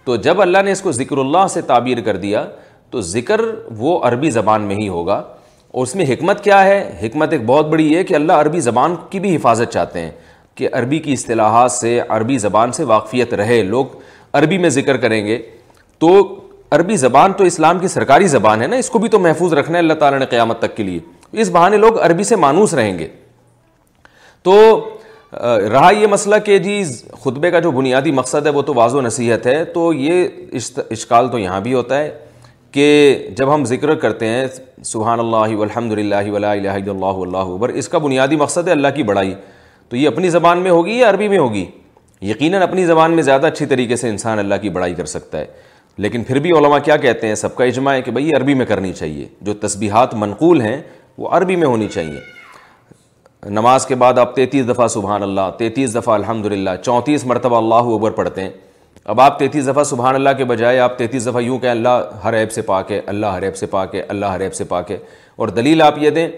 تو 0.05 0.17
جب 0.27 0.41
اللہ 0.43 0.63
نے 0.65 0.73
اس 0.73 0.81
کو 0.83 0.93
ذکر 0.93 1.19
اللہ 1.25 1.47
سے 1.53 1.61
تعبیر 1.71 2.01
کر 2.05 2.17
دیا 2.27 2.45
تو 2.91 3.01
ذکر 3.13 3.41
وہ 3.85 3.99
عربی 4.09 4.31
زبان 4.41 4.63
میں 4.71 4.77
ہی 4.81 4.89
ہوگا 4.97 5.23
اور 5.75 5.83
اس 5.87 5.95
میں 5.97 6.05
حکمت 6.13 6.43
کیا 6.45 6.63
ہے 6.65 6.79
حکمت 7.03 7.33
ایک 7.33 7.47
بہت 7.47 7.69
بڑی 7.69 7.95
ہے 7.97 8.03
کہ 8.05 8.15
اللہ 8.15 8.41
عربی 8.47 8.61
زبان 8.71 8.95
کی 9.11 9.21
بھی 9.21 9.35
حفاظت 9.37 9.73
چاہتے 9.73 10.01
ہیں 10.01 10.11
کہ 10.55 10.69
عربی 10.79 10.99
کی 11.01 11.13
اصطلاحات 11.13 11.73
سے 11.73 11.99
عربی 12.09 12.39
زبان 12.39 12.73
سے 12.73 12.85
واقفیت 12.85 13.35
رہے 13.41 13.63
لوگ 13.63 13.97
عربی 14.39 14.59
میں 14.59 14.69
ذکر 14.71 14.97
کریں 15.05 15.25
گے 15.27 15.39
تو 15.99 16.09
عربی 16.77 16.97
زبان 16.97 17.33
تو 17.39 17.45
اسلام 17.45 17.79
کی 17.79 17.89
سرکاری 17.89 18.27
زبان 18.29 18.63
ہے 18.63 18.67
نا 18.67 18.77
اس 18.77 18.89
کو 18.91 18.99
بھی 18.99 19.09
تو 19.09 19.19
محفوظ 19.19 19.53
رکھنا 19.55 19.75
ہے 19.79 19.83
اللہ 19.83 19.95
تعالیٰ 20.01 20.19
نے 20.19 20.27
قیامت 20.27 20.59
تک 20.59 20.77
کے 20.77 20.83
لیے 20.83 21.01
اس 21.43 21.51
بہانے 21.51 21.77
لوگ 21.77 21.99
عربی 22.07 22.25
سے 22.25 22.37
مانوس 22.45 22.75
رہیں 22.75 22.99
گے 22.99 23.07
تو 24.43 24.59
رہا 25.73 25.91
یہ 26.01 26.07
مسئلہ 26.11 26.37
کہ 26.45 26.57
جی 26.65 26.83
خطبے 27.23 27.51
کا 27.51 27.61
جو 27.67 27.71
بنیادی 27.71 28.11
مقصد 28.13 28.47
ہے 28.47 28.51
وہ 28.53 28.63
تو 28.63 28.75
واضح 28.75 28.97
و 28.97 29.01
نصیحت 29.01 29.47
ہے 29.47 29.65
تو 29.75 29.93
یہ 29.93 30.29
اشکال 30.93 31.29
تو 31.33 31.39
یہاں 31.39 31.61
بھی 31.61 31.73
ہوتا 31.75 31.99
ہے 31.99 32.11
کہ 32.73 32.87
جب 33.37 33.55
ہم 33.55 33.65
ذکر 33.67 33.95
کرتے 34.05 34.27
ہیں 34.29 34.47
سبحان 34.85 35.21
اللہ 35.21 35.61
الحمد 35.67 35.93
للہ 35.99 36.15
الہ 36.25 36.37
الا 36.37 36.75
اللہ 36.75 37.23
اللہ 37.27 37.37
اکبر 37.53 37.69
اس 37.83 37.89
کا 37.89 37.99
بنیادی 38.07 38.37
مقصد 38.45 38.67
ہے 38.69 38.73
اللہ 38.73 38.89
کی 38.97 39.03
بڑائی 39.11 39.33
تو 39.93 39.97
یہ 39.97 40.09
اپنی 40.09 40.29
زبان 40.31 40.59
میں 40.63 40.71
ہوگی 40.71 40.93
یا 40.99 41.09
عربی 41.11 41.27
میں 41.29 41.39
ہوگی 41.39 41.65
یقیناً 42.27 42.63
اپنی 42.63 42.85
زبان 42.87 43.15
میں 43.15 43.23
زیادہ 43.23 43.47
اچھی 43.47 43.67
طریقے 43.73 43.97
سے 44.03 44.09
انسان 44.09 44.39
اللہ 44.39 44.55
کی 44.61 44.69
بڑائی 44.77 44.95
کر 45.01 45.05
سکتا 45.15 45.39
ہے 45.39 45.45
لیکن 46.05 46.23
پھر 46.25 46.39
بھی 46.45 46.51
علماء 46.59 46.79
کیا 46.85 46.97
کہتے 47.03 47.29
ہیں 47.29 47.35
سب 47.41 47.55
کا 47.57 47.65
اجماع 47.65 47.93
ہے 47.95 48.03
کہ 48.03 48.11
بھائی 48.19 48.33
عربی 48.37 48.55
میں 48.61 48.67
کرنی 48.67 48.93
چاہیے 49.01 49.27
جو 49.49 49.55
تسبیحات 49.65 50.15
منقول 50.23 50.61
ہیں 50.63 50.81
وہ 51.19 51.29
عربی 51.39 51.57
میں 51.63 51.67
ہونی 51.69 51.89
چاہیے 51.95 52.21
نماز 53.59 53.87
کے 53.87 53.95
بعد 54.05 54.19
آپ 54.19 54.35
تینتیس 54.37 54.69
دفعہ 54.69 54.87
سبحان 54.95 55.23
اللہ 55.23 55.51
تینتیس 55.59 55.95
دفعہ 55.95 56.15
الحمد 56.15 56.47
للہ 56.53 56.71
چونتیس 56.85 57.25
مرتبہ 57.35 57.57
اللہ 57.57 57.91
اکبر 57.95 58.11
پڑھتے 58.23 58.43
ہیں 58.43 58.51
اب 59.13 59.21
آپ 59.21 59.39
تینتیس 59.39 59.67
دفعہ 59.67 59.85
سبحان 59.85 60.15
اللہ 60.15 60.37
کے 60.39 60.45
بجائے 60.55 60.79
آپ 60.81 60.97
تینتیس 60.99 61.27
دفعہ 61.27 61.41
یوں 61.43 61.59
کہ 61.59 61.67
اللہ 61.67 62.25
ہر 62.25 62.37
عیب 62.39 62.53
سے 62.53 62.63
پاک 62.73 62.93
ہے 62.93 63.01
اللہ 63.15 63.37
ہر 63.37 63.43
عیب 63.45 63.57
سے 63.57 63.67
پاک 63.77 63.95
ہے 63.95 64.03
اللہ 64.15 64.27
ہر 64.37 64.41
عیب 64.45 64.55
سے 64.55 64.65
پاک 64.75 64.91
ہے 64.91 64.99
اور 65.43 65.49
دلیل 65.61 65.83
آپ 65.83 65.99
یہ 66.03 66.11
دیں 66.19 66.29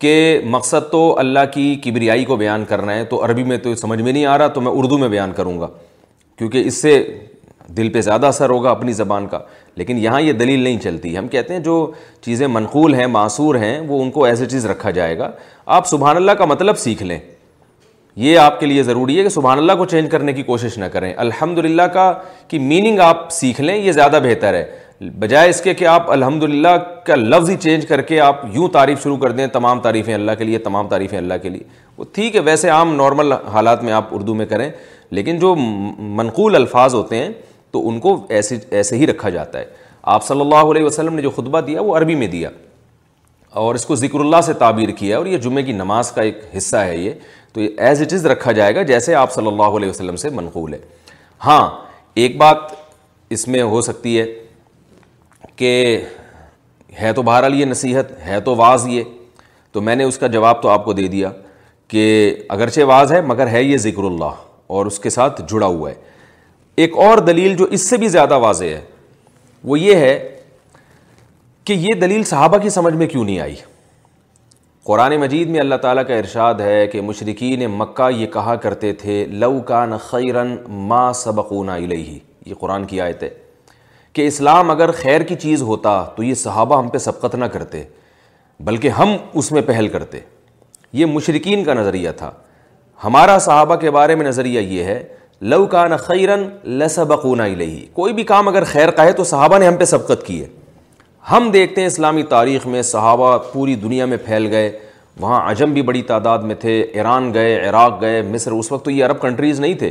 کہ 0.00 0.40
مقصد 0.50 0.90
تو 0.90 1.00
اللہ 1.18 1.40
کی 1.54 1.74
کبریائی 1.84 2.24
کو 2.24 2.36
بیان 2.36 2.64
کرنا 2.68 2.94
ہے 2.94 3.04
تو 3.04 3.24
عربی 3.24 3.42
میں 3.44 3.56
تو 3.64 3.74
سمجھ 3.76 4.00
میں 4.02 4.12
نہیں 4.12 4.24
آ 4.26 4.36
رہا 4.38 4.46
تو 4.54 4.60
میں 4.60 4.72
اردو 4.74 4.98
میں 4.98 5.08
بیان 5.08 5.32
کروں 5.36 5.58
گا 5.60 5.68
کیونکہ 6.38 6.62
اس 6.66 6.80
سے 6.82 6.92
دل 7.76 7.88
پہ 7.92 8.00
زیادہ 8.02 8.26
اثر 8.26 8.50
ہوگا 8.50 8.70
اپنی 8.70 8.92
زبان 8.92 9.26
کا 9.28 9.38
لیکن 9.80 9.98
یہاں 10.04 10.20
یہ 10.20 10.32
دلیل 10.38 10.60
نہیں 10.62 10.78
چلتی 10.82 11.16
ہم 11.18 11.28
کہتے 11.34 11.52
ہیں 11.54 11.60
جو 11.64 11.74
چیزیں 12.24 12.46
منقول 12.46 12.94
ہیں 12.94 13.06
معصور 13.16 13.54
ہیں 13.64 13.78
وہ 13.88 14.02
ان 14.02 14.10
کو 14.10 14.24
ایسے 14.24 14.46
چیز 14.52 14.66
رکھا 14.66 14.90
جائے 15.00 15.18
گا 15.18 15.30
آپ 15.76 15.86
سبحان 15.88 16.16
اللہ 16.16 16.32
کا 16.38 16.44
مطلب 16.52 16.78
سیکھ 16.78 17.02
لیں 17.02 17.18
یہ 18.24 18.38
آپ 18.38 18.58
کے 18.60 18.66
لیے 18.66 18.82
ضروری 18.82 19.18
ہے 19.18 19.22
کہ 19.22 19.28
سبحان 19.28 19.58
اللہ 19.58 19.72
کو 19.78 19.84
چینج 19.92 20.10
کرنے 20.10 20.32
کی 20.32 20.42
کوشش 20.42 20.78
نہ 20.78 20.84
کریں 20.92 21.12
الحمد 21.26 21.58
للہ 21.64 21.82
کا 21.92 22.12
کی 22.48 22.58
میننگ 22.72 23.00
آپ 23.00 23.30
سیکھ 23.32 23.60
لیں 23.60 23.76
یہ 23.76 23.92
زیادہ 23.92 24.18
بہتر 24.22 24.54
ہے 24.54 24.64
بجائے 25.18 25.50
اس 25.50 25.60
کے 25.62 25.72
کہ 25.74 25.84
آپ 25.86 26.10
الحمد 26.12 26.42
للہ 26.42 26.68
کا 27.04 27.14
لفظ 27.16 27.50
ہی 27.50 27.56
چینج 27.60 27.86
کر 27.86 28.00
کے 28.08 28.18
آپ 28.20 28.40
یوں 28.54 28.66
تعریف 28.72 29.02
شروع 29.02 29.16
کر 29.18 29.30
دیں 29.32 29.46
تمام 29.52 29.78
تعریفیں 29.80 30.12
اللہ 30.14 30.32
کے 30.38 30.44
لیے 30.44 30.58
تمام 30.58 30.88
تعریفیں 30.88 31.16
اللہ 31.18 31.34
کے 31.42 31.48
لیے 31.48 31.62
وہ 31.98 32.04
ٹھیک 32.14 32.34
ہے 32.36 32.40
ویسے 32.44 32.68
عام 32.70 32.94
نارمل 32.96 33.32
حالات 33.52 33.82
میں 33.84 33.92
آپ 33.92 34.14
اردو 34.14 34.34
میں 34.34 34.46
کریں 34.46 34.70
لیکن 35.18 35.38
جو 35.38 35.54
منقول 35.58 36.54
الفاظ 36.56 36.94
ہوتے 36.94 37.18
ہیں 37.18 37.30
تو 37.70 37.86
ان 37.88 37.98
کو 38.00 38.16
ایسے 38.28 38.58
ایسے 38.78 38.96
ہی 38.98 39.06
رکھا 39.06 39.28
جاتا 39.30 39.58
ہے 39.58 39.64
آپ 40.14 40.24
صلی 40.26 40.40
اللہ 40.40 40.70
علیہ 40.72 40.84
وسلم 40.84 41.14
نے 41.14 41.22
جو 41.22 41.30
خطبہ 41.36 41.60
دیا 41.66 41.80
وہ 41.82 41.96
عربی 41.96 42.14
میں 42.14 42.26
دیا 42.34 42.50
اور 43.64 43.74
اس 43.74 43.84
کو 43.86 43.94
ذکر 43.96 44.20
اللہ 44.20 44.40
سے 44.46 44.52
تعبیر 44.64 44.88
کیا 44.98 45.16
اور 45.18 45.26
یہ 45.26 45.38
جمعے 45.46 45.62
کی 45.62 45.72
نماز 45.72 46.12
کا 46.12 46.22
ایک 46.22 46.44
حصہ 46.56 46.76
ہے 46.76 46.96
یہ 46.96 47.12
تو 47.52 47.60
یہ 47.60 47.68
ایز 47.86 48.02
اٹ 48.02 48.12
از 48.12 48.26
رکھا 48.26 48.52
جائے 48.60 48.74
گا 48.74 48.82
جیسے 48.92 49.14
آپ 49.24 49.32
صلی 49.32 49.46
اللہ 49.46 49.76
علیہ 49.78 49.90
وسلم 49.90 50.16
سے 50.24 50.30
منقول 50.34 50.74
ہے 50.74 50.78
ہاں 51.46 51.68
ایک 52.24 52.36
بات 52.36 52.72
اس 53.36 53.46
میں 53.48 53.62
ہو 53.62 53.80
سکتی 53.80 54.18
ہے 54.20 54.24
کہ 55.60 55.84
ہے 57.00 57.12
تو 57.12 57.22
بہرحال 57.22 57.54
یہ 57.60 57.64
نصیحت 57.66 58.10
ہے 58.26 58.38
تو 58.44 58.54
واز 58.56 58.86
یہ 58.88 59.04
تو 59.72 59.80
میں 59.88 59.96
نے 59.96 60.04
اس 60.10 60.18
کا 60.18 60.26
جواب 60.36 60.60
تو 60.62 60.68
آپ 60.68 60.84
کو 60.84 60.92
دے 61.00 61.06
دیا 61.14 61.30
کہ 61.88 62.04
اگرچہ 62.54 62.84
واز 62.90 63.12
ہے 63.12 63.20
مگر 63.32 63.46
ہے 63.54 63.62
یہ 63.62 63.76
ذکر 63.86 64.04
اللہ 64.08 64.38
اور 64.76 64.86
اس 64.86 64.98
کے 65.06 65.10
ساتھ 65.16 65.42
جڑا 65.50 65.66
ہوا 65.66 65.90
ہے 65.90 65.94
ایک 66.84 66.96
اور 67.06 67.18
دلیل 67.26 67.56
جو 67.56 67.66
اس 67.78 67.88
سے 67.88 67.96
بھی 68.04 68.08
زیادہ 68.14 68.38
واضح 68.46 68.66
ہے 68.74 68.80
وہ 69.70 69.78
یہ 69.80 69.94
ہے 70.06 70.14
کہ 71.64 71.72
یہ 71.84 72.00
دلیل 72.00 72.22
صحابہ 72.32 72.58
کی 72.64 72.70
سمجھ 72.78 72.94
میں 73.02 73.06
کیوں 73.14 73.24
نہیں 73.24 73.40
آئی 73.46 73.56
قرآن 74.92 75.16
مجید 75.26 75.48
میں 75.54 75.60
اللہ 75.60 75.74
تعالیٰ 75.84 76.06
کا 76.08 76.14
ارشاد 76.22 76.60
ہے 76.68 76.86
کہ 76.94 77.00
مشرقین 77.10 77.66
مکہ 77.84 78.10
یہ 78.16 78.26
کہا 78.38 78.54
کرتے 78.66 78.92
تھے 79.04 79.24
لو 79.44 79.54
کان 79.72 79.96
خیرن 80.08 80.56
ما 80.92 81.02
سبقونا 81.22 81.76
صبقون 81.78 82.00
یہ 82.48 82.54
قرآن 82.60 82.84
کی 82.92 83.00
آیت 83.08 83.22
ہے 83.28 83.30
کہ 84.12 84.26
اسلام 84.26 84.70
اگر 84.70 84.90
خیر 85.00 85.20
کی 85.22 85.34
چیز 85.42 85.62
ہوتا 85.62 86.02
تو 86.16 86.22
یہ 86.22 86.34
صحابہ 86.34 86.78
ہم 86.78 86.88
پہ 86.92 86.98
سبقت 86.98 87.34
نہ 87.34 87.44
کرتے 87.52 87.82
بلکہ 88.64 88.88
ہم 88.98 89.16
اس 89.38 89.50
میں 89.52 89.62
پہل 89.66 89.88
کرتے 89.88 90.20
یہ 91.00 91.06
مشرقین 91.06 91.64
کا 91.64 91.74
نظریہ 91.74 92.10
تھا 92.16 92.30
ہمارا 93.04 93.38
صحابہ 93.40 93.74
کے 93.82 93.90
بارے 93.90 94.14
میں 94.14 94.26
نظریہ 94.26 94.60
یہ 94.60 94.84
ہے 94.84 95.02
لو 95.50 95.64
کان 95.74 95.96
خیرن 95.96 96.42
لسبقونا 96.78 97.46
قون 97.48 97.60
کوئی 97.92 98.12
بھی 98.14 98.22
کام 98.30 98.48
اگر 98.48 98.64
خیر 98.72 98.90
کا 98.96 99.04
ہے 99.04 99.12
تو 99.20 99.24
صحابہ 99.24 99.58
نے 99.58 99.66
ہم 99.66 99.76
پہ 99.78 99.84
سبقت 99.94 100.26
کی 100.26 100.40
ہے 100.42 100.46
ہم 101.30 101.50
دیکھتے 101.52 101.80
ہیں 101.80 101.88
اسلامی 101.88 102.22
تاریخ 102.28 102.66
میں 102.66 102.82
صحابہ 102.90 103.36
پوری 103.52 103.74
دنیا 103.84 104.04
میں 104.12 104.16
پھیل 104.24 104.46
گئے 104.50 104.70
وہاں 105.20 105.40
عجم 105.50 105.72
بھی 105.72 105.82
بڑی 105.82 106.02
تعداد 106.10 106.38
میں 106.50 106.54
تھے 106.60 106.80
ایران 106.80 107.32
گئے 107.34 107.58
عراق 107.68 108.00
گئے 108.00 108.20
مصر 108.32 108.52
اس 108.52 108.70
وقت 108.72 108.84
تو 108.84 108.90
یہ 108.90 109.04
عرب 109.04 109.20
کنٹریز 109.22 109.60
نہیں 109.60 109.74
تھے 109.78 109.90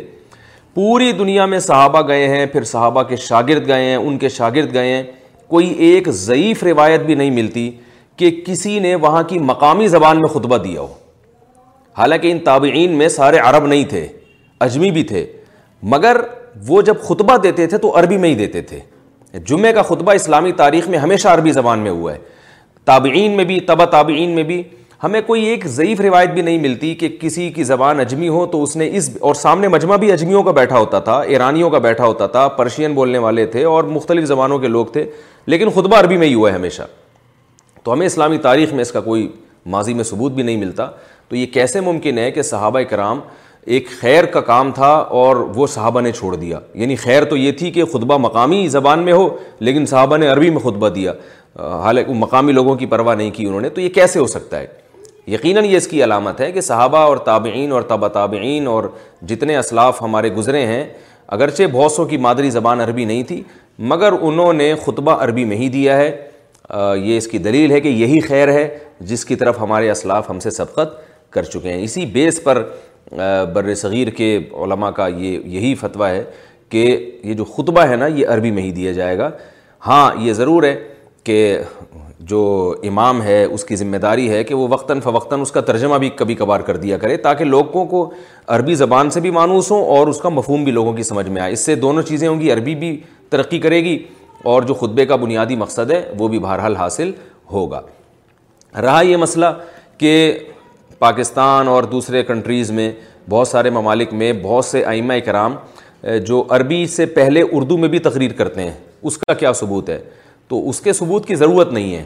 پوری 0.80 1.12
دنیا 1.12 1.46
میں 1.52 1.58
صحابہ 1.60 2.02
گئے 2.08 2.28
ہیں 2.30 2.46
پھر 2.52 2.64
صحابہ 2.64 3.02
کے 3.08 3.16
شاگرد 3.22 3.66
گئے 3.68 3.86
ہیں 3.86 3.96
ان 3.96 4.18
کے 4.18 4.30
شاگرد 4.36 4.74
گئے 4.74 4.92
ہیں 4.94 5.02
کوئی 5.48 5.68
ایک 5.88 6.08
ضعیف 6.20 6.62
روایت 6.64 7.02
بھی 7.06 7.16
نہیں 7.16 7.32
ملتی 7.40 7.70
کہ 8.18 8.30
کسی 8.46 8.78
نے 8.86 8.94
وہاں 9.06 9.24
کی 9.32 9.40
مقامی 9.50 9.88
زبان 9.96 10.22
میں 10.22 10.30
خطبہ 10.34 10.58
دیا 10.64 10.80
ہو 10.82 10.88
حالانکہ 11.98 12.32
ان 12.32 12.40
تابعین 12.44 12.92
میں 12.98 13.08
سارے 13.18 13.38
عرب 13.44 13.68
نہیں 13.68 13.84
تھے 13.90 14.06
اجمی 14.68 14.92
بھی 15.00 15.04
تھے 15.12 15.26
مگر 15.96 16.22
وہ 16.68 16.82
جب 16.92 17.02
خطبہ 17.08 17.38
دیتے 17.44 17.68
تھے 17.74 17.78
تو 17.88 17.98
عربی 18.00 18.18
میں 18.26 18.30
ہی 18.30 18.36
دیتے 18.46 18.62
تھے 18.72 18.80
جمعہ 19.50 19.72
کا 19.76 19.82
خطبہ 19.90 20.14
اسلامی 20.22 20.52
تاریخ 20.62 20.88
میں 20.94 21.00
ہمیشہ 21.08 21.28
عربی 21.34 21.52
زبان 21.60 21.80
میں 21.80 21.92
ہوا 21.92 22.14
ہے 22.14 22.18
تابعین 22.92 23.38
میں 23.38 23.46
بھی 23.52 23.60
تبا 23.74 23.86
تابعین 23.98 24.30
میں 24.36 24.44
بھی 24.54 24.64
ہمیں 25.04 25.20
کوئی 25.26 25.44
ایک 25.48 25.66
ضعیف 25.74 26.00
روایت 26.02 26.30
بھی 26.34 26.42
نہیں 26.42 26.58
ملتی 26.60 26.94
کہ 27.02 27.08
کسی 27.20 27.50
کی 27.56 27.64
زبان 27.64 28.00
اجمی 28.00 28.30
ہو 28.30 28.46
تو 28.52 28.62
اس 28.64 28.76
نے 28.78 28.88
اس 28.98 29.10
اور 29.20 29.36
سامنے 29.36 29.68
مجمع 29.68 29.96
بھی 29.98 30.12
اجمیوں 30.12 30.42
کا 30.44 30.52
بیٹھا 30.52 30.78
ہوتا 30.78 31.00
تھا 31.00 31.20
ایرانیوں 31.36 31.70
کا 31.72 31.78
بیٹھا 31.86 32.06
ہوتا 32.06 32.26
تھا 32.28 32.48
پرشین 32.58 32.94
بولنے 32.94 33.18
والے 33.26 33.46
تھے 33.54 33.64
اور 33.66 33.84
مختلف 33.98 34.24
زبانوں 34.28 34.58
کے 34.60 34.68
لوگ 34.68 34.86
تھے 34.94 35.04
لیکن 35.52 35.70
خطبہ 35.76 35.98
عربی 36.00 36.18
میں 36.18 36.28
ہی 36.28 36.34
ہوا 36.34 36.50
ہے 36.52 36.56
ہمیشہ 36.56 36.84
تو 37.84 37.94
ہمیں 37.94 38.06
اسلامی 38.06 38.38
تاریخ 38.48 38.74
میں 38.74 38.82
اس 38.82 38.92
کا 38.92 39.02
کوئی 39.02 39.28
ماضی 39.78 39.94
میں 39.94 40.04
ثبوت 40.04 40.32
بھی 40.32 40.44
نہیں 40.44 40.58
ملتا 40.58 40.90
تو 41.30 41.36
یہ 41.36 41.46
کیسے 41.54 41.82
ممکن 41.82 42.18
ہے 42.18 42.30
کہ 42.32 42.42
صحابہ 42.42 42.80
کرام 42.90 43.20
ایک 43.68 43.88
خیر 44.02 44.26
کا 44.34 44.42
کام 44.42 44.72
تھا 44.72 44.92
اور 45.22 45.36
وہ 45.56 45.68
صحابہ 45.68 46.02
نے 46.02 46.12
چھوڑ 46.18 46.36
دیا 46.36 46.60
یعنی 46.82 46.96
خیر 47.06 47.26
تو 47.30 47.38
یہ 47.38 47.52
تھی 47.62 47.72
کہ 47.72 47.86
خطبہ 47.94 48.18
مقامی 48.28 48.68
زبان 48.76 49.04
میں 49.04 49.14
ہو 49.14 49.28
لیکن 49.60 49.86
صحابہ 49.86 50.18
نے 50.18 50.28
عربی 50.32 50.50
میں 50.50 50.60
خطبہ 50.70 50.90
دیا 51.00 51.14
حالانکہ 51.84 52.14
مقامی 52.26 52.52
لوگوں 52.52 52.76
کی 52.78 52.86
پرواہ 52.86 53.16
نہیں 53.16 53.32
کی 53.36 53.46
انہوں 53.46 53.62
نے 53.62 53.70
تو 53.70 53.82
یہ 53.82 53.90
کیسے 54.00 54.20
ہو 54.20 54.28
سکتا 54.28 54.60
ہے 54.60 54.68
یقیناً 55.34 55.62
یہ 55.66 55.78
اس 55.78 55.88
کی 55.88 56.04
علامت 56.04 56.40
ہے 56.42 56.52
کہ 56.52 56.62
صحابہ 56.68 56.98
اور 57.08 57.18
تابعین 57.30 57.72
اور 57.78 57.82
طبہ 57.90 58.08
تابعین 58.14 58.68
اور 58.68 58.84
جتنے 59.32 59.58
اسلاف 59.58 60.02
ہمارے 60.02 60.30
گزرے 60.38 60.66
ہیں 60.68 60.84
اگرچہ 61.38 61.64
بہت 61.72 61.92
سو 61.92 62.06
کی 62.12 62.18
مادری 62.26 62.50
زبان 62.50 62.80
عربی 62.82 63.06
نہیں 63.06 63.24
تھی 63.32 63.42
مگر 63.92 64.14
انہوں 64.30 64.54
نے 64.62 64.74
خطبہ 64.86 65.16
عربی 65.24 65.44
میں 65.52 65.58
ہی 65.58 65.68
دیا 65.76 65.98
ہے 65.98 66.10
یہ 67.04 67.18
اس 67.18 67.28
کی 67.28 67.38
دلیل 67.48 67.72
ہے 67.72 67.80
کہ 67.82 67.88
یہی 68.04 68.20
خیر 68.28 68.52
ہے 68.54 68.66
جس 69.12 69.26
کی 69.26 69.36
طرف 69.44 69.60
ہمارے 69.60 69.92
اسلاف 69.92 70.30
ہم 70.30 70.40
سے 70.46 70.50
سبقت 70.60 70.98
کر 71.34 71.44
چکے 71.54 71.74
ہیں 71.74 71.82
اسی 71.84 72.06
بیس 72.18 72.42
پر 72.44 72.64
بر 73.54 73.74
صغیر 73.86 74.10
کے 74.18 74.36
علماء 74.64 74.90
کا 75.00 75.08
یہ 75.08 75.38
یہی 75.58 75.74
فتویٰ 75.82 76.08
ہے 76.16 76.24
کہ 76.76 76.86
یہ 77.24 77.34
جو 77.34 77.46
خطبہ 77.56 77.84
ہے 77.90 77.96
نا 78.04 78.08
یہ 78.20 78.28
عربی 78.36 78.52
میں 78.58 78.64
ہی 78.64 78.72
دیا 78.82 78.92
جائے 79.00 79.18
گا 79.18 79.30
ہاں 79.88 80.06
یہ 80.26 80.34
ضرور 80.42 80.64
ہے 80.64 80.76
کہ 81.24 81.38
جو 82.30 82.40
امام 82.88 83.22
ہے 83.24 83.44
اس 83.44 83.64
کی 83.66 83.76
ذمہ 83.76 83.98
داری 84.02 84.30
ہے 84.30 84.44
کہ 84.44 84.56
وہ 84.56 84.68
وقتاً 84.70 85.00
فوقتاً 85.04 85.42
اس 85.42 85.52
کا 85.52 85.62
ترجمہ 85.70 85.98
بھی 86.04 86.10
کبھی 86.16 86.36
کبھار 86.42 86.60
کر 86.70 86.78
دیا 86.78 86.98
کرے 87.04 87.16
تاکہ 87.28 87.46
لوگوں 87.46 87.86
کو 87.94 88.02
عربی 88.56 88.76
زبان 88.82 89.10
سے 89.16 89.20
بھی 89.26 89.32
مانوس 89.38 89.72
ہوں 89.72 89.86
اور 89.98 90.08
اس 90.08 90.20
کا 90.22 90.30
مفہوم 90.38 90.64
بھی 90.64 90.72
لوگوں 90.72 90.94
کی 90.94 91.04
سمجھ 91.10 91.28
میں 91.30 91.42
آئے 91.42 91.54
اس 91.54 91.66
سے 91.66 91.76
دونوں 91.86 92.02
چیزیں 92.10 92.28
ہوں 92.28 92.40
گی 92.42 92.52
عربی 92.54 92.76
بھی 92.84 92.92
ترقی 93.36 93.60
کرے 93.66 93.82
گی 93.84 93.98
اور 94.52 94.62
جو 94.68 94.74
خطبے 94.82 95.06
کا 95.06 95.16
بنیادی 95.24 95.56
مقصد 95.64 95.92
ہے 95.92 96.02
وہ 96.20 96.28
بھی 96.36 96.40
بہرحال 96.46 96.76
حاصل 96.82 97.12
ہوگا 97.52 97.82
رہا 98.88 99.02
یہ 99.10 99.18
مسئلہ 99.26 99.46
کہ 100.04 100.14
پاکستان 101.00 101.68
اور 101.74 101.84
دوسرے 101.98 102.24
کنٹریز 102.30 102.72
میں 102.80 102.92
بہت 103.30 103.48
سارے 103.48 103.70
ممالک 103.80 104.14
میں 104.22 104.32
بہت 104.44 104.66
سے 104.66 104.84
آئمہ 104.94 105.14
کرام 105.26 105.56
جو 106.28 106.44
عربی 106.58 106.86
سے 106.98 107.06
پہلے 107.20 107.42
اردو 107.58 107.78
میں 107.78 107.90
بھی 107.94 108.00
تقریر 108.12 108.32
کرتے 108.40 108.64
ہیں 108.64 108.74
اس 109.10 109.18
کا 109.18 109.34
کیا 109.44 109.54
ثبوت 109.62 109.90
ہے 109.90 110.00
تو 110.50 110.62
اس 110.70 110.80
کے 110.82 110.94
ثبوت 110.94 111.26
کی 111.28 111.36
ضرورت 111.36 111.72
نہیں 111.74 111.96
ہے 111.96 112.04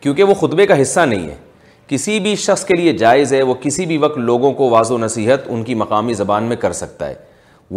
کیونکہ 0.00 0.24
وہ 0.24 0.34
خطبے 0.34 0.66
کا 0.66 0.80
حصہ 0.80 1.00
نہیں 1.08 1.26
ہے 1.28 1.34
کسی 1.88 2.18
بھی 2.20 2.34
شخص 2.44 2.64
کے 2.64 2.74
لیے 2.74 2.92
جائز 2.98 3.32
ہے 3.32 3.42
وہ 3.42 3.54
کسی 3.62 3.84
بھی 3.86 3.96
وقت 4.04 4.18
لوگوں 4.18 4.52
کو 4.60 4.68
واضح 4.70 4.98
نصیحت 5.00 5.40
ان 5.54 5.62
کی 5.64 5.74
مقامی 5.82 6.14
زبان 6.20 6.44
میں 6.48 6.56
کر 6.56 6.72
سکتا 6.78 7.08
ہے 7.08 7.14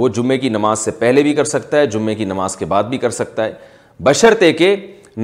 وہ 0.02 0.08
جمعے 0.18 0.38
کی 0.38 0.50
نماز 0.50 0.80
سے 0.80 0.92
پہلے 1.00 1.24
بھی 1.24 1.34
کر 1.34 1.44
سکتا 1.56 1.78
ہے 1.80 1.86
جمعے 1.96 2.16
کی 2.16 2.26
نماز 2.26 2.56
کے 2.58 2.66
بعد 2.66 2.84
بھی 2.94 2.98
کر 2.98 3.10
سکتا 3.20 3.46
ہے 3.46 3.52
بشرطے 4.04 4.52
کہ 4.54 4.76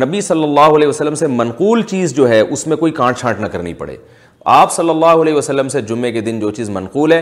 نبی 0.03 0.21
صلی 0.21 0.43
اللہ 0.43 0.75
علیہ 0.75 0.87
وسلم 0.87 1.15
سے 1.21 1.27
منقول 1.27 1.81
چیز 1.91 2.13
جو 2.15 2.29
ہے 2.29 2.39
اس 2.39 2.65
میں 2.67 2.77
کوئی 2.77 2.91
کانٹ 2.99 3.17
چھانٹ 3.19 3.39
نہ 3.39 3.47
کرنی 3.55 3.73
پڑے 3.81 3.95
آپ 4.59 4.71
صلی 4.73 4.89
اللہ 4.89 5.21
علیہ 5.21 5.33
وسلم 5.33 5.67
سے 5.69 5.81
جمعے 5.89 6.11
کے 6.11 6.21
دن 6.21 6.39
جو 6.39 6.51
چیز 6.59 6.69
منقول 6.77 7.11
ہے 7.11 7.21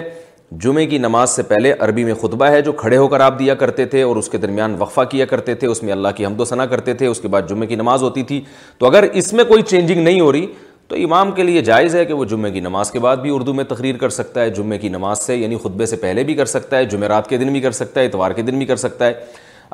جمعے 0.61 0.85
کی 0.87 0.97
نماز 0.97 1.29
سے 1.29 1.43
پہلے 1.43 1.73
عربی 1.79 2.03
میں 2.03 2.13
خطبہ 2.21 2.45
ہے 2.51 2.61
جو 2.61 2.71
کھڑے 2.77 2.97
ہو 2.97 3.07
کر 3.07 3.19
آپ 3.21 3.37
دیا 3.39 3.55
کرتے 3.55 3.85
تھے 3.85 4.01
اور 4.01 4.15
اس 4.15 4.29
کے 4.29 4.37
درمیان 4.37 4.75
وقفہ 4.79 5.01
کیا 5.09 5.25
کرتے 5.25 5.55
تھے 5.55 5.67
اس 5.67 5.81
میں 5.83 5.91
اللہ 5.93 6.07
کی 6.17 6.25
حمد 6.25 6.39
و 6.39 6.45
ثنا 6.45 6.65
کرتے 6.65 6.93
تھے 6.93 7.07
اس 7.07 7.19
کے 7.21 7.27
بعد 7.27 7.41
جمعے 7.49 7.67
کی 7.67 7.75
نماز 7.75 8.03
ہوتی 8.03 8.23
تھی 8.31 8.39
تو 8.77 8.85
اگر 8.85 9.05
اس 9.13 9.31
میں 9.33 9.43
کوئی 9.47 9.61
چینجنگ 9.63 10.01
نہیں 10.03 10.19
ہو 10.21 10.31
رہی 10.31 10.45
تو 10.87 10.95
امام 10.95 11.31
کے 11.31 11.43
لیے 11.43 11.61
جائز 11.61 11.95
ہے 11.95 12.03
کہ 12.05 12.13
وہ 12.13 12.25
جمعے 12.25 12.51
کی 12.51 12.59
نماز 12.59 12.91
کے 12.91 12.99
بعد 12.99 13.17
بھی 13.23 13.33
اردو 13.35 13.53
میں 13.53 13.63
تقریر 13.69 13.97
کر 13.97 14.09
سکتا 14.09 14.41
ہے 14.41 14.49
جمعے 14.49 14.77
کی 14.77 14.89
نماز 14.89 15.19
سے 15.21 15.35
یعنی 15.35 15.57
خطبے 15.63 15.85
سے 15.85 15.95
پہلے 15.95 16.23
بھی 16.23 16.35
کر 16.35 16.45
سکتا 16.45 16.77
ہے 16.77 16.85
جمعرات 16.85 17.09
رات 17.11 17.29
کے 17.29 17.37
دن 17.37 17.51
بھی 17.51 17.59
کر 17.61 17.71
سکتا 17.71 17.99
ہے 18.01 18.05
اتوار 18.05 18.31
کے 18.35 18.41
دن 18.41 18.57
بھی 18.57 18.65
کر 18.65 18.75
سکتا 18.75 19.07
ہے 19.07 19.13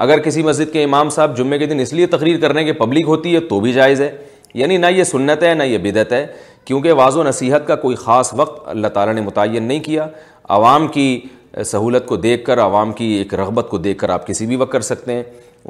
اگر 0.05 0.19
کسی 0.21 0.43
مسجد 0.43 0.73
کے 0.73 0.83
امام 0.83 1.09
صاحب 1.09 1.38
جمعے 1.38 1.57
کے 1.59 1.65
دن 1.65 1.79
اس 1.79 1.93
لیے 1.93 2.05
تقریر 2.07 2.39
کرنے 2.41 2.63
کے 2.63 2.73
پبلک 2.73 3.07
ہوتی 3.07 3.35
ہے 3.35 3.39
تو 3.49 3.59
بھی 3.59 3.73
جائز 3.73 4.01
ہے 4.01 4.15
یعنی 4.53 4.77
نہ 4.77 4.85
یہ 4.95 5.03
سنت 5.03 5.43
ہے 5.43 5.53
نہ 5.53 5.63
یہ 5.63 5.77
بدعت 5.83 6.11
ہے 6.13 6.25
کیونکہ 6.65 6.91
واضح 6.97 7.23
نصیحت 7.27 7.67
کا 7.67 7.75
کوئی 7.75 7.95
خاص 7.95 8.33
وقت 8.38 8.67
اللہ 8.69 8.88
تعالیٰ 8.93 9.13
نے 9.13 9.21
متعین 9.21 9.63
نہیں 9.63 9.79
کیا 9.83 10.07
عوام 10.49 10.88
کی 10.88 11.17
سہولت 11.65 12.05
کو 12.08 12.15
دیکھ 12.17 12.43
کر 12.45 12.60
عوام 12.63 12.91
کی 12.93 13.05
ایک 13.17 13.34
رغبت 13.36 13.67
کو 13.69 13.77
دیکھ 13.77 13.97
کر 13.99 14.10
آپ 14.10 14.27
کسی 14.27 14.45
بھی 14.45 14.55
وقت 14.55 14.71
کر 14.71 14.81
سکتے 14.89 15.13
ہیں 15.13 15.23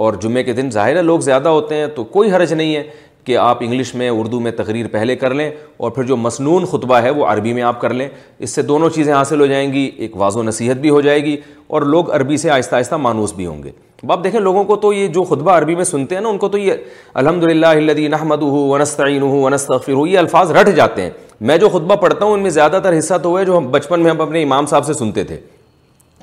اور 0.04 0.14
جمعے 0.22 0.44
کے 0.44 0.54
دن 0.54 0.70
ظاہر 0.72 0.96
ہے 0.96 1.02
لوگ 1.02 1.20
زیادہ 1.20 1.50
ہوتے 1.50 1.76
ہیں 1.76 1.88
تو 1.96 2.04
کوئی 2.16 2.32
حرج 2.32 2.54
نہیں 2.54 2.76
ہے 2.76 2.84
کہ 3.26 3.38
آپ 3.38 3.58
انگلش 3.64 3.94
میں 3.96 4.10
اردو 4.10 4.40
میں 4.40 4.52
تقریر 4.56 4.88
پہلے 4.92 5.16
کر 5.16 5.34
لیں 5.34 5.50
اور 5.78 5.92
پھر 5.92 6.04
جو 6.08 6.18
مصنون 6.18 6.66
خطبہ 6.72 6.96
ہے 7.04 7.10
وہ 7.10 7.26
عربی 7.28 7.54
میں 7.54 7.64
آپ 7.64 7.80
کر 7.82 7.94
لیں 7.94 8.08
اس 8.40 8.50
سے 8.56 8.62
دونوں 8.62 8.90
چیزیں 8.96 9.14
حاصل 9.14 9.40
ہو 9.42 9.46
جائیں 9.46 9.72
گی 9.74 9.90
ایک 9.98 10.18
واضح 10.22 10.40
نصیحت 10.46 10.78
بھی 10.82 10.90
ہو 10.90 11.00
جائے 11.02 11.24
گی 11.26 11.36
اور 11.68 11.82
لوگ 11.82 12.12
عربی 12.16 12.38
سے 12.38 12.50
آہستہ 12.52 12.76
آہستہ 12.76 12.96
مانوس 13.08 13.34
بھی 13.34 13.46
ہوں 13.46 13.64
گے 13.64 13.72
باپ 14.08 14.24
دیکھیں 14.24 14.40
لوگوں 14.40 14.64
کو 14.64 14.76
تو 14.78 14.92
یہ 14.94 15.08
جو 15.14 15.24
خطبہ 15.24 15.52
عربی 15.58 15.76
میں 15.76 15.84
سنتے 15.84 16.16
ہیں 16.16 16.22
نا 16.22 16.30
ان 16.30 16.38
کو 16.38 16.48
تو 16.50 16.58
یہ 16.58 16.74
الحمد 17.14 17.44
للہ 17.44 17.66
الدین 17.68 18.14
احمد 18.14 18.42
ہو 18.42 18.68
ونستعین 18.74 19.22
ہو 19.22 19.40
ونستر 19.46 19.92
ہو 19.94 20.06
یہ 20.08 20.20
الفاظ 20.20 20.52
رٹ 20.58 20.70
جاتے 20.76 21.02
ہیں 21.02 21.10
میں 21.42 21.58
جو 21.58 21.70
خطبہ 21.70 21.96
پڑھتا 22.02 22.26
ہوں 22.26 22.34
ان 22.34 22.40
میں 22.44 22.50
زیادہ 22.50 22.80
تر 22.84 22.98
حصہ 22.98 23.14
تو 23.24 23.30
ہوا 23.30 23.40
ہے 23.40 23.46
جو 23.46 23.58
ہم 23.58 23.68
بچپن 23.72 24.00
میں 24.04 24.12
ہم 24.12 24.22
اپنے 24.22 24.44
امام 24.44 24.66
صاحب 24.66 24.86
سے 24.86 24.94
سنتے 24.94 25.24
تھے 25.24 25.40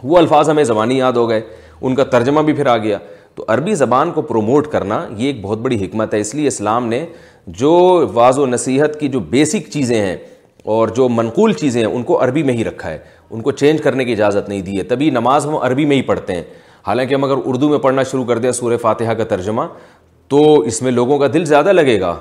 وہ 0.02 0.18
الفاظ 0.18 0.50
ہمیں 0.50 0.62
زبانی 0.64 0.96
یاد 0.98 1.12
ہو 1.16 1.28
گئے 1.28 1.40
ان 1.80 1.94
کا 1.94 2.04
ترجمہ 2.14 2.40
بھی 2.42 2.52
پھر 2.52 2.66
آ 2.66 2.76
گیا 2.82 2.98
تو 3.34 3.44
عربی 3.48 3.74
زبان 3.74 4.10
کو 4.12 4.22
پروموٹ 4.22 4.66
کرنا 4.72 5.04
یہ 5.16 5.26
ایک 5.26 5.40
بہت 5.42 5.58
بڑی 5.58 5.84
حکمت 5.84 6.14
ہے 6.14 6.20
اس 6.20 6.34
لیے 6.34 6.46
اسلام 6.48 6.86
نے 6.88 7.04
جو 7.60 7.70
واض 8.14 8.38
و 8.38 8.46
نصیحت 8.46 8.98
کی 9.00 9.08
جو 9.08 9.20
بیسک 9.30 9.70
چیزیں 9.72 10.00
ہیں 10.00 10.16
اور 10.72 10.88
جو 10.96 11.08
منقول 11.08 11.52
چیزیں 11.52 11.80
ہیں 11.84 11.88
ان 11.92 12.02
کو 12.10 12.22
عربی 12.24 12.42
میں 12.42 12.54
ہی 12.54 12.64
رکھا 12.64 12.90
ہے 12.90 12.98
ان 13.30 13.40
کو 13.42 13.52
چینج 13.52 13.80
کرنے 13.82 14.04
کی 14.04 14.12
اجازت 14.12 14.48
نہیں 14.48 14.60
دی 14.62 14.78
ہے 14.78 14.82
تبھی 14.92 15.08
نماز 15.10 15.46
ہم 15.46 15.56
عربی 15.56 15.84
میں 15.86 15.96
ہی 15.96 16.02
پڑھتے 16.10 16.34
ہیں 16.34 16.42
حالانکہ 16.86 17.14
ہم 17.14 17.24
اگر 17.24 17.36
اردو 17.46 17.68
میں 17.68 17.78
پڑھنا 17.78 18.02
شروع 18.10 18.24
کر 18.24 18.38
دیں 18.38 18.52
سورہ 18.52 18.76
فاتحہ 18.82 19.12
کا 19.18 19.24
ترجمہ 19.28 19.62
تو 20.28 20.44
اس 20.66 20.82
میں 20.82 20.92
لوگوں 20.92 21.18
کا 21.18 21.26
دل 21.34 21.44
زیادہ 21.46 21.72
لگے 21.72 22.00
گا 22.00 22.14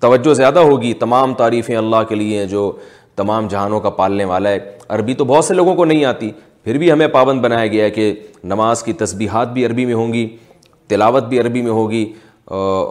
توجہ 0.00 0.34
زیادہ 0.34 0.58
ہوگی 0.58 0.92
تمام 0.98 1.34
تعریفیں 1.34 1.76
اللہ 1.76 2.02
کے 2.08 2.14
لیے 2.14 2.44
جو 2.46 2.70
تمام 3.16 3.48
جہانوں 3.48 3.80
کا 3.80 3.90
پالنے 4.00 4.24
والا 4.24 4.50
ہے 4.50 4.58
عربی 4.94 5.14
تو 5.14 5.24
بہت 5.24 5.44
سے 5.44 5.54
لوگوں 5.54 5.74
کو 5.74 5.84
نہیں 5.84 6.04
آتی 6.04 6.30
پھر 6.64 6.78
بھی 6.78 6.90
ہمیں 6.92 7.06
پابند 7.12 7.40
بنایا 7.42 7.66
گیا 7.72 7.84
ہے 7.84 7.90
کہ 7.90 8.12
نماز 8.44 8.82
کی 8.82 8.92
تسبیحات 9.02 9.52
بھی 9.52 9.66
عربی 9.66 9.84
میں 9.86 9.94
ہوں 9.94 10.12
گی 10.12 10.26
تلاوت 10.88 11.24
بھی 11.28 11.40
عربی 11.40 11.62
میں 11.62 11.70
ہوگی 11.72 12.04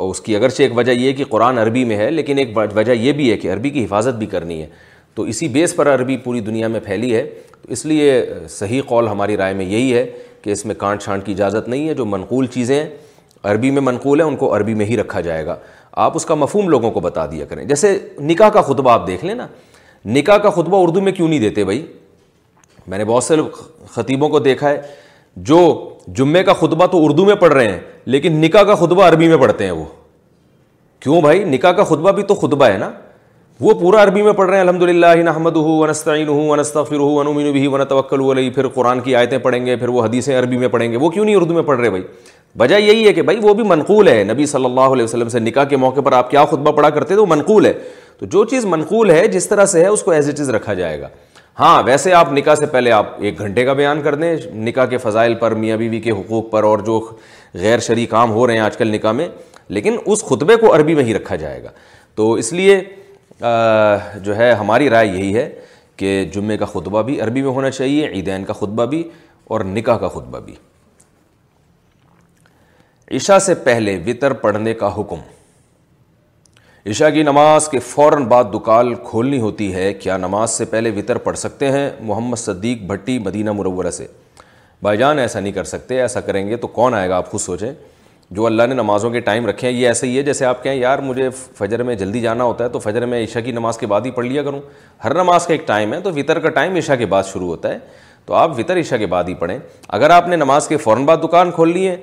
اس 0.06 0.20
کی 0.22 0.36
اگرچہ 0.36 0.62
ایک 0.64 0.78
وجہ 0.78 0.92
یہ 0.92 1.12
کہ 1.14 1.24
قرآن 1.30 1.58
عربی 1.58 1.84
میں 1.86 1.98
ہے 1.98 2.10
لیکن 2.12 2.38
ایک 2.38 2.58
وجہ 2.76 2.92
یہ 2.92 3.12
بھی 3.14 3.32
ہے 3.32 3.38
کہ 3.38 3.52
عربی 3.54 3.70
کی 3.70 3.84
حفاظت 3.84 4.16
بھی 4.20 4.28
کرنی 4.28 4.62
ہے 4.62 4.68
تو 5.16 5.24
اسی 5.32 5.48
بیس 5.56 5.76
پر 5.76 5.94
عربی 5.94 6.18
پوری 6.24 6.40
دنیا 6.42 6.68
میں 6.68 6.80
پھیلی 6.84 7.14
ہے 7.16 7.24
تو 7.62 7.72
اس 7.74 7.86
لیے 7.86 8.24
صحیح 8.50 8.82
قول 8.88 9.08
ہماری 9.08 9.38
رائے 9.38 9.54
میں 9.56 9.66
یہی 9.66 9.94
ہے 9.94 10.06
کہ 10.42 10.50
اس 10.50 10.66
میں 10.66 10.76
کانٹ 10.78 11.02
چھانٹ 11.04 11.26
کی 11.26 11.32
اجازت 11.32 11.68
نہیں 11.70 11.88
ہے 11.90 11.94
جو 11.96 12.06
منقول 12.06 12.46
چیزیں 12.56 12.84
عربی 13.52 13.70
میں 13.72 13.82
منقول 13.82 14.22
ہیں 14.22 14.28
ان 14.28 14.36
کو 14.36 14.56
عربی 14.56 14.74
میں 14.76 14.86
ہی 14.86 14.98
رکھا 14.98 15.22
جائے 15.22 15.46
گا 15.46 15.56
آپ 16.02 16.12
اس 16.16 16.26
کا 16.26 16.36
مفہوم 16.36 16.70
لوگوں 16.70 16.92
کو 16.92 17.00
بتا 17.00 17.26
دیا 17.32 17.46
کریں 17.46 17.64
جیسے 17.68 17.98
نکاح 18.20 18.50
کا 18.54 18.62
خطبہ 18.68 18.92
آپ 18.92 19.06
دیکھ 19.08 19.26
لیں 19.26 19.34
نا 19.36 19.48
نکاح 20.16 20.38
کا 20.44 20.50
خطبہ 20.50 20.82
اردو 20.84 21.02
میں 21.02 21.12
کیوں 21.12 21.28
نہیں 21.28 21.40
دیتے 21.40 21.64
بھائی 21.66 21.86
میں 22.90 22.98
نے 22.98 23.06
بہت 23.06 23.24
سے 23.24 23.36
خطیبوں 23.94 24.30
کو 24.30 24.40
دیکھا 24.48 24.70
ہے 24.70 24.82
جو 25.50 25.60
جمعے 26.16 26.44
کا 26.44 26.54
خطبہ 26.54 26.86
تو 26.92 27.04
اردو 27.06 27.26
میں 27.26 27.36
پڑھ 27.44 27.54
رہے 27.54 27.68
ہیں 27.68 27.80
لیکن 28.16 28.36
نکاح 28.42 28.64
کا 28.64 28.76
خطبہ 28.76 29.04
عربی 29.08 29.28
میں 29.28 29.38
پڑھتے 29.42 29.66
ہیں 29.66 29.72
وہ 29.72 29.86
کیوں 31.04 31.22
بھائی 31.22 31.44
نکاح 31.44 31.72
کا 31.78 31.84
خطبہ 31.84 32.12
بھی 32.20 32.24
تو 32.28 32.36
خطبہ 32.36 32.66
ہے 32.68 32.78
نا 32.78 32.92
وہ 33.62 33.74
پورا 33.80 34.04
عربی 34.04 34.22
میں 34.22 34.32
پڑھ 34.34 34.48
رہے 34.50 34.56
ہیں 34.60 34.64
الحمد 34.64 34.82
للہ 34.90 35.14
نحمد 35.26 35.56
ہوں 35.56 35.82
انست 35.84 36.08
عین 36.10 36.28
ہوں 36.28 37.30
علیہ 38.32 38.50
پھر 38.56 38.68
قرآن 38.74 39.00
کی 39.02 39.16
آیتیں 39.16 39.38
پڑھیں 39.44 39.66
گے 39.66 39.76
پھر 39.76 39.90
وہ 39.98 40.04
حدیثیں 40.06 40.38
عربی 40.40 40.58
میں 40.58 40.68
پڑھیں 40.76 40.92
گے 40.92 40.98
وہ 41.02 41.10
کیوں 41.10 41.26
نہیں 41.26 41.36
اردو 41.36 41.54
میں 41.54 41.64
پڑھ 41.64 41.80
رہے 41.80 41.90
بھائی 41.90 42.04
وجہ 42.60 42.76
یہی 42.80 43.06
ہے 43.08 43.12
کہ 43.14 43.22
بھائی 43.28 43.40
وہ 43.42 43.54
بھی 43.54 43.64
منقول 43.68 44.08
ہے 44.08 44.24
نبی 44.24 44.46
صلی 44.46 44.66
اللہ 44.66 44.90
علیہ 44.96 45.04
وسلم 45.04 45.30
سے 45.30 45.40
نکاح 45.40 45.64
کے 45.70 45.78
موقع 45.78 46.02
پر 46.06 46.12
آپ 46.14 46.30
کیا 46.32 46.44
خطبہ 46.46 46.72
پڑھا 46.78 46.90
کرتے 46.90 47.14
تھے 47.14 47.22
وہ 47.22 47.26
منقول 47.30 47.66
ہے 47.66 47.74
تو 48.20 48.26
جو 48.36 48.44
چیز 48.50 48.66
منقول 48.74 49.12
ہے 49.12 49.28
جس 49.28 49.48
طرح 49.50 49.66
سے 49.72 49.82
ہے 49.84 49.88
اس 49.88 50.04
کو 50.04 50.12
ایز 50.12 50.28
اٹ 50.30 50.40
از 50.40 50.50
رکھا 50.56 50.74
جائے 50.74 51.00
گا 51.02 51.08
ہاں 51.60 51.82
ویسے 51.86 52.14
آپ 52.14 52.32
نکاح 52.34 52.56
سے 52.56 52.66
پہلے 52.66 52.92
آپ 52.92 53.16
ایک 53.24 53.40
گھنٹے 53.40 53.66
کا 53.66 53.74
بیان 53.80 54.02
کر 54.02 54.16
دیں 54.16 54.36
نکاح 54.68 54.86
کے 54.94 54.98
فضائل 54.98 55.34
پر 55.40 55.52
میاں 55.64 55.78
بی 55.78 56.00
کے 56.04 56.12
حقوق 56.12 56.50
پر 56.52 56.64
اور 56.64 56.80
جو 56.86 57.00
غیر 57.62 57.80
شرعی 57.88 58.06
کام 58.16 58.32
ہو 58.32 58.46
رہے 58.48 58.54
ہیں 58.54 58.62
آج 58.62 58.78
کل 58.78 58.92
نکاح 58.96 59.12
میں 59.20 59.28
لیکن 59.76 59.98
اس 60.06 60.24
خطبے 60.30 60.56
کو 60.62 60.74
عربی 60.76 60.96
میں 60.96 61.04
ہی 61.04 61.14
رکھا 61.14 61.36
جائے 61.44 61.64
گا 61.64 61.70
تو 62.16 62.32
اس 62.44 62.52
لیے 62.54 62.80
جو 64.24 64.36
ہے 64.38 64.52
ہماری 64.60 64.90
رائے 64.90 65.08
یہی 65.08 65.36
ہے 65.38 65.50
کہ 65.98 66.24
جمعے 66.34 66.58
کا 66.58 66.66
خطبہ 66.66 67.02
بھی 67.10 67.20
عربی 67.22 67.42
میں 67.42 67.52
ہونا 67.52 67.70
چاہیے 67.72 68.08
عیدین 68.14 68.44
کا 68.46 68.54
خطبہ 68.54 68.86
بھی 68.94 69.04
اور 69.54 69.62
نکاح 69.76 69.98
کا 69.98 70.08
خطبہ 70.08 70.40
بھی 70.46 70.56
عشاء 73.16 73.38
سے 73.40 73.54
پہلے 73.64 73.98
وطر 74.06 74.34
پڑھنے 74.44 74.74
کا 74.74 74.88
حکم 74.98 75.20
عشاء 76.90 77.10
کی 77.14 77.24
نماز 77.24 77.68
کے 77.70 77.80
فوراً 77.90 78.24
بعد 78.28 78.44
دکال 78.54 78.94
کھولنی 79.10 79.40
ہوتی 79.40 79.74
ہے 79.74 79.94
کیا 79.94 80.16
نماز 80.18 80.52
سے 80.52 80.66
پہلے 80.72 80.92
وطر 80.96 81.18
پڑھ 81.26 81.38
سکتے 81.38 81.72
ہیں 81.72 81.90
محمد 82.02 82.40
صدیق 82.40 82.82
بھٹی 82.88 83.18
مدینہ 83.26 83.52
مرورہ 83.52 83.90
سے 83.98 84.08
بھائی 84.82 84.98
جان 84.98 85.20
ایسا 85.20 85.40
نہیں 85.40 85.52
کر 85.54 85.64
سکتے 85.74 86.02
ایسا 86.02 86.22
کریں 86.30 86.48
گے 86.48 86.58
تو 86.58 86.68
کون 86.80 86.94
آئے 86.94 87.10
گا 87.10 87.18
آپ 87.18 87.30
خود 87.32 87.42
سوچیں 87.42 87.72
جو 88.36 88.46
اللہ 88.46 88.64
نے 88.70 88.76
نمازوں 88.76 89.10
کے 89.12 89.20
ٹائم 89.30 89.46
رکھے 89.48 89.68
ہیں 89.70 89.76
یہ 89.78 89.88
ایسا 89.88 90.08
ہی 90.08 90.18
ہے 90.18 90.22
جیسے 90.24 90.46
آپ 90.46 90.64
کہیں 90.64 90.76
یار 90.76 91.00
مجھے 91.12 91.30
فجر 91.60 91.84
میں 91.84 91.96
جلدی 91.96 92.22
جانا 92.22 92.44
ہوتا 92.44 92.64
ہے 92.64 92.70
تو 92.70 92.80
فجر 92.80 93.06
میں 93.14 93.24
عشاء 93.24 93.42
کی 93.46 93.52
نماز 93.52 93.78
کے 93.78 93.88
بعد 93.88 94.02
ہی 94.06 94.12
پڑھ 94.12 94.26
لیا 94.26 94.44
کروں 94.44 94.62
ہر 95.04 95.14
نماز 95.24 95.48
کا 95.48 95.54
ایک 95.54 95.68
ٹائم 95.68 95.94
ہے 95.94 96.00
تو 96.02 96.12
وطر 96.16 96.40
کا 96.40 96.50
ٹائم 96.60 96.76
عشاء 96.78 96.96
کے 97.00 97.06
بعد 97.16 97.24
شروع 97.34 97.48
ہوتا 97.48 97.70
ہے 97.74 97.78
تو 98.26 98.34
آپ 98.34 98.58
وطر 98.60 98.80
عشاء 98.80 98.98
کے 98.98 99.06
بعد 99.14 99.24
ہی 99.28 99.34
پڑھیں 99.40 99.58
اگر 99.96 100.10
آپ 100.10 100.28
نے 100.28 100.36
نماز 100.36 100.68
کے 100.68 100.78
فوراً 100.78 101.06
بعد 101.06 101.18
دکان 101.24 101.52
کھول 101.52 101.72
لی 101.74 101.88
ہے 101.88 101.96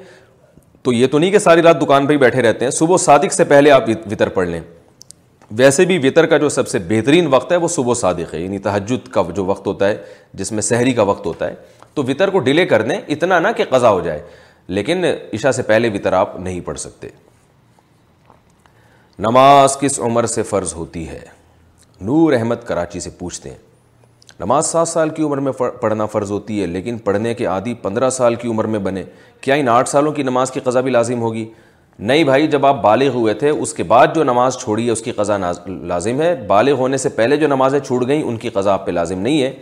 تو 0.82 0.92
یہ 0.92 1.06
تو 1.12 1.18
نہیں 1.18 1.30
کہ 1.30 1.38
ساری 1.38 1.62
رات 1.62 1.80
دکان 1.80 2.06
پہ 2.06 2.12
ہی 2.12 2.18
بیٹھے 2.18 2.42
رہتے 2.42 2.64
ہیں 2.64 2.70
صبح 2.72 2.96
صادق 2.98 3.32
سے 3.32 3.44
پہلے 3.44 3.70
آپ 3.70 3.88
وطر 4.10 4.28
پڑھ 4.36 4.48
لیں 4.48 4.60
ویسے 5.58 5.84
بھی 5.84 5.98
وطر 6.08 6.26
کا 6.26 6.36
جو 6.38 6.48
سب 6.48 6.68
سے 6.68 6.78
بہترین 6.88 7.26
وقت 7.34 7.52
ہے 7.52 7.56
وہ 7.64 7.68
صبح 7.68 7.94
صادق 8.00 8.34
ہے 8.34 8.40
یعنی 8.40 8.58
تہجد 8.66 9.08
کا 9.12 9.22
جو 9.34 9.44
وقت 9.44 9.66
ہوتا 9.66 9.88
ہے 9.88 9.96
جس 10.40 10.52
میں 10.52 10.62
سحری 10.62 10.92
کا 10.92 11.02
وقت 11.10 11.26
ہوتا 11.26 11.48
ہے 11.50 11.54
تو 11.94 12.02
وطر 12.08 12.30
کو 12.30 12.38
ڈیلے 12.48 12.66
کر 12.66 12.82
دیں 12.88 12.98
اتنا 13.16 13.38
نہ 13.40 13.48
کہ 13.56 13.64
قضا 13.70 13.90
ہو 13.90 14.00
جائے 14.00 14.22
لیکن 14.78 15.04
عشاء 15.32 15.50
سے 15.50 15.62
پہلے 15.72 15.88
وطر 15.94 16.12
آپ 16.12 16.38
نہیں 16.40 16.60
پڑھ 16.64 16.78
سکتے 16.78 17.08
نماز 19.26 19.76
کس 19.80 19.98
عمر 20.00 20.26
سے 20.34 20.42
فرض 20.50 20.74
ہوتی 20.74 21.08
ہے 21.08 21.20
نور 22.00 22.32
احمد 22.32 22.64
کراچی 22.66 23.00
سے 23.00 23.10
پوچھتے 23.18 23.50
ہیں 23.50 23.56
نماز 24.40 24.66
سات 24.66 24.88
سال 24.88 25.08
کی 25.14 25.22
عمر 25.22 25.38
میں 25.46 25.52
پڑھنا 25.80 26.04
فرض 26.12 26.30
ہوتی 26.32 26.60
ہے 26.60 26.66
لیکن 26.66 26.98
پڑھنے 27.04 27.32
کے 27.34 27.44
عادی 27.54 27.72
پندرہ 27.82 28.08
سال 28.10 28.34
کی 28.34 28.48
عمر 28.48 28.64
میں 28.74 28.78
بنے 28.84 29.02
کیا 29.40 29.54
ان 29.54 29.68
آٹھ 29.68 29.88
سالوں 29.88 30.12
کی 30.12 30.22
نماز 30.22 30.50
کی 30.50 30.60
قضا 30.64 30.80
بھی 30.86 30.90
لازم 30.90 31.20
ہوگی 31.22 31.44
نہیں 31.98 32.24
بھائی 32.24 32.46
جب 32.48 32.66
آپ 32.66 32.80
بالغ 32.82 33.08
ہوئے 33.14 33.34
تھے 33.42 33.50
اس 33.50 33.74
کے 33.74 33.82
بعد 33.90 34.14
جو 34.14 34.22
نماز 34.24 34.56
چھوڑی 34.58 34.86
ہے 34.86 34.90
اس 34.92 35.02
کی 35.02 35.12
قضا 35.16 35.36
لازم 35.66 36.20
ہے 36.22 36.34
بالغ 36.46 36.76
ہونے 36.78 36.96
سے 36.98 37.08
پہلے 37.18 37.36
جو 37.36 37.48
نمازیں 37.48 37.78
چھوڑ 37.80 38.06
گئیں 38.06 38.22
ان 38.22 38.36
کی 38.44 38.48
قضا 38.50 38.72
آپ 38.72 38.86
پہ 38.86 38.90
لازم 38.90 39.20
نہیں 39.20 39.42
ہے 39.42 39.52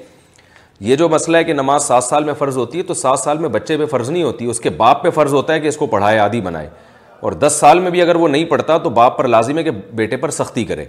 یہ 0.88 0.96
جو 0.96 1.08
مسئلہ 1.08 1.36
ہے 1.36 1.44
کہ 1.44 1.52
نماز 1.52 1.84
سات 1.84 2.04
سال 2.04 2.24
میں 2.24 2.34
فرض 2.38 2.56
ہوتی 2.58 2.78
ہے 2.78 2.82
تو 2.82 2.94
سات 2.94 3.18
سال 3.18 3.38
میں 3.38 3.48
بچے 3.58 3.76
پہ 3.78 3.86
فرض 3.90 4.10
نہیں 4.10 4.22
ہوتی 4.22 4.46
اس 4.50 4.60
کے 4.60 4.70
باپ 4.84 5.02
پہ 5.02 5.10
فرض 5.14 5.34
ہوتا 5.34 5.54
ہے 5.54 5.60
کہ 5.60 5.68
اس 5.68 5.76
کو 5.76 5.86
پڑھائے 5.96 6.18
عادی 6.18 6.40
بنائے 6.40 6.68
اور 7.20 7.32
دس 7.46 7.56
سال 7.60 7.80
میں 7.80 7.90
بھی 7.90 8.02
اگر 8.02 8.16
وہ 8.16 8.28
نہیں 8.28 8.44
پڑھتا 8.50 8.78
تو 8.82 8.90
باپ 9.00 9.18
پر 9.18 9.28
لازم 9.28 9.58
ہے 9.58 9.62
کہ 9.64 9.70
بیٹے 9.94 10.16
پر 10.16 10.30
سختی 10.40 10.64
کرے 10.64 10.84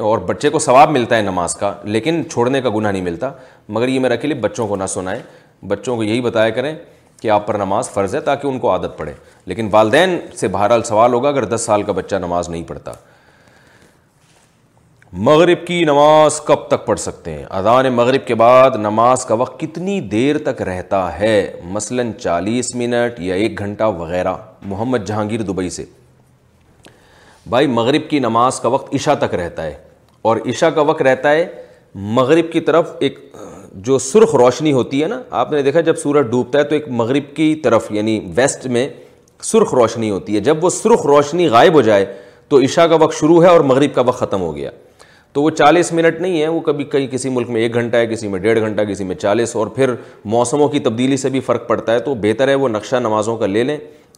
اور 0.00 0.18
بچے 0.26 0.48
کو 0.50 0.58
ثواب 0.58 0.90
ملتا 0.90 1.16
ہے 1.16 1.22
نماز 1.22 1.54
کا 1.56 1.72
لیکن 1.84 2.22
چھوڑنے 2.30 2.60
کا 2.60 2.70
گناہ 2.74 2.92
نہیں 2.92 3.02
ملتا 3.02 3.30
مگر 3.68 3.88
یہ 3.88 4.00
میرا 4.00 4.14
کے 4.16 4.28
لیے 4.28 4.36
بچوں 4.40 4.66
کو 4.68 4.76
نہ 4.76 4.86
سنائیں 4.94 5.20
بچوں 5.68 5.96
کو 5.96 6.02
یہی 6.04 6.20
بتایا 6.20 6.50
کریں 6.56 6.74
کہ 7.20 7.30
آپ 7.30 7.46
پر 7.46 7.54
نماز 7.58 7.90
فرض 7.90 8.14
ہے 8.14 8.20
تاکہ 8.20 8.46
ان 8.46 8.58
کو 8.60 8.70
عادت 8.70 8.96
پڑے 8.98 9.12
لیکن 9.46 9.68
والدین 9.72 10.18
سے 10.40 10.48
بہرحال 10.48 10.82
سوال 10.88 11.12
ہوگا 11.14 11.28
اگر 11.28 11.44
دس 11.56 11.60
سال 11.66 11.82
کا 11.82 11.92
بچہ 11.92 12.16
نماز 12.20 12.48
نہیں 12.48 12.62
پڑھتا 12.68 12.92
مغرب 15.26 15.66
کی 15.66 15.82
نماز 15.84 16.40
کب 16.46 16.66
تک 16.68 16.84
پڑھ 16.86 16.98
سکتے 17.00 17.32
ہیں 17.32 17.44
اذان 17.58 17.88
مغرب 17.94 18.26
کے 18.26 18.34
بعد 18.40 18.70
نماز 18.78 19.24
کا 19.26 19.34
وقت 19.42 19.58
کتنی 19.60 20.00
دیر 20.14 20.38
تک 20.44 20.62
رہتا 20.68 21.08
ہے 21.18 21.36
مثلاً 21.76 22.12
چالیس 22.20 22.74
منٹ 22.74 23.20
یا 23.20 23.34
ایک 23.34 23.58
گھنٹہ 23.58 23.84
وغیرہ 23.98 24.34
محمد 24.66 25.06
جہانگیر 25.06 25.42
دبئی 25.42 25.70
سے 25.78 25.84
بھائی 27.50 27.66
مغرب 27.66 28.08
کی 28.10 28.18
نماز 28.18 28.58
کا 28.60 28.68
وقت 28.68 28.94
عشاء 28.94 29.14
تک 29.20 29.34
رہتا 29.34 29.62
ہے 29.64 29.74
اور 30.28 30.36
عشاء 30.50 30.68
کا 30.74 30.80
وقت 30.86 31.02
رہتا 31.02 31.32
ہے 31.32 31.46
مغرب 32.18 32.50
کی 32.52 32.60
طرف 32.60 32.90
ایک 33.00 33.18
جو 33.88 33.98
سرخ 33.98 34.34
روشنی 34.34 34.72
ہوتی 34.72 35.02
ہے 35.02 35.08
نا 35.08 35.20
آپ 35.40 35.52
نے 35.52 35.60
دیکھا 35.62 35.80
جب 35.88 35.96
سورج 36.02 36.26
ڈوبتا 36.30 36.58
ہے 36.58 36.64
تو 36.64 36.74
ایک 36.74 36.88
مغرب 37.00 37.34
کی 37.36 37.54
طرف 37.64 37.86
یعنی 37.92 38.18
ویسٹ 38.36 38.66
میں 38.76 38.88
سرخ 39.44 39.74
روشنی 39.74 40.10
ہوتی 40.10 40.34
ہے 40.36 40.40
جب 40.40 40.64
وہ 40.64 40.70
سرخ 40.70 41.06
روشنی 41.06 41.46
غائب 41.48 41.74
ہو 41.74 41.82
جائے 41.90 42.04
تو 42.48 42.58
عشاء 42.64 42.84
کا 42.90 42.96
وقت 43.00 43.14
شروع 43.18 43.42
ہے 43.42 43.48
اور 43.48 43.60
مغرب 43.70 43.94
کا 43.94 44.02
وقت 44.06 44.18
ختم 44.20 44.40
ہو 44.40 44.54
گیا 44.56 44.70
تو 45.32 45.42
وہ 45.42 45.50
چالیس 45.58 45.92
منٹ 45.92 46.20
نہیں 46.20 46.40
ہے 46.40 46.48
وہ 46.48 46.60
کبھی 46.66 46.84
کئی 46.92 47.06
کسی 47.10 47.28
ملک 47.28 47.48
میں 47.50 47.60
ایک 47.60 47.74
گھنٹہ 47.74 47.96
ہے 47.96 48.06
کسی 48.06 48.28
میں 48.28 48.38
ڈیڑھ 48.40 48.60
گھنٹہ 48.60 48.82
کسی 48.90 49.04
میں 49.04 49.14
چالیس 49.14 49.54
اور 49.56 49.66
پھر 49.76 49.94
موسموں 50.34 50.68
کی 50.68 50.78
تبدیلی 50.80 51.16
سے 51.16 51.28
بھی 51.30 51.40
فرق 51.48 51.66
پڑتا 51.68 51.94
ہے 51.94 51.98
تو 52.08 52.14
بہتر 52.22 52.48
ہے 52.48 52.54
وہ 52.64 52.68
نقشہ 52.68 52.96
نمازوں 53.02 53.36
کا 53.36 53.46
لے 53.46 53.64
لیں 53.64 53.76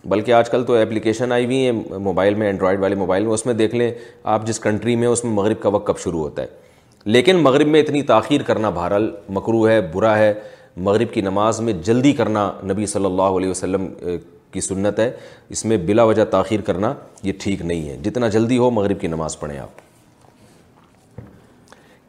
بلکہ 0.09 0.33
آج 0.33 0.49
کل 0.51 0.65
تو 0.67 0.75
ایپلیکیشن 0.75 1.33
آئی 1.33 1.45
ہوئی 1.45 1.65
ہیں 1.65 1.99
موبائل 2.03 2.35
میں 2.35 2.47
اینڈرائڈ 2.47 2.81
والے 2.81 2.95
موبائل 2.95 3.25
میں 3.25 3.33
اس 3.33 3.45
میں 3.47 3.55
دیکھ 3.55 3.75
لیں 3.75 3.91
آپ 4.35 4.47
جس 4.47 4.61
کنٹری 4.61 4.95
میں 4.97 5.09
اس 5.09 5.25
میں 5.25 5.33
مغرب 5.33 5.61
کا 5.63 5.69
وقت 5.75 5.87
کب 5.87 5.99
شروع 6.03 6.21
ہوتا 6.21 6.43
ہے 6.43 6.47
لیکن 7.17 7.37
مغرب 7.43 7.67
میں 7.75 7.81
اتنی 7.83 8.03
تاخیر 8.13 8.43
کرنا 8.47 8.71
بھارل 8.79 9.11
مکرو 9.39 9.67
ہے 9.69 9.81
برا 9.95 10.17
ہے 10.19 10.33
مغرب 10.87 11.13
کی 11.15 11.21
نماز 11.21 11.61
میں 11.67 11.73
جلدی 11.89 12.13
کرنا 12.23 12.51
نبی 12.71 12.87
صلی 12.95 13.05
اللہ 13.05 13.37
علیہ 13.39 13.51
وسلم 13.51 13.87
کی 14.53 14.61
سنت 14.61 14.99
ہے 14.99 15.11
اس 15.57 15.65
میں 15.65 15.77
بلا 15.87 16.05
وجہ 16.11 16.25
تاخیر 16.31 16.61
کرنا 16.69 16.93
یہ 17.23 17.33
ٹھیک 17.41 17.63
نہیں 17.63 17.89
ہے 17.89 17.97
جتنا 18.05 18.29
جلدی 18.37 18.59
ہو 18.59 18.71
مغرب 18.81 19.01
کی 19.01 19.07
نماز 19.17 19.39
پڑھیں 19.39 19.59
آپ 19.59 19.87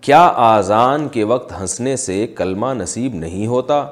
کیا 0.04 0.22
آزان 0.50 1.08
کے 1.18 1.24
وقت 1.34 1.52
ہنسنے 1.62 1.96
سے 2.08 2.26
کلمہ 2.36 2.68
نصیب 2.82 3.16
نہیں 3.26 3.48
ہوتا 3.48 3.86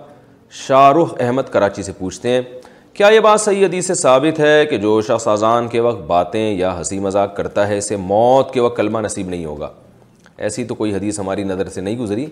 شاہ 0.65 0.91
رخ 0.97 1.13
احمد 1.19 1.49
کراچی 1.51 1.83
سے 1.83 1.91
پوچھتے 1.97 2.29
ہیں 2.29 2.41
کیا 2.97 3.07
یہ 3.13 3.19
بات 3.19 3.41
صحیح 3.41 3.65
حدیث 3.65 3.87
سے 3.87 3.93
ثابت 3.93 4.39
ہے 4.39 4.65
کہ 4.69 4.77
جو 4.83 4.99
شخص 5.07 5.27
اذان 5.27 5.67
کے 5.69 5.79
وقت 5.79 5.99
باتیں 6.07 6.39
یا 6.57 6.69
ہنسی 6.77 6.97
مذاق 6.99 7.35
کرتا 7.35 7.67
ہے 7.67 7.77
اسے 7.77 7.95
موت 7.95 8.53
کے 8.53 8.59
وقت 8.61 8.77
کلمہ 8.77 8.99
نصیب 9.05 9.27
نہیں 9.29 9.43
ہوگا 9.45 9.69
ایسی 10.47 10.63
تو 10.67 10.75
کوئی 10.75 10.93
حدیث 10.95 11.19
ہماری 11.19 11.43
نظر 11.43 11.67
سے 11.75 11.81
نہیں 11.81 11.97
گزری 11.97 12.25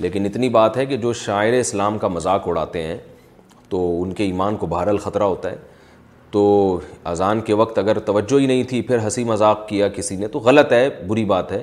لیکن 0.00 0.24
اتنی 0.30 0.48
بات 0.56 0.76
ہے 0.76 0.86
کہ 0.86 0.96
جو 1.04 1.12
شاعر 1.20 1.52
اسلام 1.58 1.98
کا 1.98 2.08
مذاق 2.08 2.48
اڑاتے 2.48 2.82
ہیں 2.86 2.96
تو 3.68 3.82
ان 4.02 4.12
کے 4.20 4.24
ایمان 4.32 4.56
کو 4.60 4.66
بہرحال 4.74 4.98
خطرہ 5.04 5.22
ہوتا 5.22 5.50
ہے 5.50 5.56
تو 6.30 6.44
اذان 7.12 7.40
کے 7.50 7.54
وقت 7.62 7.78
اگر 7.78 7.98
توجہ 8.10 8.40
ہی 8.40 8.46
نہیں 8.46 8.62
تھی 8.72 8.82
پھر 8.90 8.98
ہنسی 9.04 9.24
مذاق 9.24 9.66
کیا 9.68 9.88
کسی 9.98 10.16
نے 10.16 10.28
تو 10.28 10.38
غلط 10.50 10.72
ہے 10.72 10.88
بری 11.08 11.24
بات 11.34 11.52
ہے 11.52 11.62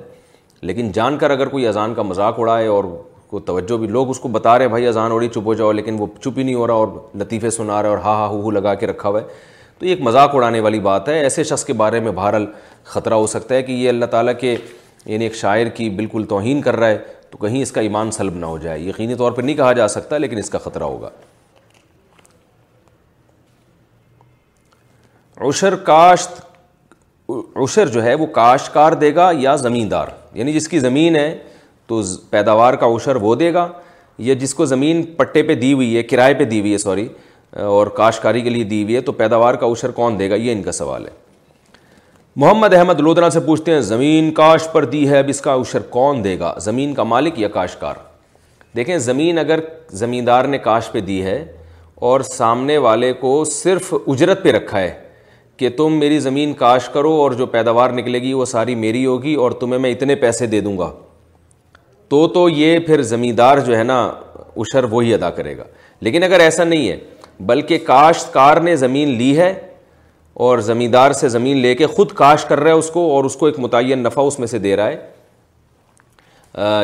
لیکن 0.69 0.91
جان 0.99 1.17
کر 1.17 1.29
اگر 1.31 1.47
کوئی 1.57 1.67
اذان 1.67 1.93
کا 1.95 2.01
مذاق 2.13 2.39
اڑائے 2.39 2.67
اور 2.77 2.83
کو 3.29 3.39
توجہ 3.45 3.77
بھی 3.77 3.87
لوگ 3.87 4.09
اس 4.09 4.19
کو 4.19 4.27
بتا 4.31 4.57
رہے 4.57 4.65
ہیں 4.65 4.69
بھائی 4.69 4.87
اذان 4.87 5.11
اوڑی 5.11 5.27
چپ 5.29 5.45
ہو 5.45 5.53
جاؤ 5.53 5.71
لیکن 5.71 5.95
وہ 5.99 6.05
چپ 6.21 6.37
ہی 6.37 6.43
نہیں 6.43 6.55
ہو 6.55 6.67
رہا 6.67 6.73
اور 6.83 6.87
لطیفے 7.19 7.49
سنا 7.51 7.81
رہا 7.83 7.89
ہے 7.89 7.95
اور 7.95 7.97
ہا 8.03 8.13
ہا 8.17 8.27
ہو 8.27 8.51
لگا 8.51 8.73
کے 8.83 8.87
رکھا 8.87 9.09
ہوا 9.09 9.19
ہے 9.21 9.25
تو 9.79 9.85
یہ 9.85 9.89
ایک 9.89 10.01
مذاق 10.01 10.35
اڑانے 10.35 10.59
والی 10.59 10.79
بات 10.85 11.09
ہے 11.09 11.19
ایسے 11.21 11.43
شخص 11.43 11.63
کے 11.65 11.73
بارے 11.81 11.99
میں 12.05 12.11
بہرحال 12.11 12.45
خطرہ 12.93 13.13
ہو 13.13 13.27
سکتا 13.27 13.55
ہے 13.55 13.63
کہ 13.63 13.71
یہ 13.71 13.89
اللہ 13.89 14.05
تعالیٰ 14.11 14.33
کے 14.39 14.55
یعنی 15.05 15.23
ایک 15.25 15.35
شاعر 15.35 15.69
کی 15.75 15.89
بالکل 15.97 16.23
توہین 16.29 16.61
کر 16.61 16.75
رہا 16.75 16.87
ہے 16.87 16.97
تو 17.31 17.37
کہیں 17.37 17.61
اس 17.61 17.71
کا 17.71 17.81
ایمان 17.81 18.11
سلب 18.11 18.35
نہ 18.37 18.45
ہو 18.45 18.57
جائے 18.57 18.79
یقینی 18.79 19.15
طور 19.15 19.31
پر 19.31 19.43
نہیں 19.43 19.55
کہا 19.55 19.71
جا 19.79 19.87
سکتا 19.97 20.17
لیکن 20.17 20.37
اس 20.37 20.49
کا 20.49 20.57
خطرہ 20.63 20.83
ہوگا 20.83 21.09
عشر 25.47 25.75
کاشت 25.89 26.39
عشر 27.63 27.87
جو 27.93 28.03
ہے 28.03 28.13
وہ 28.15 28.25
کاشکار 28.35 28.91
دے 29.01 29.13
گا 29.15 29.29
یا 29.37 29.55
زمیندار 29.65 30.07
یعنی 30.33 30.53
جس 30.53 30.67
کی 30.67 30.79
زمین 30.79 31.15
ہے 31.15 31.33
تو 31.87 32.01
پیداوار 32.29 32.73
کا 32.73 32.87
عشر 32.95 33.15
وہ 33.21 33.35
دے 33.35 33.53
گا 33.53 33.67
یا 34.27 34.33
جس 34.39 34.53
کو 34.55 34.65
زمین 34.65 35.01
پٹے 35.17 35.43
پہ 35.43 35.55
دی 35.55 35.71
ہوئی 35.73 35.95
ہے 35.95 36.03
کرائے 36.03 36.33
پہ 36.33 36.43
دی 36.45 36.59
ہوئی 36.59 36.71
ہے 36.73 36.77
سوری 36.77 37.07
اور 37.63 37.87
کاشتکاری 37.97 38.41
کے 38.41 38.49
لیے 38.49 38.63
دی 38.69 38.81
ہوئی 38.83 38.95
ہے 38.95 39.01
تو 39.01 39.11
پیداوار 39.21 39.53
کا 39.59 39.65
اوشر 39.65 39.91
کون 39.99 40.19
دے 40.19 40.29
گا 40.29 40.35
یہ 40.35 40.51
ان 40.51 40.63
کا 40.63 40.71
سوال 40.71 41.05
ہے 41.07 41.11
محمد 42.39 42.73
احمد 42.73 42.99
لودنا 43.01 43.29
سے 43.29 43.39
پوچھتے 43.45 43.73
ہیں 43.73 43.79
زمین 43.81 44.31
کاش 44.39 44.67
پر 44.71 44.85
دی 44.85 45.07
ہے 45.09 45.19
اب 45.19 45.29
اس 45.29 45.41
کا 45.41 45.55
عشر 45.61 45.81
کون 45.89 46.23
دے 46.23 46.37
گا 46.39 46.53
زمین 46.61 46.93
کا 46.93 47.03
مالک 47.03 47.39
یا 47.39 47.47
کاشکار 47.53 47.95
دیکھیں 48.75 48.97
زمین 49.07 49.37
اگر 49.39 49.59
زمیندار 50.01 50.45
نے 50.47 50.57
کاش 50.69 50.91
پہ 50.91 50.99
دی 51.01 51.21
ہے 51.25 51.43
اور 52.07 52.21
سامنے 52.31 52.77
والے 52.77 53.11
کو 53.19 53.43
صرف 53.51 53.93
اجرت 54.05 54.43
پہ 54.43 54.51
رکھا 54.51 54.79
ہے 54.79 54.91
کہ 55.57 55.69
تم 55.77 55.97
میری 55.99 56.19
زمین 56.19 56.53
کاش 56.53 56.89
کرو 56.93 57.11
اور 57.21 57.31
جو 57.37 57.45
پیداوار 57.55 57.89
نکلے 57.91 58.21
گی 58.21 58.33
وہ 58.33 58.45
ساری 58.45 58.75
میری 58.85 59.05
ہوگی 59.05 59.33
اور 59.45 59.51
تمہیں 59.61 59.79
میں 59.81 59.91
اتنے 59.91 60.15
پیسے 60.25 60.47
دے 60.47 60.59
دوں 60.61 60.77
گا 60.79 60.91
تو 62.09 62.27
تو 62.33 62.47
یہ 62.49 62.79
پھر 62.85 63.01
زمیندار 63.03 63.57
جو 63.65 63.77
ہے 63.77 63.83
نا 63.83 64.01
اشر 64.63 64.83
وہی 64.91 65.13
ادا 65.13 65.29
کرے 65.29 65.57
گا 65.57 65.63
لیکن 66.05 66.23
اگر 66.23 66.39
ایسا 66.39 66.63
نہیں 66.63 66.87
ہے 66.89 66.97
بلکہ 67.45 67.77
کاشتکار 67.85 68.57
نے 68.61 68.75
زمین 68.75 69.09
لی 69.17 69.37
ہے 69.37 69.53
اور 70.45 70.57
زمیندار 70.69 71.11
سے 71.19 71.29
زمین 71.29 71.57
لے 71.57 71.73
کے 71.75 71.85
خود 71.87 72.11
کاش 72.15 72.45
کر 72.45 72.59
رہا 72.59 72.71
ہے 72.71 72.77
اس 72.77 72.89
کو 72.93 73.09
اور 73.15 73.23
اس 73.25 73.35
کو 73.35 73.45
ایک 73.45 73.59
متعین 73.59 73.99
نفع 74.03 74.21
اس 74.21 74.39
میں 74.39 74.47
سے 74.47 74.59
دے 74.59 74.75
رہا 74.75 74.87
ہے 74.87 74.97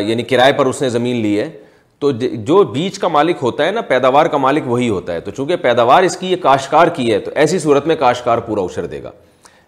یعنی 0.07 0.23
کرائے 0.29 0.53
پر 0.53 0.65
اس 0.65 0.81
نے 0.81 0.89
زمین 0.89 1.21
لی 1.21 1.39
ہے 1.39 1.49
تو 1.99 2.11
جو 2.45 2.61
بیچ 2.73 2.97
کا 2.99 3.07
مالک 3.07 3.37
ہوتا 3.41 3.65
ہے 3.65 3.71
نا 3.71 3.81
پیداوار 3.89 4.25
کا 4.25 4.37
مالک 4.37 4.67
وہی 4.67 4.89
ہوتا 4.89 5.13
ہے 5.13 5.19
تو 5.27 5.31
چونکہ 5.31 5.55
پیداوار 5.61 6.03
اس 6.03 6.17
کی 6.17 6.31
یہ 6.31 6.35
کاشتکار 6.41 6.87
کی 6.95 7.11
ہے 7.11 7.19
تو 7.27 7.31
ایسی 7.43 7.59
صورت 7.59 7.87
میں 7.87 7.95
کاشتکار 7.99 8.37
پورا 8.47 8.61
اشر 8.61 8.85
دے 8.93 9.01
گا 9.03 9.11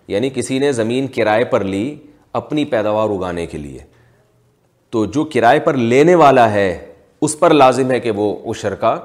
یعنی 0.07 0.29
کسی 0.33 0.59
نے 0.59 0.71
زمین 0.79 1.07
کرائے 1.15 1.43
پر 1.53 1.63
لی 1.63 1.95
اپنی 2.39 2.65
پیداوار 2.75 3.09
اگانے 3.17 3.45
کے 3.45 3.57
لیے 3.57 3.79
تو 4.95 5.03
جو 5.13 5.23
کرائے 5.31 5.59
پر 5.59 5.77
لینے 5.77 6.13
والا 6.15 6.51
ہے 6.51 6.67
اس 7.25 7.37
پر 7.39 7.53
لازم 7.53 7.89
ہے 7.91 7.99
کہ 7.99 8.11
وہ 8.19 8.27
اشر 8.49 8.75
کا 8.83 8.95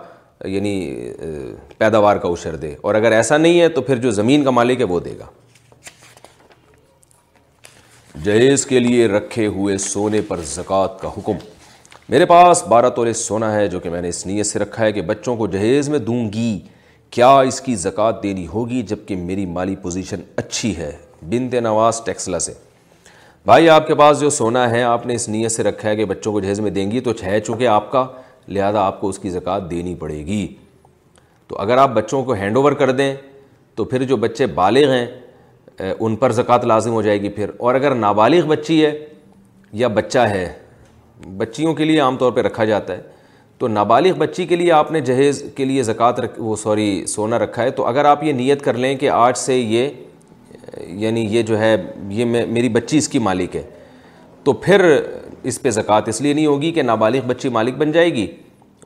یعنی 0.48 0.72
پیداوار 1.79 2.16
کا 2.24 2.29
اشر 2.29 2.57
دے 2.64 2.74
اور 2.83 2.94
اگر 2.94 3.12
ایسا 3.12 3.37
نہیں 3.37 3.61
ہے 3.61 3.68
تو 3.79 3.83
پھر 3.88 3.96
جو 4.05 4.11
زمین 4.18 4.44
کا 4.44 4.50
مالک 4.50 4.81
ہے 4.81 4.85
وہ 4.92 5.00
دے 5.07 5.14
گا 5.20 5.26
جہیز 8.24 8.66
کے 8.66 8.79
لیے 8.81 9.07
رکھے 9.16 9.46
ہوئے 9.57 9.76
سونے 9.87 10.20
پر 10.29 10.40
زکوٰۃ 10.55 10.98
کا 11.00 11.09
حکم 11.16 11.37
میرے 12.09 12.26
پاس 12.33 12.62
بارہ 12.68 12.90
تولے 12.98 13.12
سونا 13.26 13.53
ہے 13.55 13.66
جو 13.74 13.81
کہ 13.81 13.90
میں 13.90 14.03
نے 14.03 14.09
اس 14.09 14.24
نیت 14.26 14.46
سے 14.46 14.59
رکھا 14.59 14.85
ہے 14.85 14.92
کہ 14.92 15.03
بچوں 15.11 15.37
کو 15.37 15.46
جہیز 15.57 15.88
میں 15.88 15.98
دوں 16.11 16.22
گی 16.33 16.59
کیا 17.16 17.35
اس 17.50 17.61
کی 17.61 17.74
زکوٰۃ 17.87 18.22
دینی 18.22 18.46
ہوگی 18.55 18.83
جب 18.92 19.07
کہ 19.09 19.16
میری 19.26 19.46
مالی 19.59 19.76
پوزیشن 19.83 20.20
اچھی 20.44 20.76
ہے 20.76 20.92
بنت 21.31 21.55
نواز 21.62 22.00
ٹیکسلا 22.05 22.38
سے 22.48 22.53
بھائی 23.46 23.68
آپ 23.70 23.87
کے 23.88 23.94
پاس 23.94 24.20
جو 24.20 24.29
سونا 24.31 24.68
ہے 24.70 24.83
آپ 24.85 25.05
نے 25.07 25.14
اس 25.14 25.29
نیت 25.29 25.53
سے 25.53 25.62
رکھا 25.62 25.88
ہے 25.88 25.94
کہ 25.96 26.05
بچوں 26.05 26.33
کو 26.33 26.40
جہیز 26.40 26.59
میں 26.61 26.70
دیں 26.70 26.90
گی 26.90 27.00
تو 27.00 27.12
ہے 27.24 27.38
چونکہ 27.40 27.66
آپ 27.66 27.90
کا 27.92 28.05
لہذا 28.48 28.81
آپ 28.87 29.00
کو 29.00 29.09
اس 29.09 29.18
کی 29.18 29.31
زکوٰۃ 29.31 29.70
دینی 29.70 29.94
پڑے 29.98 30.18
گی 30.26 30.46
تو 31.48 31.59
اگر 31.61 31.79
آپ 31.79 31.90
بچوں 31.94 32.22
کو 32.24 32.33
ہینڈ 32.35 32.57
اوور 32.57 32.72
کر 32.83 32.90
دیں 32.98 33.14
تو 33.76 33.85
پھر 33.85 34.03
جو 34.05 34.16
بچے 34.24 34.46
بالغ 34.57 34.90
ہیں 34.92 35.07
ان 35.98 36.16
پر 36.16 36.33
زکوٰۃ 36.33 36.64
لازم 36.66 36.92
ہو 36.92 37.00
جائے 37.03 37.20
گی 37.22 37.29
پھر 37.38 37.50
اور 37.59 37.74
اگر 37.74 37.94
نابالغ 37.94 38.46
بچی 38.48 38.85
ہے 38.85 38.92
یا 39.83 39.88
بچہ 39.94 40.18
ہے 40.31 40.46
بچیوں 41.37 41.74
کے 41.74 41.85
لیے 41.85 42.00
عام 42.00 42.16
طور 42.18 42.33
پہ 42.33 42.40
رکھا 42.42 42.64
جاتا 42.64 42.96
ہے 42.96 43.03
تو 43.59 43.68
نابالغ 43.68 44.18
بچی 44.18 44.46
کے 44.46 44.57
لیے 44.57 44.70
آپ 44.72 44.92
نے 44.92 45.00
جہیز 45.09 45.42
کے 45.57 45.64
لیے 45.64 45.83
زکوٰۃ 45.83 46.20
رکھ 46.24 46.38
وہ 46.40 46.57
سوری 46.57 46.90
سونا 47.14 47.38
رکھا 47.38 47.62
ہے 47.62 47.70
تو 47.81 47.87
اگر 47.87 48.05
آپ 48.05 48.22
یہ 48.24 48.33
نیت 48.33 48.62
کر 48.64 48.74
لیں 48.76 48.94
کہ 48.98 49.11
آج 49.11 49.37
سے 49.38 49.59
یہ 49.59 49.88
یعنی 51.00 51.26
یہ 51.35 51.42
جو 51.42 51.59
ہے 51.59 51.74
یہ 52.09 52.24
میری 52.24 52.68
بچی 52.68 52.98
اس 52.98 53.09
کی 53.09 53.18
مالک 53.18 53.56
ہے 53.56 53.62
تو 54.44 54.52
پھر 54.64 54.85
اس 55.42 55.61
پہ 55.62 55.70
زکوٰۃ 55.70 56.02
اس 56.09 56.20
لیے 56.20 56.33
نہیں 56.35 56.46
ہوگی 56.46 56.70
کہ 56.72 56.83
نابالغ 56.83 57.26
بچی 57.26 57.48
مالک 57.52 57.76
بن 57.78 57.92
جائے 57.92 58.12
گی 58.14 58.26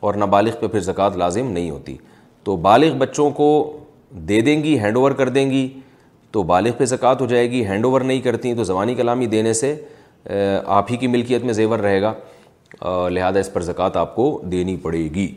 اور 0.06 0.14
نابالغ 0.14 0.54
پہ 0.60 0.66
پھر 0.66 0.80
زکوٰۃ 0.80 1.16
لازم 1.16 1.50
نہیں 1.50 1.70
ہوتی 1.70 1.96
تو 2.44 2.56
بالغ 2.66 2.96
بچوں 2.98 3.28
کو 3.40 3.46
دے 4.28 4.40
دیں 4.46 4.62
گی 4.64 4.78
ہینڈ 4.78 4.96
اوور 4.96 5.10
کر 5.20 5.28
دیں 5.36 5.48
گی 5.50 5.68
تو 6.32 6.42
بالغ 6.42 6.70
پہ 6.78 6.84
زکوٰۃ 6.84 7.20
ہو 7.20 7.26
جائے 7.26 7.50
گی 7.50 7.64
ہینڈ 7.66 7.84
اوور 7.84 8.00
نہیں 8.00 8.20
کرتی 8.20 8.54
تو 8.54 8.64
زبانی 8.64 8.94
کلامی 8.94 9.26
دینے 9.36 9.52
سے 9.52 9.74
آپ 10.76 10.92
ہی 10.92 10.96
کی 10.96 11.06
ملکیت 11.06 11.42
میں 11.44 11.52
زیور 11.54 11.78
رہے 11.78 12.02
گا 12.02 12.12
لہذا 13.08 13.40
اس 13.40 13.52
پر 13.52 13.62
زکوٰۃ 13.62 13.96
آپ 13.96 14.14
کو 14.16 14.40
دینی 14.52 14.76
پڑے 14.82 15.02
گی 15.14 15.28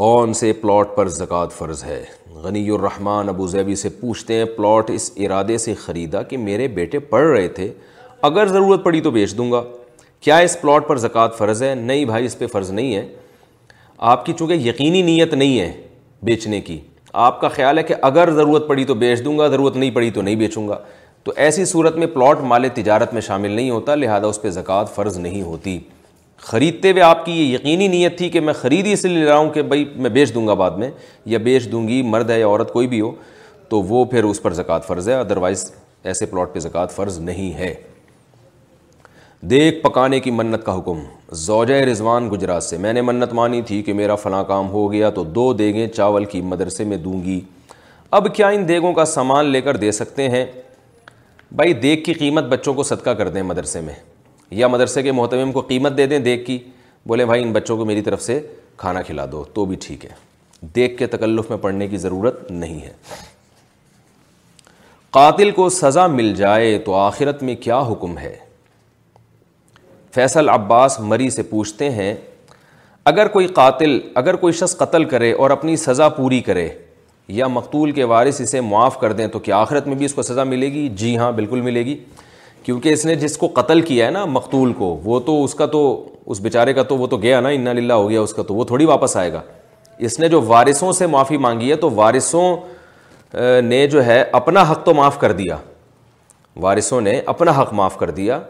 کون 0.00 0.32
سے 0.40 0.52
پلاٹ 0.62 0.96
پر 0.96 1.08
زکوٰۃ 1.08 1.50
فرض 1.58 1.84
ہے 1.84 2.02
غنی 2.42 2.68
الرحمٰن 2.70 3.28
ابوظہبی 3.28 3.74
سے 3.76 3.88
پوچھتے 4.00 4.34
ہیں 4.34 4.44
پلاٹ 4.56 4.90
اس 4.90 5.10
ارادے 5.16 5.56
سے 5.58 5.74
خریدا 5.84 6.22
کہ 6.22 6.36
میرے 6.38 6.66
بیٹے 6.78 6.98
پڑھ 7.12 7.26
رہے 7.26 7.46
تھے 7.58 7.70
اگر 8.28 8.46
ضرورت 8.46 8.84
پڑی 8.84 9.00
تو 9.00 9.10
بیچ 9.10 9.36
دوں 9.36 9.50
گا 9.52 9.62
کیا 10.22 10.36
اس 10.48 10.56
پلاٹ 10.60 10.86
پر 10.88 10.96
زکوٰۃ 10.98 11.36
فرض 11.38 11.62
ہے 11.62 11.74
نہیں 11.74 12.04
بھائی 12.04 12.24
اس 12.26 12.38
پہ 12.38 12.46
فرض 12.52 12.70
نہیں 12.72 12.94
ہے 12.94 13.06
آپ 14.12 14.26
کی 14.26 14.32
چونکہ 14.38 14.68
یقینی 14.68 15.02
نیت 15.02 15.34
نہیں 15.34 15.58
ہے 15.60 15.72
بیچنے 16.24 16.60
کی 16.68 16.78
آپ 17.26 17.40
کا 17.40 17.48
خیال 17.48 17.78
ہے 17.78 17.82
کہ 17.82 17.94
اگر 18.08 18.30
ضرورت 18.36 18.68
پڑی 18.68 18.84
تو 18.84 18.94
بیچ 19.02 19.24
دوں 19.24 19.38
گا 19.38 19.48
ضرورت 19.48 19.76
نہیں 19.76 19.90
پڑی 19.94 20.10
تو 20.10 20.22
نہیں 20.22 20.36
بیچوں 20.36 20.68
گا 20.68 20.78
تو 21.24 21.32
ایسی 21.44 21.64
صورت 21.64 21.96
میں 21.98 22.06
پلاٹ 22.14 22.40
مال 22.52 22.68
تجارت 22.74 23.12
میں 23.14 23.20
شامل 23.28 23.50
نہیں 23.50 23.70
ہوتا 23.70 23.94
لہذا 23.94 24.26
اس 24.26 24.42
پہ 24.42 24.50
زکوٰۃ 24.50 24.94
فرض 24.94 25.18
نہیں 25.18 25.42
ہوتی 25.42 25.78
خریدتے 26.42 26.90
ہوئے 26.90 27.02
آپ 27.02 27.24
کی 27.24 27.32
یہ 27.40 27.54
یقینی 27.54 27.86
نیت 27.88 28.16
تھی 28.18 28.28
کہ 28.30 28.40
میں 28.40 28.52
خرید 28.54 28.86
ہی 28.86 28.92
اس 28.92 29.04
لیے 29.04 29.14
لے 29.18 29.24
رہا 29.26 29.36
ہوں 29.36 29.50
کہ 29.50 29.62
بھائی 29.62 29.84
میں 29.96 30.10
بیچ 30.10 30.34
دوں 30.34 30.46
گا 30.46 30.54
بعد 30.54 30.70
میں 30.80 30.90
یا 31.26 31.38
بیچ 31.42 31.70
دوں 31.72 31.86
گی 31.88 32.00
مرد 32.06 32.30
ہے 32.30 32.38
یا 32.40 32.46
عورت 32.46 32.72
کوئی 32.72 32.86
بھی 32.86 33.00
ہو 33.00 33.10
تو 33.68 33.80
وہ 33.82 34.04
پھر 34.10 34.24
اس 34.24 34.42
پر 34.42 34.52
زکوٰۃ 34.54 34.80
فرض 34.86 35.08
ہے 35.08 35.14
ادروائز 35.20 35.70
ایسے 36.10 36.26
پلاٹ 36.26 36.52
پہ 36.54 36.58
زکوٰۃ 36.60 36.90
فرض 36.94 37.18
نہیں 37.20 37.52
ہے 37.58 37.72
دیکھ 39.50 39.82
پکانے 39.82 40.18
کی 40.20 40.30
منت 40.30 40.64
کا 40.66 40.76
حکم 40.78 41.00
زوجۂ 41.46 41.82
رضوان 41.90 42.28
گجرات 42.30 42.62
سے 42.64 42.76
میں 42.84 42.92
نے 42.92 43.02
منت 43.02 43.32
مانی 43.34 43.60
تھی 43.66 43.82
کہ 43.82 43.92
میرا 43.94 44.14
فلاں 44.16 44.42
کام 44.44 44.68
ہو 44.70 44.90
گیا 44.92 45.10
تو 45.18 45.24
دو 45.24 45.52
دیگیں 45.54 45.86
چاول 45.86 46.24
کی 46.34 46.40
مدرسے 46.42 46.84
میں 46.92 46.96
دوں 46.96 47.22
گی 47.24 47.40
اب 48.16 48.34
کیا 48.34 48.48
ان 48.56 48.68
دیگوں 48.68 48.92
کا 48.94 49.04
سامان 49.04 49.46
لے 49.50 49.60
کر 49.60 49.76
دے 49.76 49.92
سکتے 49.92 50.28
ہیں 50.30 50.44
بھائی 51.56 51.72
دیگ 51.82 52.02
کی 52.04 52.12
قیمت 52.14 52.44
بچوں 52.50 52.74
کو 52.74 52.82
صدقہ 52.82 53.10
کر 53.18 53.28
دیں 53.34 53.42
مدرسے 53.42 53.80
میں 53.80 53.94
یا 54.50 54.66
مدرسے 54.68 55.02
کے 55.02 55.12
محتمم 55.12 55.52
کو 55.52 55.60
قیمت 55.68 55.96
دے 55.96 56.06
دیں 56.06 56.18
دیکھ 56.18 56.44
کی 56.46 56.58
بولے 57.08 57.24
بھائی 57.26 57.42
ان 57.42 57.52
بچوں 57.52 57.76
کو 57.76 57.84
میری 57.84 58.02
طرف 58.02 58.22
سے 58.22 58.40
کھانا 58.76 59.02
کھلا 59.02 59.24
دو 59.32 59.42
تو 59.54 59.64
بھی 59.66 59.76
ٹھیک 59.84 60.04
ہے 60.04 60.10
دیکھ 60.76 60.96
کے 60.98 61.06
تکلف 61.06 61.48
میں 61.50 61.56
پڑھنے 61.58 61.88
کی 61.88 61.96
ضرورت 61.98 62.50
نہیں 62.50 62.80
ہے 62.82 62.92
قاتل 65.16 65.50
کو 65.56 65.68
سزا 65.70 66.06
مل 66.06 66.34
جائے 66.36 66.78
تو 66.84 66.94
آخرت 66.94 67.42
میں 67.42 67.54
کیا 67.62 67.78
حکم 67.90 68.16
ہے 68.18 68.36
فیصل 70.14 70.48
عباس 70.48 70.98
مری 71.00 71.28
سے 71.30 71.42
پوچھتے 71.50 71.90
ہیں 71.90 72.14
اگر 73.12 73.28
کوئی 73.28 73.46
قاتل 73.54 73.98
اگر 74.22 74.36
کوئی 74.36 74.52
شخص 74.52 74.76
قتل 74.76 75.04
کرے 75.08 75.32
اور 75.32 75.50
اپنی 75.50 75.76
سزا 75.76 76.08
پوری 76.08 76.40
کرے 76.42 76.68
یا 77.40 77.46
مقتول 77.48 77.90
کے 77.92 78.04
وارث 78.10 78.40
اسے 78.40 78.60
معاف 78.60 78.98
کر 79.00 79.12
دیں 79.12 79.26
تو 79.28 79.38
کیا 79.48 79.56
آخرت 79.60 79.86
میں 79.86 79.96
بھی 79.96 80.04
اس 80.06 80.14
کو 80.14 80.22
سزا 80.22 80.44
ملے 80.44 80.72
گی 80.72 80.88
جی 80.98 81.16
ہاں 81.18 81.30
بالکل 81.32 81.60
ملے 81.60 81.84
گی 81.84 81.96
کیونکہ 82.66 82.92
اس 82.92 83.04
نے 83.06 83.14
جس 83.14 83.36
کو 83.38 83.48
قتل 83.54 83.80
کیا 83.88 84.06
ہے 84.06 84.10
نا 84.10 84.24
مقتول 84.26 84.72
کو 84.78 84.86
وہ 85.04 85.18
تو 85.26 85.42
اس 85.44 85.54
کا 85.54 85.66
تو 85.72 85.80
اس 86.32 86.40
بیچارے 86.42 86.72
کا 86.74 86.82
تو 86.92 86.96
وہ 86.98 87.06
تو 87.06 87.16
گیا 87.24 87.40
نا 87.40 87.48
ان 87.58 87.64
للہ 87.78 87.92
ہو 87.92 88.08
گیا 88.10 88.20
اس 88.20 88.32
کا 88.34 88.42
تو 88.48 88.54
وہ 88.54 88.64
تھوڑی 88.70 88.84
واپس 88.84 89.16
آئے 89.16 89.32
گا 89.32 89.40
اس 90.06 90.18
نے 90.20 90.28
جو 90.28 90.40
وارثوں 90.46 90.90
سے 91.00 91.06
معافی 91.14 91.36
مانگی 91.44 91.70
ہے 91.70 91.76
تو 91.84 91.90
وارثوں 91.98 92.44
نے 93.64 93.86
جو 93.92 94.04
ہے 94.06 94.22
اپنا 94.40 94.62
حق 94.70 94.84
تو 94.84 94.94
معاف 94.94 95.18
کر 95.20 95.32
دیا 95.42 95.56
وارثوں 96.62 97.00
نے 97.00 97.20
اپنا 97.34 97.60
حق 97.60 97.72
معاف 97.80 97.96
کر 97.98 98.10
دیا 98.18 98.40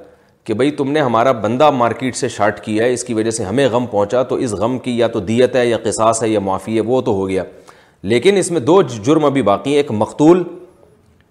کہ 0.44 0.54
بھائی 0.54 0.70
تم 0.80 0.90
نے 0.92 1.00
ہمارا 1.00 1.32
بندہ 1.44 1.70
مارکیٹ 1.84 2.16
سے 2.16 2.28
شارٹ 2.38 2.60
کیا 2.64 2.84
ہے 2.84 2.92
اس 2.92 3.04
کی 3.04 3.14
وجہ 3.14 3.30
سے 3.38 3.44
ہمیں 3.44 3.66
غم 3.72 3.86
پہنچا 3.90 4.22
تو 4.30 4.34
اس 4.46 4.52
غم 4.60 4.78
کی 4.84 4.96
یا 4.98 5.06
تو 5.16 5.20
دیت 5.30 5.56
ہے 5.56 5.66
یا 5.68 5.76
قصاص 5.84 6.22
ہے 6.22 6.28
یا 6.28 6.40
معافی 6.50 6.76
ہے 6.76 6.80
وہ 6.92 7.00
تو 7.08 7.14
ہو 7.16 7.28
گیا 7.28 7.42
لیکن 8.12 8.36
اس 8.36 8.50
میں 8.50 8.60
دو 8.70 8.80
جرم 8.82 9.24
ابھی 9.24 9.42
باقی 9.52 9.70
ہیں 9.70 9.76
ایک 9.76 9.90
مقتول 10.04 10.42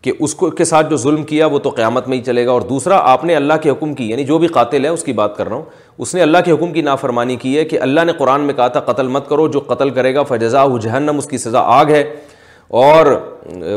کہ 0.06 0.12
اس 0.26 0.34
کو 0.36 0.50
کے 0.58 0.66
ساتھ 0.66 0.90
جو 0.90 0.98
ظلم 1.04 1.24
کیا 1.30 1.46
وہ 1.52 1.60
تو 1.60 1.70
قیامت 1.78 2.08
میں 2.08 2.18
ہی 2.18 2.22
چلے 2.24 2.46
گا 2.46 2.52
اور 2.52 2.62
دوسرا 2.70 2.98
آپ 3.12 3.24
نے 3.26 3.36
اللہ 3.36 3.54
کے 3.62 3.70
حکم 3.70 3.94
کی 3.96 4.10
یعنی 4.10 4.24
جو 4.24 4.38
بھی 4.40 4.48
قاتل 4.58 4.84
ہے 4.86 4.90
اس 4.96 5.04
کی 5.04 5.14
بات 5.20 5.36
کر 5.38 5.48
رہا 5.50 5.56
ہوں 5.56 5.62
اس 6.06 6.14
نے 6.16 6.22
اللہ 6.22 6.38
کے 6.46 6.52
حکم 6.52 6.74
کی 6.74 6.82
نافرمانی 6.88 7.36
کی 7.46 7.58
ہے 7.58 7.64
کہ 7.66 7.80
اللہ 7.82 8.02
نے 8.06 8.14
قرآن 8.18 8.42
میں 8.48 8.54
کہا 8.54 8.68
تھا 8.76 8.80
قتل 8.92 9.08
مت 9.16 9.28
کرو 9.30 9.48
جو 9.56 9.60
قتل 9.68 9.90
کرے 9.96 10.14
گا 10.16 10.24
فجزا 10.30 10.66
جہنم 10.82 11.18
اس 11.18 11.28
کی 11.28 11.38
سزا 11.44 11.62
آگ 11.78 11.90
ہے 11.92 12.04
اور 12.82 13.06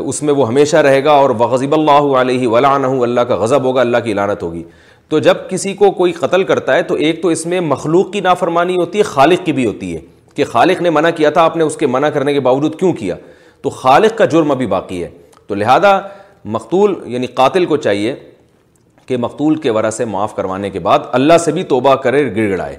اس 0.04 0.22
میں 0.22 0.34
وہ 0.34 0.48
ہمیشہ 0.48 0.76
رہے 0.88 1.02
گا 1.04 1.12
اور 1.22 1.30
وغضب 1.38 1.74
اللہ 1.74 2.12
علیہ 2.20 2.48
ولانہ 2.54 2.86
اللہ 3.06 3.20
کا 3.28 3.36
غضب 3.42 3.64
ہوگا 3.64 3.80
اللہ 3.80 3.98
کی 4.04 4.14
لانت 4.18 4.42
ہوگی 4.42 4.62
تو 5.08 5.18
جب 5.28 5.48
کسی 5.50 5.72
کو 5.80 5.90
کوئی 6.02 6.12
قتل 6.20 6.44
کرتا 6.52 6.74
ہے 6.76 6.82
تو 6.90 6.94
ایک 7.06 7.22
تو 7.22 7.28
اس 7.36 7.46
میں 7.46 7.60
مخلوق 7.72 8.10
کی 8.12 8.20
نافرمانی 8.28 8.74
ہوتی 8.80 8.98
ہے 8.98 9.02
خالق 9.14 9.44
کی 9.46 9.52
بھی 9.60 9.66
ہوتی 9.66 9.94
ہے 9.94 10.00
کہ 10.34 10.44
خالق 10.52 10.82
نے 10.82 10.90
منع 10.98 11.10
کیا 11.16 11.30
تھا 11.40 11.44
آپ 11.44 11.56
نے 11.56 11.64
اس 11.70 11.76
کے 11.76 11.86
منع 11.94 12.08
کرنے 12.18 12.32
کے 12.34 12.40
باوجود 12.50 12.78
کیوں 12.78 12.92
کیا 13.00 13.16
تو 13.62 13.70
خالق 13.80 14.18
کا 14.18 14.24
جرم 14.34 14.50
ابھی 14.50 14.66
باقی 14.76 15.02
ہے 15.04 15.08
تو 15.48 15.54
لہٰذا 15.54 15.98
مقتول 16.44 16.96
یعنی 17.12 17.26
قاتل 17.26 17.64
کو 17.66 17.76
چاہیے 17.76 18.14
کہ 19.06 19.16
مقتول 19.16 19.56
کے 19.60 19.70
سے 19.92 20.04
معاف 20.04 20.34
کروانے 20.36 20.70
کے 20.70 20.78
بعد 20.80 20.98
اللہ 21.12 21.38
سے 21.44 21.52
بھی 21.52 21.62
توبہ 21.64 21.94
کرے 22.04 22.24
گڑ 22.36 22.48
گڑائے 22.52 22.76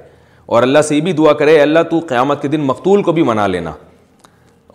اور 0.55 0.63
اللہ 0.63 0.81
سے 0.87 0.95
یہ 0.95 1.01
بھی 1.01 1.11
دعا 1.13 1.33
کرے 1.39 1.59
اللہ 1.61 1.83
تو 1.89 1.99
قیامت 2.09 2.41
کے 2.41 2.47
دن 2.47 2.61
مقتول 2.65 3.03
کو 3.03 3.11
بھی 3.13 3.23
منا 3.23 3.45
لینا 3.47 3.71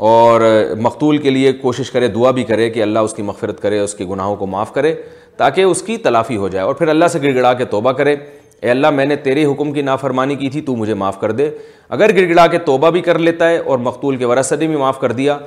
اور 0.09 0.41
مقتول 0.83 1.19
کے 1.19 1.31
لیے 1.31 1.53
کوشش 1.53 1.91
کرے 1.91 2.09
دعا 2.09 2.31
بھی 2.39 2.45
کرے 2.45 2.69
کہ 2.71 2.83
اللہ 2.83 2.99
اس 3.09 3.15
کی 3.15 3.23
مغفرت 3.23 3.61
کرے 3.63 3.79
اس 3.81 3.95
کے 3.95 4.05
گناہوں 4.11 4.37
کو 4.37 4.47
معاف 4.47 4.73
کرے 4.75 4.95
تاکہ 5.37 5.63
اس 5.63 5.83
کی 5.83 5.97
تلافی 6.03 6.37
ہو 6.37 6.49
جائے 6.49 6.65
اور 6.67 6.75
پھر 6.75 6.89
اللہ 6.89 7.09
سے 7.13 7.19
گڑ 7.23 7.35
گڑا 7.35 7.53
کے 7.55 7.65
توبہ 7.75 7.93
کرے 7.93 8.15
اے 8.61 8.71
اللہ 8.71 8.91
میں 8.91 9.05
نے 9.07 9.17
تیرے 9.23 9.45
حکم 9.45 9.73
کی 9.73 9.83
نافرمانی 9.83 10.35
کی 10.37 10.49
تھی 10.51 10.61
تو 10.69 10.77
مجھے 10.77 10.95
معاف 10.95 11.21
کر 11.21 11.33
دے 11.41 11.49
اگر 11.89 12.15
گڑ 12.17 12.29
گڑا 12.29 12.47
کے 12.51 12.59
توبہ 12.69 12.91
بھی 12.91 13.01
کر 13.09 13.19
لیتا 13.19 13.49
ہے 13.51 13.59
اور 13.59 13.79
مقتول 13.79 14.17
کے 14.17 14.25
ورثہ 14.27 14.55
نے 14.61 14.67
بھی 14.67 14.77
معاف 14.77 15.01
کر 15.01 15.13
دیا 15.13 15.39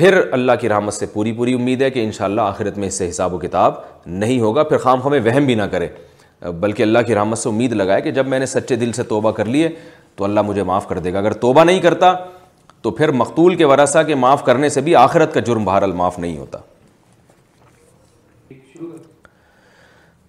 پھر 0.00 0.14
اللہ 0.32 0.52
کی 0.60 0.68
رحمت 0.68 0.94
سے 0.94 1.06
پوری 1.12 1.32
پوری 1.36 1.52
امید 1.54 1.82
ہے 1.82 1.88
کہ 1.90 2.04
انشاءاللہ 2.04 2.40
آخرت 2.40 2.76
میں 2.78 2.88
اس 2.88 2.94
سے 2.98 3.08
حساب 3.08 3.34
و 3.34 3.38
کتاب 3.38 3.74
نہیں 4.06 4.40
ہوگا 4.40 4.62
پھر 4.70 4.78
خام 4.84 5.02
ہمیں 5.04 5.18
وہم 5.24 5.46
بھی 5.46 5.54
نہ 5.54 5.62
کرے 5.72 5.88
بلکہ 6.60 6.82
اللہ 6.82 6.98
کی 7.06 7.14
رحمت 7.14 7.38
سے 7.38 7.48
امید 7.48 7.72
لگائے 7.72 8.02
کہ 8.02 8.10
جب 8.20 8.26
میں 8.28 8.38
نے 8.38 8.46
سچے 8.52 8.76
دل 8.84 8.92
سے 8.96 9.02
توبہ 9.12 9.30
کر 9.40 9.44
لیے 9.56 9.68
تو 10.16 10.24
اللہ 10.24 10.42
مجھے 10.46 10.62
معاف 10.72 10.88
کر 10.88 10.98
دے 10.98 11.12
گا 11.12 11.18
اگر 11.18 11.32
توبہ 11.44 11.64
نہیں 11.64 11.80
کرتا 11.80 12.12
تو 12.82 12.90
پھر 13.00 13.12
مقتول 13.22 13.54
کے 13.56 13.64
ورثہ 13.72 14.02
کے 14.06 14.14
معاف 14.24 14.44
کرنے 14.44 14.68
سے 14.68 14.80
بھی 14.88 14.94
آخرت 15.04 15.34
کا 15.34 15.40
جرم 15.46 15.64
بہرحال 15.64 15.92
معاف 15.96 16.18
نہیں 16.18 16.36
ہوتا 16.38 16.58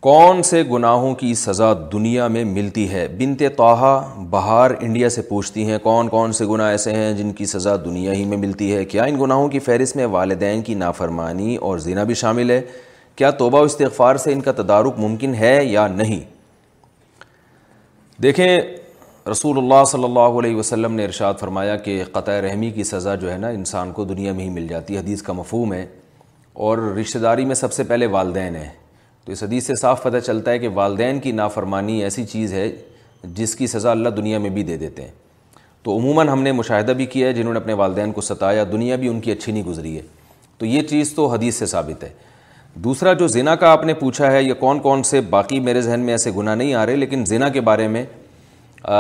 کون 0.03 0.41
سے 0.43 0.61
گناہوں 0.71 1.13
کی 1.15 1.33
سزا 1.35 1.71
دنیا 1.91 2.27
میں 2.35 2.43
ملتی 2.43 2.87
ہے 2.91 3.07
بنتے 3.17 3.49
توحہ 3.57 3.99
بہار 4.29 4.71
انڈیا 4.79 5.09
سے 5.15 5.21
پوچھتی 5.21 5.65
ہیں 5.69 5.77
کون 5.83 6.07
کون 6.09 6.31
سے 6.33 6.45
گناہ 6.51 6.69
ایسے 6.71 6.91
ہیں 6.93 7.11
جن 7.17 7.31
کی 7.37 7.45
سزا 7.51 7.75
دنیا 7.83 8.13
ہی 8.13 8.23
میں 8.29 8.37
ملتی 8.37 8.73
ہے 8.75 8.83
کیا 8.93 9.03
ان 9.03 9.19
گناہوں 9.19 9.47
کی 9.49 9.59
فہرست 9.67 9.95
میں 9.95 10.05
والدین 10.15 10.61
کی 10.69 10.73
نافرمانی 10.75 11.55
اور 11.55 11.77
زنا 11.85 12.03
بھی 12.03 12.13
شامل 12.23 12.49
ہے 12.51 12.61
کیا 13.15 13.31
توبہ 13.43 13.59
و 13.61 13.63
استغفار 13.63 14.15
سے 14.23 14.33
ان 14.33 14.41
کا 14.47 14.51
تدارک 14.61 14.95
ممکن 14.99 15.35
ہے 15.39 15.57
یا 15.65 15.87
نہیں 15.95 16.19
دیکھیں 18.23 18.47
رسول 19.31 19.57
اللہ 19.57 19.83
صلی 19.91 20.03
اللہ 20.03 20.39
علیہ 20.43 20.55
وسلم 20.55 20.95
نے 20.95 21.05
ارشاد 21.05 21.33
فرمایا 21.39 21.75
کہ 21.85 22.03
قطع 22.11 22.39
رحمی 22.49 22.71
کی 22.75 22.83
سزا 22.95 23.15
جو 23.25 23.31
ہے 23.31 23.37
نا 23.37 23.47
انسان 23.61 23.91
کو 23.99 24.05
دنیا 24.13 24.33
میں 24.33 24.45
ہی 24.45 24.49
مل 24.49 24.67
جاتی 24.67 24.93
ہے 24.95 24.99
حدیث 24.99 25.21
کا 25.29 25.33
مفہوم 25.33 25.73
ہے 25.73 25.85
اور 26.67 26.77
رشتہ 26.99 27.17
داری 27.19 27.45
میں 27.45 27.55
سب 27.55 27.73
سے 27.73 27.83
پہلے 27.93 28.05
والدین 28.19 28.55
ہیں 28.55 28.69
تو 29.25 29.31
اس 29.31 29.43
حدیث 29.43 29.65
سے 29.67 29.75
صاف 29.79 30.01
پتہ 30.03 30.17
چلتا 30.25 30.51
ہے 30.51 30.59
کہ 30.59 30.67
والدین 30.73 31.19
کی 31.21 31.31
نافرمانی 31.31 32.01
ایسی 32.03 32.25
چیز 32.27 32.53
ہے 32.53 32.69
جس 33.35 33.55
کی 33.55 33.67
سزا 33.67 33.91
اللہ 33.91 34.09
دنیا 34.17 34.37
میں 34.45 34.49
بھی 34.49 34.63
دے 34.63 34.77
دیتے 34.77 35.01
ہیں 35.01 35.11
تو 35.83 35.97
عموماً 35.97 36.27
ہم 36.29 36.41
نے 36.43 36.51
مشاہدہ 36.51 36.91
بھی 36.97 37.05
کیا 37.13 37.27
ہے 37.27 37.33
جنہوں 37.33 37.53
نے 37.53 37.59
اپنے 37.59 37.73
والدین 37.73 38.11
کو 38.11 38.21
ستایا 38.21 38.63
دنیا 38.71 38.95
بھی 39.03 39.07
ان 39.07 39.19
کی 39.21 39.31
اچھی 39.31 39.51
نہیں 39.51 39.63
گزری 39.63 39.95
ہے 39.95 40.01
تو 40.57 40.65
یہ 40.65 40.81
چیز 40.89 41.13
تو 41.15 41.25
حدیث 41.27 41.55
سے 41.59 41.65
ثابت 41.65 42.03
ہے 42.03 42.09
دوسرا 42.85 43.13
جو 43.19 43.27
زنا 43.27 43.55
کا 43.61 43.69
آپ 43.71 43.83
نے 43.85 43.93
پوچھا 43.93 44.31
ہے 44.31 44.41
یہ 44.43 44.53
کون 44.59 44.79
کون 44.79 45.03
سے 45.03 45.21
باقی 45.29 45.59
میرے 45.59 45.81
ذہن 45.81 45.99
میں 46.05 46.13
ایسے 46.13 46.31
گناہ 46.37 46.55
نہیں 46.55 46.73
آ 46.73 46.85
رہے 46.85 46.95
لیکن 46.95 47.25
زنا 47.25 47.49
کے 47.49 47.61
بارے 47.69 47.87
میں 47.87 48.03
آ 48.87 48.97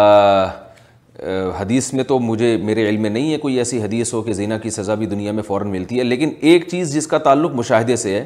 حدیث 1.59 1.91
میں 1.93 2.03
تو 2.07 2.17
مجھے 2.19 2.55
میرے 2.63 2.87
علم 2.89 3.01
میں 3.01 3.09
نہیں 3.09 3.31
ہے 3.31 3.37
کوئی 3.37 3.57
ایسی 3.59 3.81
حدیث 3.81 4.13
ہو 4.13 4.21
کہ 4.21 4.33
زینا 4.33 4.57
کی 4.57 4.69
سزا 4.69 4.93
بھی 4.95 5.05
دنیا 5.05 5.31
میں 5.31 5.43
فوراً 5.43 5.69
ملتی 5.71 5.97
ہے 5.99 6.03
لیکن 6.03 6.31
ایک 6.49 6.67
چیز 6.69 6.93
جس 6.93 7.07
کا 7.07 7.17
تعلق 7.27 7.51
مشاہدے 7.55 7.95
سے 8.03 8.13
ہے 8.19 8.23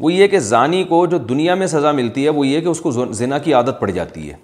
وہ 0.00 0.12
یہ 0.12 0.26
کہ 0.28 0.38
زانی 0.38 0.82
کو 0.84 1.04
جو 1.10 1.18
دنیا 1.18 1.54
میں 1.54 1.66
سزا 1.66 1.92
ملتی 1.92 2.24
ہے 2.24 2.30
وہ 2.30 2.46
یہ 2.46 2.60
کہ 2.60 2.68
اس 2.68 2.80
کو 2.80 2.90
زنا 3.12 3.38
کی 3.44 3.54
عادت 3.54 3.78
پڑ 3.80 3.90
جاتی 3.90 4.28
ہے 4.30 4.36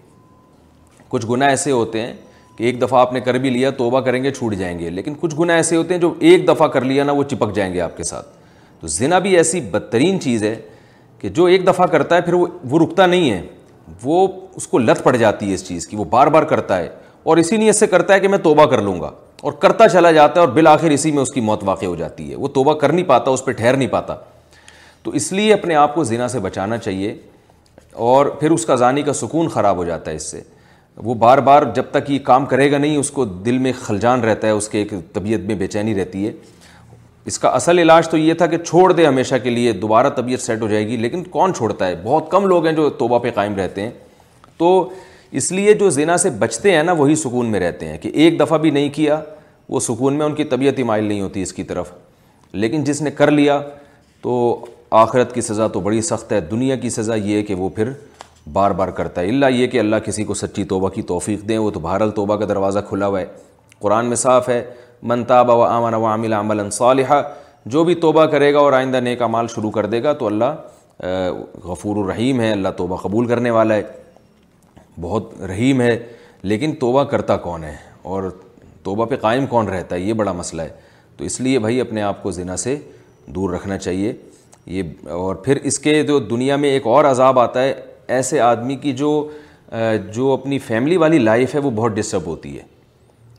کچھ 1.08 1.26
گناہ 1.30 1.48
ایسے 1.48 1.70
ہوتے 1.70 2.00
ہیں 2.02 2.12
کہ 2.56 2.64
ایک 2.64 2.80
دفعہ 2.82 3.00
آپ 3.00 3.12
نے 3.12 3.20
کر 3.20 3.34
بھی 3.38 3.50
لیا 3.50 3.70
توبہ 3.78 4.00
کریں 4.00 4.22
گے 4.24 4.30
چھوٹ 4.32 4.54
جائیں 4.56 4.78
گے 4.78 4.90
لیکن 4.90 5.14
کچھ 5.20 5.34
گناہ 5.40 5.56
ایسے 5.56 5.76
ہوتے 5.76 5.94
ہیں 5.94 6.00
جو 6.00 6.12
ایک 6.18 6.46
دفعہ 6.48 6.66
کر 6.76 6.84
لیا 6.84 7.04
نا 7.04 7.12
وہ 7.12 7.22
چپک 7.30 7.54
جائیں 7.56 7.72
گے 7.74 7.80
آپ 7.80 7.96
کے 7.96 8.04
ساتھ 8.04 8.28
تو 8.80 8.86
زنا 8.98 9.18
بھی 9.26 9.36
ایسی 9.36 9.60
بدترین 9.70 10.20
چیز 10.20 10.42
ہے 10.44 10.54
کہ 11.18 11.28
جو 11.28 11.44
ایک 11.46 11.66
دفعہ 11.66 11.86
کرتا 11.86 12.16
ہے 12.16 12.20
پھر 12.20 12.34
وہ 12.34 12.46
وہ 12.70 12.78
رکتا 12.84 13.06
نہیں 13.06 13.30
ہے 13.30 13.40
وہ 14.02 14.26
اس 14.56 14.66
کو 14.68 14.78
لت 14.78 15.02
پڑ 15.04 15.16
جاتی 15.16 15.48
ہے 15.48 15.54
اس 15.54 15.66
چیز 15.68 15.86
کی 15.88 15.96
وہ 15.96 16.04
بار 16.10 16.26
بار 16.36 16.42
کرتا 16.52 16.78
ہے 16.78 16.88
اور 17.22 17.36
اسی 17.36 17.56
نیت 17.56 17.76
سے 17.76 17.86
کرتا 17.86 18.14
ہے 18.14 18.20
کہ 18.20 18.28
میں 18.28 18.38
توبہ 18.42 18.64
کر 18.70 18.82
لوں 18.82 19.00
گا 19.00 19.10
اور 19.42 19.52
کرتا 19.62 19.88
چلا 19.88 20.10
جاتا 20.12 20.40
ہے 20.40 20.46
اور 20.46 20.54
بالآخر 20.54 20.90
اسی 20.90 21.12
میں 21.12 21.22
اس 21.22 21.30
کی 21.34 21.40
موت 21.40 21.64
واقع 21.64 21.86
ہو 21.86 21.94
جاتی 21.96 22.30
ہے 22.30 22.36
وہ 22.36 22.48
توبہ 22.54 22.74
کر 22.78 22.92
نہیں 22.92 23.04
پاتا 23.06 23.30
اس 23.30 23.44
پہ 23.44 23.52
ٹھہر 23.52 23.76
نہیں 23.76 23.88
پاتا 23.88 24.14
تو 25.04 25.10
اس 25.18 25.30
لیے 25.32 25.52
اپنے 25.52 25.74
آپ 25.74 25.94
کو 25.94 26.04
زینا 26.04 26.28
سے 26.28 26.38
بچانا 26.40 26.76
چاہیے 26.78 27.14
اور 28.08 28.26
پھر 28.40 28.50
اس 28.50 28.66
کا 28.66 28.74
ذانی 28.76 29.02
کا 29.02 29.12
سکون 29.12 29.48
خراب 29.54 29.76
ہو 29.76 29.84
جاتا 29.84 30.10
ہے 30.10 30.16
اس 30.16 30.30
سے 30.30 30.40
وہ 31.04 31.14
بار 31.24 31.38
بار 31.48 31.62
جب 31.74 31.84
تک 31.90 32.10
یہ 32.10 32.18
کام 32.24 32.46
کرے 32.46 32.70
گا 32.72 32.78
نہیں 32.78 32.96
اس 32.96 33.10
کو 33.10 33.24
دل 33.24 33.58
میں 33.58 33.72
خلجان 33.80 34.20
رہتا 34.24 34.46
ہے 34.46 34.52
اس 34.52 34.68
کے 34.68 34.78
ایک 34.78 34.92
طبیعت 35.12 35.40
میں 35.46 35.54
بے 35.58 35.66
چینی 35.66 35.94
رہتی 35.94 36.26
ہے 36.26 36.32
اس 37.30 37.38
کا 37.38 37.48
اصل 37.48 37.78
علاج 37.78 38.08
تو 38.08 38.16
یہ 38.18 38.34
تھا 38.34 38.46
کہ 38.54 38.58
چھوڑ 38.58 38.90
دے 38.92 39.06
ہمیشہ 39.06 39.34
کے 39.42 39.50
لیے 39.50 39.72
دوبارہ 39.82 40.08
طبیعت 40.16 40.40
سیٹ 40.42 40.60
ہو 40.62 40.68
جائے 40.68 40.86
گی 40.86 40.96
لیکن 40.96 41.22
کون 41.36 41.54
چھوڑتا 41.54 41.86
ہے 41.88 41.94
بہت 42.04 42.30
کم 42.30 42.46
لوگ 42.48 42.66
ہیں 42.66 42.72
جو 42.76 42.88
توبہ 42.98 43.18
پہ 43.18 43.30
قائم 43.34 43.54
رہتے 43.56 43.82
ہیں 43.82 43.90
تو 44.58 44.68
اس 45.40 45.50
لیے 45.52 45.74
جو 45.74 45.90
زینا 45.90 46.16
سے 46.18 46.30
بچتے 46.38 46.74
ہیں 46.76 46.82
نا 46.82 46.92
وہی 46.92 47.14
سکون 47.16 47.50
میں 47.50 47.60
رہتے 47.60 47.88
ہیں 47.88 47.98
کہ 47.98 48.08
ایک 48.24 48.40
دفعہ 48.40 48.58
بھی 48.58 48.70
نہیں 48.70 48.88
کیا 48.94 49.20
وہ 49.68 49.80
سکون 49.80 50.14
میں 50.18 50.26
ان 50.26 50.34
کی 50.34 50.44
طبیعت 50.44 50.78
ہی 50.78 50.82
مائل 50.84 51.04
نہیں 51.04 51.20
ہوتی 51.20 51.42
اس 51.42 51.52
کی 51.52 51.62
طرف 51.64 51.92
لیکن 52.52 52.84
جس 52.84 53.02
نے 53.02 53.10
کر 53.10 53.30
لیا 53.30 53.60
تو 54.22 54.35
آخرت 55.00 55.34
کی 55.34 55.40
سزا 55.40 55.66
تو 55.74 55.80
بڑی 55.80 56.00
سخت 56.02 56.32
ہے 56.32 56.38
دنیا 56.50 56.74
کی 56.76 56.88
سزا 56.90 57.14
یہ 57.14 57.36
ہے 57.36 57.42
کہ 57.42 57.54
وہ 57.58 57.68
پھر 57.74 57.90
بار 58.52 58.70
بار 58.80 58.88
کرتا 58.98 59.20
ہے 59.20 59.28
اللہ 59.28 59.50
یہ 59.54 59.66
کہ 59.74 59.78
اللہ 59.80 59.96
کسی 60.04 60.24
کو 60.24 60.34
سچی 60.34 60.64
توبہ 60.72 60.88
کی 60.96 61.02
توفیق 61.10 61.48
دیں 61.48 61.56
وہ 61.58 61.70
تو 61.70 61.80
بہرحال 61.80 62.10
توبہ 62.16 62.36
کا 62.36 62.44
دروازہ 62.48 62.78
کھلا 62.88 63.06
ہوا 63.06 63.20
ہے 63.20 63.24
قرآن 63.80 64.06
میں 64.06 64.16
صاف 64.16 64.48
ہے 64.48 64.62
منتابہ 65.12 65.54
و 65.56 65.62
آمن 65.64 65.94
و 65.94 66.04
عامل 66.06 66.32
عمل 66.32 66.60
صالحہ 66.72 67.22
جو 67.74 67.84
بھی 67.84 67.94
توبہ 68.04 68.24
کرے 68.34 68.52
گا 68.54 68.58
اور 68.58 68.72
آئندہ 68.72 69.00
نیک 69.00 69.22
مال 69.34 69.46
شروع 69.54 69.70
کر 69.76 69.86
دے 69.94 70.02
گا 70.02 70.12
تو 70.22 70.26
اللہ 70.26 71.08
غفور 71.64 72.02
الرحیم 72.04 72.40
ہے 72.40 72.50
اللہ 72.52 72.68
توبہ 72.76 72.96
قبول 73.02 73.26
کرنے 73.28 73.50
والا 73.50 73.74
ہے 73.74 73.82
بہت 75.00 75.32
رحیم 75.48 75.80
ہے 75.80 75.96
لیکن 76.52 76.74
توبہ 76.80 77.04
کرتا 77.14 77.36
کون 77.46 77.64
ہے 77.64 77.74
اور 78.12 78.28
توبہ 78.82 79.04
پہ 79.06 79.16
قائم 79.20 79.46
کون 79.54 79.68
رہتا 79.68 79.96
ہے 79.96 80.00
یہ 80.00 80.12
بڑا 80.22 80.32
مسئلہ 80.42 80.62
ہے 80.62 80.70
تو 81.16 81.24
اس 81.24 81.40
لیے 81.40 81.58
بھائی 81.66 81.80
اپنے 81.80 82.02
آپ 82.02 82.22
کو 82.22 82.30
ذنا 82.40 82.56
سے 82.66 82.76
دور 83.34 83.50
رکھنا 83.54 83.78
چاہیے 83.78 84.12
یہ 84.67 85.08
اور 85.10 85.35
پھر 85.44 85.58
اس 85.65 85.79
کے 85.81 86.02
جو 86.06 86.19
دنیا 86.19 86.56
میں 86.56 86.69
ایک 86.73 86.87
اور 86.87 87.04
عذاب 87.04 87.38
آتا 87.38 87.63
ہے 87.63 87.73
ایسے 88.17 88.40
آدمی 88.40 88.77
کی 88.83 88.92
جو 88.96 89.08
جو 90.15 90.31
اپنی 90.33 90.58
فیملی 90.58 90.96
والی 90.96 91.19
لائف 91.19 91.54
ہے 91.54 91.60
وہ 91.60 91.71
بہت 91.75 91.92
ڈسٹرب 91.96 92.27
ہوتی 92.27 92.56
ہے 92.58 92.63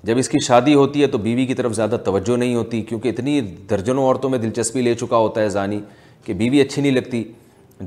جب 0.07 0.17
اس 0.17 0.29
کی 0.29 0.39
شادی 0.45 0.73
ہوتی 0.73 1.01
ہے 1.01 1.07
تو 1.07 1.17
بیوی 1.17 1.45
کی 1.45 1.53
طرف 1.55 1.73
زیادہ 1.75 1.97
توجہ 2.05 2.37
نہیں 2.37 2.55
ہوتی 2.55 2.81
کیونکہ 2.81 3.09
اتنی 3.09 3.39
درجنوں 3.69 4.03
عورتوں 4.05 4.29
میں 4.29 4.39
دلچسپی 4.39 4.81
لے 4.81 4.93
چکا 5.01 5.17
ہوتا 5.17 5.41
ہے 5.41 5.49
زانی 5.49 5.79
کہ 6.25 6.33
بیوی 6.41 6.61
اچھی 6.61 6.81
نہیں 6.81 6.91
لگتی 6.91 7.23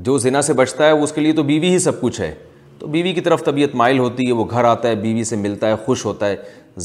جو 0.07 0.17
زنا 0.17 0.41
سے 0.41 0.53
بچتا 0.53 0.85
ہے 0.87 0.91
اس 1.03 1.11
کے 1.11 1.21
لیے 1.21 1.33
تو 1.33 1.43
بیوی 1.43 1.69
ہی 1.71 1.79
سب 1.79 1.99
کچھ 2.01 2.19
ہے 2.21 2.33
تو 2.79 2.87
بیوی 2.87 3.13
کی 3.13 3.21
طرف 3.21 3.43
طبیعت 3.43 3.75
مائل 3.75 3.99
ہوتی 3.99 4.27
ہے 4.27 4.31
وہ 4.31 4.45
گھر 4.49 4.63
آتا 4.65 4.89
ہے 4.89 4.95
بیوی 5.01 5.23
سے 5.23 5.35
ملتا 5.35 5.67
ہے 5.69 5.75
خوش 5.85 6.05
ہوتا 6.05 6.29
ہے 6.29 6.35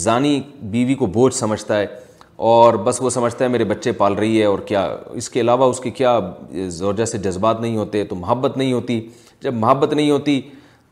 زانی 0.03 0.41
بیوی 0.75 0.95
کو 1.01 1.07
بوجھ 1.17 1.35
سمجھتا 1.35 1.79
ہے 1.81 1.87
اور 2.51 2.75
بس 2.85 2.97
وہ 3.03 3.11
سمجھتا 3.11 3.45
ہے 3.45 3.49
میرے 3.49 3.65
بچے 3.65 3.91
پال 3.99 4.15
رہی 4.15 4.39
ہے 4.41 4.45
اور 4.45 4.59
کیا 4.67 4.81
اس 5.21 5.29
کے 5.31 5.41
علاوہ 5.41 5.69
اس 5.71 5.81
کے 5.81 5.91
کیا 5.99 6.19
زوجہ 6.79 7.05
سے 7.11 7.19
جذبات 7.27 7.61
نہیں 7.61 7.77
ہوتے 7.77 8.03
تو 8.05 8.15
محبت 8.23 8.57
نہیں 8.57 8.73
ہوتی 8.73 8.99
جب 9.43 9.55
محبت 9.55 9.93
نہیں 9.93 10.11
ہوتی 10.11 10.41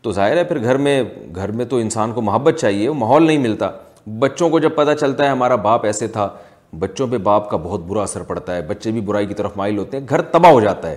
تو 0.03 0.13
ظاہر 0.19 0.37
ہے 0.37 0.45
پھر 0.51 0.63
گھر 0.63 0.77
میں 0.87 1.03
گھر 1.35 1.51
میں 1.61 1.65
تو 1.73 1.77
انسان 1.85 2.13
کو 2.19 2.23
محبت 2.29 2.61
چاہیے 2.61 2.89
وہ 2.89 2.95
ماحول 2.99 3.27
نہیں 3.27 3.39
ملتا 3.47 3.71
بچوں 4.19 4.51
کو 4.51 4.59
جب 4.59 4.75
پتہ 4.77 4.91
چلتا 5.01 5.25
ہے 5.25 5.29
ہمارا 5.31 5.57
باپ 5.67 5.85
ایسے 5.87 6.09
تھا 6.19 6.29
بچوں 6.79 7.07
پہ 7.15 7.19
باپ 7.31 7.51
کا 7.51 7.57
بہت 7.65 7.81
برا 7.87 8.03
اثر 8.03 8.23
پڑتا 8.31 8.57
ہے 8.57 8.63
بچے 8.69 8.91
بھی 8.91 9.01
برائی 9.11 9.27
کی 9.27 9.35
طرف 9.43 9.57
مائل 9.57 9.79
ہوتے 9.79 9.99
ہیں 9.99 10.07
گھر 10.09 10.23
تباہ 10.37 10.53
ہو 10.53 10.61
جاتا 10.69 10.91
ہے 10.91 10.97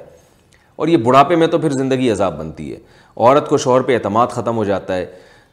اور 0.76 0.88
یہ 0.88 0.98
بڑھاپے 1.10 1.36
میں 1.44 1.48
تو 1.48 1.58
پھر 1.66 1.74
زندگی 1.82 2.12
عذاب 2.12 2.38
بنتی 2.40 2.72
ہے 2.72 2.78
عورت 3.18 3.50
کو 3.50 3.58
شوہر 3.66 3.82
پہ 3.90 3.94
اعتماد 3.96 4.28
ختم 4.38 4.58
ہو 4.58 4.64
جاتا 4.74 4.96
ہے 4.96 5.06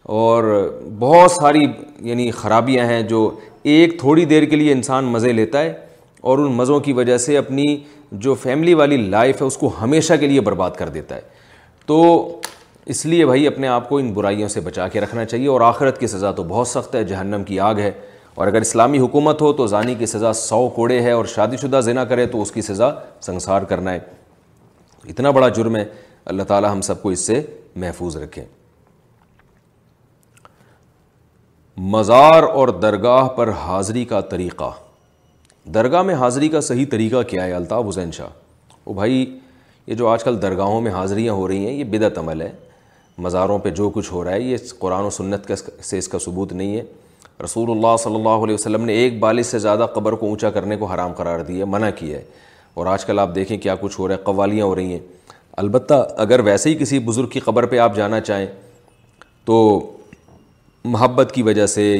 اور 0.08 0.44
بہت 0.98 1.30
ساری 1.30 1.64
یعنی 2.08 2.30
خرابیاں 2.30 2.84
ہیں 2.86 3.00
جو 3.08 3.30
ایک 3.72 3.98
تھوڑی 4.00 4.24
دیر 4.24 4.44
کے 4.50 4.56
لیے 4.56 4.72
انسان 4.72 5.04
مزے 5.04 5.32
لیتا 5.32 5.62
ہے 5.62 5.72
اور 6.30 6.38
ان 6.38 6.52
مزوں 6.52 6.78
کی 6.80 6.92
وجہ 6.92 7.16
سے 7.18 7.36
اپنی 7.38 7.76
جو 8.24 8.34
فیملی 8.42 8.74
والی 8.74 8.96
لائف 8.96 9.40
ہے 9.42 9.46
اس 9.46 9.56
کو 9.56 9.70
ہمیشہ 9.80 10.14
کے 10.20 10.26
لیے 10.28 10.40
برباد 10.40 10.70
کر 10.78 10.88
دیتا 10.88 11.16
ہے 11.16 11.20
تو 11.86 12.38
اس 12.94 13.04
لیے 13.06 13.26
بھائی 13.26 13.46
اپنے 13.46 13.68
آپ 13.68 13.88
کو 13.88 13.98
ان 13.98 14.12
برائیوں 14.12 14.48
سے 14.48 14.60
بچا 14.60 14.86
کے 14.88 15.00
رکھنا 15.00 15.24
چاہیے 15.24 15.48
اور 15.48 15.60
آخرت 15.60 16.00
کی 16.00 16.06
سزا 16.06 16.30
تو 16.36 16.42
بہت 16.48 16.68
سخت 16.68 16.94
ہے 16.94 17.02
جہنم 17.04 17.44
کی 17.46 17.60
آگ 17.60 17.78
ہے 17.78 17.90
اور 18.34 18.46
اگر 18.46 18.60
اسلامی 18.60 18.98
حکومت 18.98 19.42
ہو 19.42 19.52
تو 19.52 19.66
زانی 19.66 19.94
کی 19.98 20.06
سزا 20.06 20.32
سو 20.32 20.68
کوڑے 20.74 21.00
ہے 21.02 21.10
اور 21.12 21.24
شادی 21.34 21.56
شدہ 21.62 21.80
زنا 21.84 22.04
کرے 22.12 22.26
تو 22.32 22.42
اس 22.42 22.52
کی 22.52 22.62
سزا 22.62 22.90
سنسار 23.26 23.62
کرنا 23.72 23.92
ہے 23.92 23.98
اتنا 25.08 25.30
بڑا 25.30 25.48
جرم 25.58 25.76
ہے 25.76 25.84
اللہ 26.24 26.42
تعالیٰ 26.48 26.70
ہم 26.72 26.80
سب 26.90 27.02
کو 27.02 27.08
اس 27.10 27.26
سے 27.26 27.40
محفوظ 27.76 28.16
رکھیں 28.16 28.44
مزار 31.88 32.42
اور 32.42 32.68
درگاہ 32.82 33.28
پر 33.36 33.48
حاضری 33.64 34.04
کا 34.04 34.20
طریقہ 34.30 34.64
درگاہ 35.74 36.02
میں 36.02 36.14
حاضری 36.14 36.48
کا 36.54 36.60
صحیح 36.60 36.86
طریقہ 36.90 37.22
کیا 37.28 37.44
ہے 37.44 37.52
الطاف 37.54 37.84
حسین 37.88 38.10
شاہ 38.12 38.26
وہ 38.86 38.94
بھائی 38.94 39.24
یہ 39.86 39.94
جو 39.96 40.08
آج 40.08 40.24
کل 40.24 40.40
درگاہوں 40.42 40.80
میں 40.80 40.90
حاضریاں 40.92 41.32
ہو 41.34 41.46
رہی 41.48 41.66
ہیں 41.66 41.72
یہ 41.72 41.84
بدعت 41.94 42.18
عمل 42.18 42.40
ہے 42.42 42.50
مزاروں 43.26 43.58
پہ 43.58 43.70
جو 43.78 43.88
کچھ 43.94 44.12
ہو 44.12 44.24
رہا 44.24 44.32
ہے 44.32 44.40
یہ 44.42 44.56
قرآن 44.78 45.04
و 45.04 45.10
سنت 45.16 45.46
کا 45.48 45.54
سے 45.82 45.98
اس 45.98 46.08
کا 46.08 46.18
ثبوت 46.24 46.52
نہیں 46.58 46.76
ہے 46.76 46.82
رسول 47.44 47.70
اللہ 47.70 47.96
صلی 48.02 48.14
اللہ 48.14 48.44
علیہ 48.44 48.54
وسلم 48.54 48.84
نے 48.84 48.92
ایک 49.02 49.18
بالغ 49.20 49.42
سے 49.50 49.58
زیادہ 49.66 49.86
قبر 49.94 50.12
کو 50.22 50.26
اونچا 50.28 50.50
کرنے 50.56 50.76
کو 50.76 50.86
حرام 50.92 51.12
قرار 51.16 51.40
دیا 51.44 51.64
ہے 51.64 51.70
منع 51.76 51.90
کیا 51.98 52.18
ہے 52.18 52.24
اور 52.74 52.86
آج 52.96 53.04
کل 53.04 53.18
آپ 53.18 53.34
دیکھیں 53.34 53.56
کیا 53.58 53.74
کچھ 53.80 53.98
ہو 54.00 54.08
رہا 54.08 54.14
ہے 54.14 54.22
قوالیاں 54.24 54.66
ہو 54.66 54.74
رہی 54.74 54.92
ہیں 54.92 55.00
البتہ 55.62 56.04
اگر 56.26 56.40
ویسے 56.44 56.70
ہی 56.70 56.74
کسی 56.82 56.98
بزرگ 57.08 57.26
کی 57.32 57.40
قبر 57.48 57.66
پہ 57.74 57.78
آپ 57.88 57.96
جانا 57.96 58.20
چاہیں 58.20 58.46
تو 59.44 59.56
محبت 60.84 61.32
کی 61.34 61.42
وجہ 61.42 61.64
سے 61.66 61.96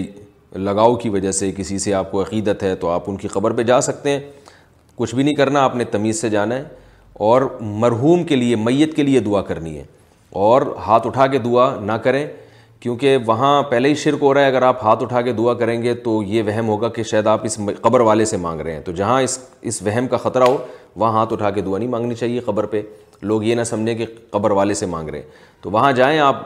لگاؤ 0.58 0.94
کی 0.96 1.08
وجہ 1.10 1.30
سے 1.32 1.50
کسی 1.56 1.78
سے 1.78 1.92
آپ 1.94 2.10
کو 2.10 2.22
عقیدت 2.22 2.62
ہے 2.62 2.74
تو 2.80 2.88
آپ 2.90 3.04
ان 3.10 3.16
کی 3.16 3.28
خبر 3.28 3.50
پہ 3.56 3.62
جا 3.62 3.80
سکتے 3.80 4.10
ہیں 4.10 4.20
کچھ 4.96 5.14
بھی 5.14 5.22
نہیں 5.22 5.34
کرنا 5.34 5.62
آپ 5.64 5.74
نے 5.76 5.84
تمیز 5.90 6.20
سے 6.20 6.28
جانا 6.30 6.54
ہے 6.56 6.62
اور 7.30 7.42
مرحوم 7.60 8.24
کے 8.24 8.36
لیے 8.36 8.56
میت 8.56 8.94
کے 8.96 9.02
لیے 9.02 9.20
دعا 9.20 9.42
کرنی 9.42 9.76
ہے 9.78 9.84
اور 10.46 10.62
ہاتھ 10.86 11.06
اٹھا 11.06 11.26
کے 11.26 11.38
دعا 11.38 11.74
نہ 11.84 11.92
کریں 12.02 12.26
کیونکہ 12.80 13.16
وہاں 13.26 13.62
پہلے 13.70 13.88
ہی 13.88 13.94
شرک 14.02 14.22
ہو 14.22 14.32
رہا 14.34 14.40
ہے 14.42 14.46
اگر 14.46 14.62
آپ 14.62 14.84
ہاتھ 14.84 15.02
اٹھا 15.02 15.20
کے 15.22 15.32
دعا 15.38 15.54
کریں 15.54 15.82
گے 15.82 15.94
تو 16.04 16.22
یہ 16.26 16.42
وہم 16.46 16.68
ہوگا 16.68 16.88
کہ 16.88 17.02
شاید 17.10 17.26
آپ 17.26 17.44
اس 17.44 17.58
قبر 17.82 18.00
والے 18.08 18.24
سے 18.24 18.36
مانگ 18.46 18.60
رہے 18.60 18.72
ہیں 18.74 18.80
تو 18.84 18.92
جہاں 19.00 19.20
اس 19.22 19.38
اس 19.70 19.80
وہم 19.86 20.06
کا 20.08 20.16
خطرہ 20.16 20.44
ہو 20.48 20.56
وہاں 20.96 21.12
ہاتھ 21.18 21.32
اٹھا 21.32 21.50
کے 21.50 21.60
دعا 21.62 21.78
نہیں 21.78 21.88
مانگنی 21.88 22.14
چاہیے 22.14 22.40
قبر 22.46 22.66
پہ 22.66 22.80
لوگ 23.28 23.42
یہ 23.44 23.54
نہ 23.54 23.64
سمجھیں 23.64 23.94
کہ 23.94 24.04
قبر 24.30 24.50
والے 24.50 24.74
سے 24.74 24.86
مانگ 24.86 25.08
رہے 25.08 25.18
ہیں 25.18 25.28
تو 25.62 25.70
وہاں 25.70 25.92
جائیں 25.92 26.18
آپ 26.20 26.42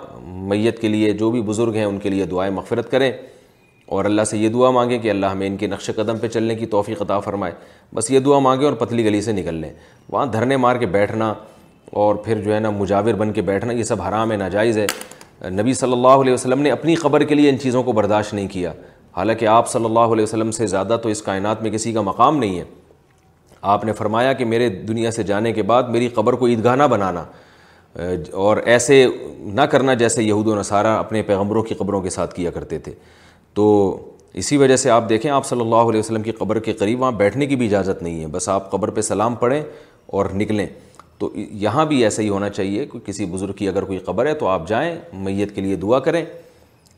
میت 0.49 0.81
کے 0.81 0.89
لیے 0.89 1.13
جو 1.19 1.31
بھی 1.31 1.43
بزرگ 1.47 1.75
ہیں 1.75 1.85
ان 1.85 1.99
کے 2.01 2.11
لیے 2.11 2.25
دعائیں 2.31 2.53
مغفرت 2.55 2.91
کریں 2.91 3.11
اور 3.97 4.05
اللہ 4.05 4.23
سے 4.31 4.39
یہ 4.39 4.49
دعا 4.49 4.71
مانگیں 4.71 4.99
کہ 4.99 5.11
اللہ 5.11 5.27
ہمیں 5.33 5.47
ان 5.47 5.57
کے 5.57 5.67
نقش 5.67 5.91
قدم 5.97 6.19
پہ 6.19 6.29
چلنے 6.29 6.55
کی 6.55 6.67
توفیق 6.67 7.03
عطا 7.03 7.19
فرمائے 7.21 7.53
بس 7.95 8.11
یہ 8.11 8.19
دعا 8.21 8.39
مانگیں 8.39 8.65
اور 8.69 8.75
پتلی 8.85 9.05
گلی 9.05 9.21
سے 9.23 9.33
نکل 9.33 9.55
لیں 9.55 9.71
وہاں 10.11 10.27
دھرنے 10.33 10.57
مار 10.57 10.77
کے 10.77 10.87
بیٹھنا 10.99 11.33
اور 12.05 12.15
پھر 12.25 12.41
جو 12.43 12.55
ہے 12.55 12.61
نا 12.61 12.71
مجاور 12.71 13.15
بن 13.15 13.33
کے 13.33 13.43
بیٹھنا 13.43 13.73
یہ 13.73 13.83
سب 13.85 14.03
حرام 14.03 14.33
ہے 14.33 14.37
ناجائز 14.37 14.79
ہے 14.79 14.87
نبی 15.51 15.75
صلی 15.75 15.93
اللہ 15.93 16.21
علیہ 16.23 16.33
وسلم 16.33 16.61
نے 16.63 16.71
اپنی 16.71 16.95
قبر 16.95 17.23
کے 17.25 17.35
لیے 17.35 17.51
ان 17.51 17.59
چیزوں 17.63 17.83
کو 17.83 17.93
برداشت 17.93 18.35
نہیں 18.35 18.49
کیا 18.49 18.73
حالانکہ 19.17 19.47
آپ 19.47 19.69
صلی 19.71 19.85
اللہ 19.85 20.13
علیہ 20.15 20.23
وسلم 20.23 20.51
سے 20.51 20.67
زیادہ 20.67 20.97
تو 21.03 21.09
اس 21.09 21.23
کائنات 21.23 21.63
میں 21.63 21.71
کسی 21.71 21.93
کا 21.93 22.01
مقام 22.03 22.37
نہیں 22.39 22.59
ہے 22.59 22.65
آپ 23.73 23.85
نے 23.85 23.93
فرمایا 23.99 24.33
کہ 24.39 24.45
میرے 24.45 24.69
دنیا 24.89 25.11
سے 25.11 25.23
جانے 25.29 25.53
کے 25.53 25.63
بعد 25.69 25.83
میری 25.91 26.09
قبر 26.15 26.33
کو 26.41 26.47
عیدگاہ 26.47 26.75
نہ 26.77 26.83
بنانا 26.91 27.25
اور 28.47 28.57
ایسے 28.73 29.05
نہ 29.39 29.61
کرنا 29.73 29.95
جیسے 30.03 30.23
یہود 30.25 30.47
و 30.47 30.55
نصارہ 30.59 30.89
اپنے 30.99 31.23
پیغمبروں 31.31 31.63
کی 31.63 31.75
قبروں 31.75 32.01
کے 32.03 32.11
ساتھ 32.11 32.35
کیا 32.35 32.51
کرتے 32.51 32.79
تھے 32.87 32.93
تو 33.55 33.65
اسی 34.43 34.57
وجہ 34.57 34.77
سے 34.83 34.91
آپ 34.91 35.09
دیکھیں 35.09 35.31
آپ 35.31 35.47
صلی 35.47 35.61
اللہ 35.61 35.89
علیہ 35.95 36.01
وسلم 36.01 36.23
کی 36.23 36.33
قبر 36.41 36.59
کے 36.69 36.73
قریب 36.79 37.01
وہاں 37.01 37.13
بیٹھنے 37.23 37.47
کی 37.47 37.57
بھی 37.57 37.67
اجازت 37.67 38.03
نہیں 38.03 38.21
ہے 38.21 38.27
بس 38.37 38.49
آپ 38.59 38.71
قبر 38.71 38.91
پہ 38.95 39.01
سلام 39.11 39.35
پڑھیں 39.45 39.63
اور 40.19 40.27
نکلیں 40.37 40.67
تو 41.19 41.31
یہاں 41.37 41.85
بھی 41.87 42.03
ایسا 42.05 42.23
ہی 42.23 42.29
ہونا 42.29 42.49
چاہیے 42.49 42.87
کہ 42.93 42.99
کسی 43.07 43.27
بزرگ 43.33 43.53
کی 43.59 43.69
اگر 43.69 43.85
کوئی 43.85 43.99
قبر 44.07 44.27
ہے 44.27 44.35
تو 44.35 44.47
آپ 44.49 44.69
جائیں 44.69 44.95
میت 45.27 45.55
کے 45.55 45.61
لیے 45.61 45.77
دعا 45.87 45.99
کریں 46.09 46.25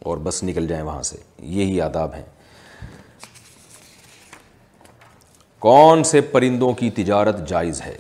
اور 0.09 0.17
بس 0.23 0.43
نکل 0.45 0.67
جائیں 0.69 0.85
وہاں 0.85 1.03
سے 1.13 1.17
یہی 1.61 1.81
آداب 1.81 2.15
ہیں 2.15 2.23
کون 5.61 6.03
سے 6.05 6.21
پرندوں 6.31 6.73
کی 6.79 6.91
تجارت 6.97 7.49
جائز 7.49 7.81
ہے 7.87 7.97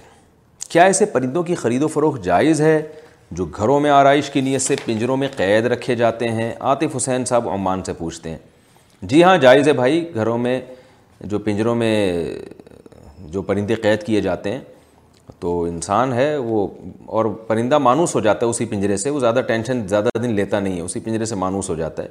کیا 0.70 0.82
ایسے 0.84 1.04
پرندوں 1.12 1.42
کی 1.42 1.54
خرید 1.54 1.82
و 1.82 1.88
فروخت 1.88 2.22
جائز 2.24 2.60
ہے 2.60 2.80
جو 3.36 3.44
گھروں 3.56 3.78
میں 3.80 3.90
آرائش 3.90 4.30
کی 4.30 4.40
نیت 4.40 4.62
سے 4.62 4.74
پنجروں 4.84 5.16
میں 5.16 5.28
قید 5.36 5.66
رکھے 5.72 5.94
جاتے 5.96 6.28
ہیں 6.32 6.52
عاطف 6.60 6.96
حسین 6.96 7.24
صاحب 7.24 7.48
عمان 7.50 7.82
سے 7.84 7.92
پوچھتے 7.98 8.30
ہیں 8.30 8.38
جی 9.02 9.22
ہاں 9.24 9.36
جائز 9.38 9.68
ہے 9.68 9.72
بھائی 9.72 10.04
گھروں 10.14 10.36
میں 10.38 10.60
جو 11.20 11.38
پنجروں 11.44 11.74
میں 11.74 11.96
جو 13.32 13.42
پرندے 13.42 13.74
قید 13.82 14.02
کیے 14.06 14.20
جاتے 14.20 14.52
ہیں 14.52 14.60
تو 15.40 15.60
انسان 15.64 16.12
ہے 16.12 16.36
وہ 16.36 16.66
اور 17.16 17.24
پرندہ 17.46 17.78
مانوس 17.78 18.14
ہو 18.14 18.20
جاتا 18.20 18.46
ہے 18.46 18.50
اسی 18.50 18.64
پنجرے 18.66 18.96
سے 18.96 19.10
وہ 19.10 19.20
زیادہ 19.20 19.40
ٹینشن 19.46 19.86
زیادہ 19.88 20.08
دن 20.22 20.34
لیتا 20.34 20.60
نہیں 20.60 20.76
ہے 20.76 20.82
اسی 20.82 21.00
پنجرے 21.00 21.24
سے 21.24 21.34
مانوس 21.36 21.70
ہو 21.70 21.74
جاتا 21.74 22.02
ہے 22.02 22.08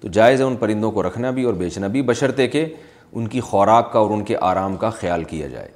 تو 0.00 0.08
جائز 0.12 0.40
ہے 0.40 0.46
ان 0.46 0.56
پرندوں 0.56 0.90
کو 0.92 1.02
رکھنا 1.02 1.30
بھی 1.38 1.44
اور 1.44 1.54
بیچنا 1.62 1.86
بھی 1.94 2.02
بشرطے 2.10 2.46
کہ 2.48 2.64
ان 3.16 3.26
کی 3.28 3.40
خوراک 3.40 3.92
کا 3.92 3.98
اور 3.98 4.10
ان 4.10 4.24
کے 4.24 4.36
آرام 4.40 4.76
کا 4.76 4.90
خیال 4.90 5.24
کیا 5.24 5.46
جائے 5.48 5.68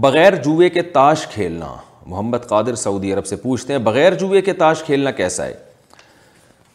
بغیر 0.00 0.34
جوئے 0.44 0.68
کے 0.70 0.82
تاش 0.92 1.26
کھیلنا 1.32 1.74
محمد 2.06 2.46
قادر 2.48 2.74
سعودی 2.74 3.12
عرب 3.14 3.26
سے 3.26 3.36
پوچھتے 3.36 3.72
ہیں 3.72 3.80
بغیر 3.84 4.14
جوئے 4.18 4.40
کے 4.42 4.52
تاش 4.62 4.82
کھیلنا 4.84 5.10
کیسا 5.10 5.46
ہے 5.46 5.54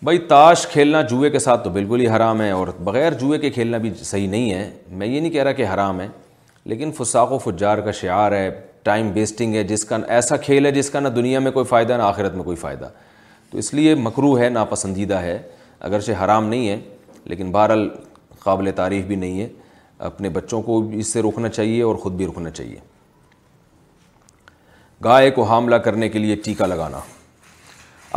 بھائی 0.03 0.17
تاش 0.27 0.65
کھیلنا 0.71 1.01
جوئے 1.09 1.29
کے 1.29 1.39
ساتھ 1.39 1.63
تو 1.63 1.69
بالکل 1.69 1.99
ہی 2.01 2.07
حرام 2.15 2.41
ہے 2.41 2.49
اور 2.51 2.67
بغیر 2.83 3.13
جوئے 3.19 3.39
کے 3.39 3.49
کھیلنا 3.49 3.77
بھی 3.85 3.91
صحیح 4.01 4.27
نہیں 4.29 4.51
ہے 4.53 4.69
میں 4.89 5.07
یہ 5.07 5.19
نہیں 5.19 5.31
کہہ 5.31 5.43
رہا 5.43 5.51
کہ 5.61 5.65
حرام 5.73 5.99
ہے 6.01 6.07
لیکن 6.71 6.91
فساق 6.97 7.31
و 7.31 7.37
فجار 7.37 7.77
کا 7.85 7.91
شعار 8.01 8.31
ہے 8.31 8.49
ٹائم 8.83 9.11
ویسٹنگ 9.13 9.55
ہے 9.55 9.63
جس 9.63 9.83
کا 9.85 9.97
ایسا 10.15 10.37
کھیل 10.37 10.65
ہے 10.65 10.71
جس 10.71 10.89
کا 10.89 10.99
نہ 10.99 11.07
دنیا 11.15 11.39
میں 11.39 11.51
کوئی 11.51 11.65
فائدہ 11.65 11.93
نہ 11.97 12.03
آخرت 12.03 12.33
میں 12.35 12.43
کوئی 12.43 12.57
فائدہ 12.57 12.89
تو 13.51 13.57
اس 13.57 13.73
لیے 13.73 13.95
مکرو 13.95 14.37
ہے 14.39 14.49
نا 14.49 14.63
پسندیدہ 14.69 15.15
ہے 15.21 15.37
اگرچہ 15.89 16.23
حرام 16.23 16.47
نہیں 16.49 16.67
ہے 16.69 16.79
لیکن 17.27 17.51
بہرحال 17.51 17.87
قابل 18.45 18.69
تعریف 18.77 19.05
بھی 19.11 19.15
نہیں 19.15 19.39
ہے 19.41 19.47
اپنے 20.09 20.29
بچوں 20.37 20.61
کو 20.61 20.81
اس 21.03 21.13
سے 21.13 21.21
روکنا 21.21 21.49
چاہیے 21.49 21.81
اور 21.83 21.95
خود 22.03 22.13
بھی 22.21 22.25
روکنا 22.25 22.49
چاہیے 22.57 22.77
گائے 25.03 25.29
کو 25.37 25.43
حاملہ 25.51 25.75
کرنے 25.85 26.09
کے 26.09 26.19
لیے 26.19 26.35
ٹیکہ 26.43 26.65
لگانا 26.65 26.99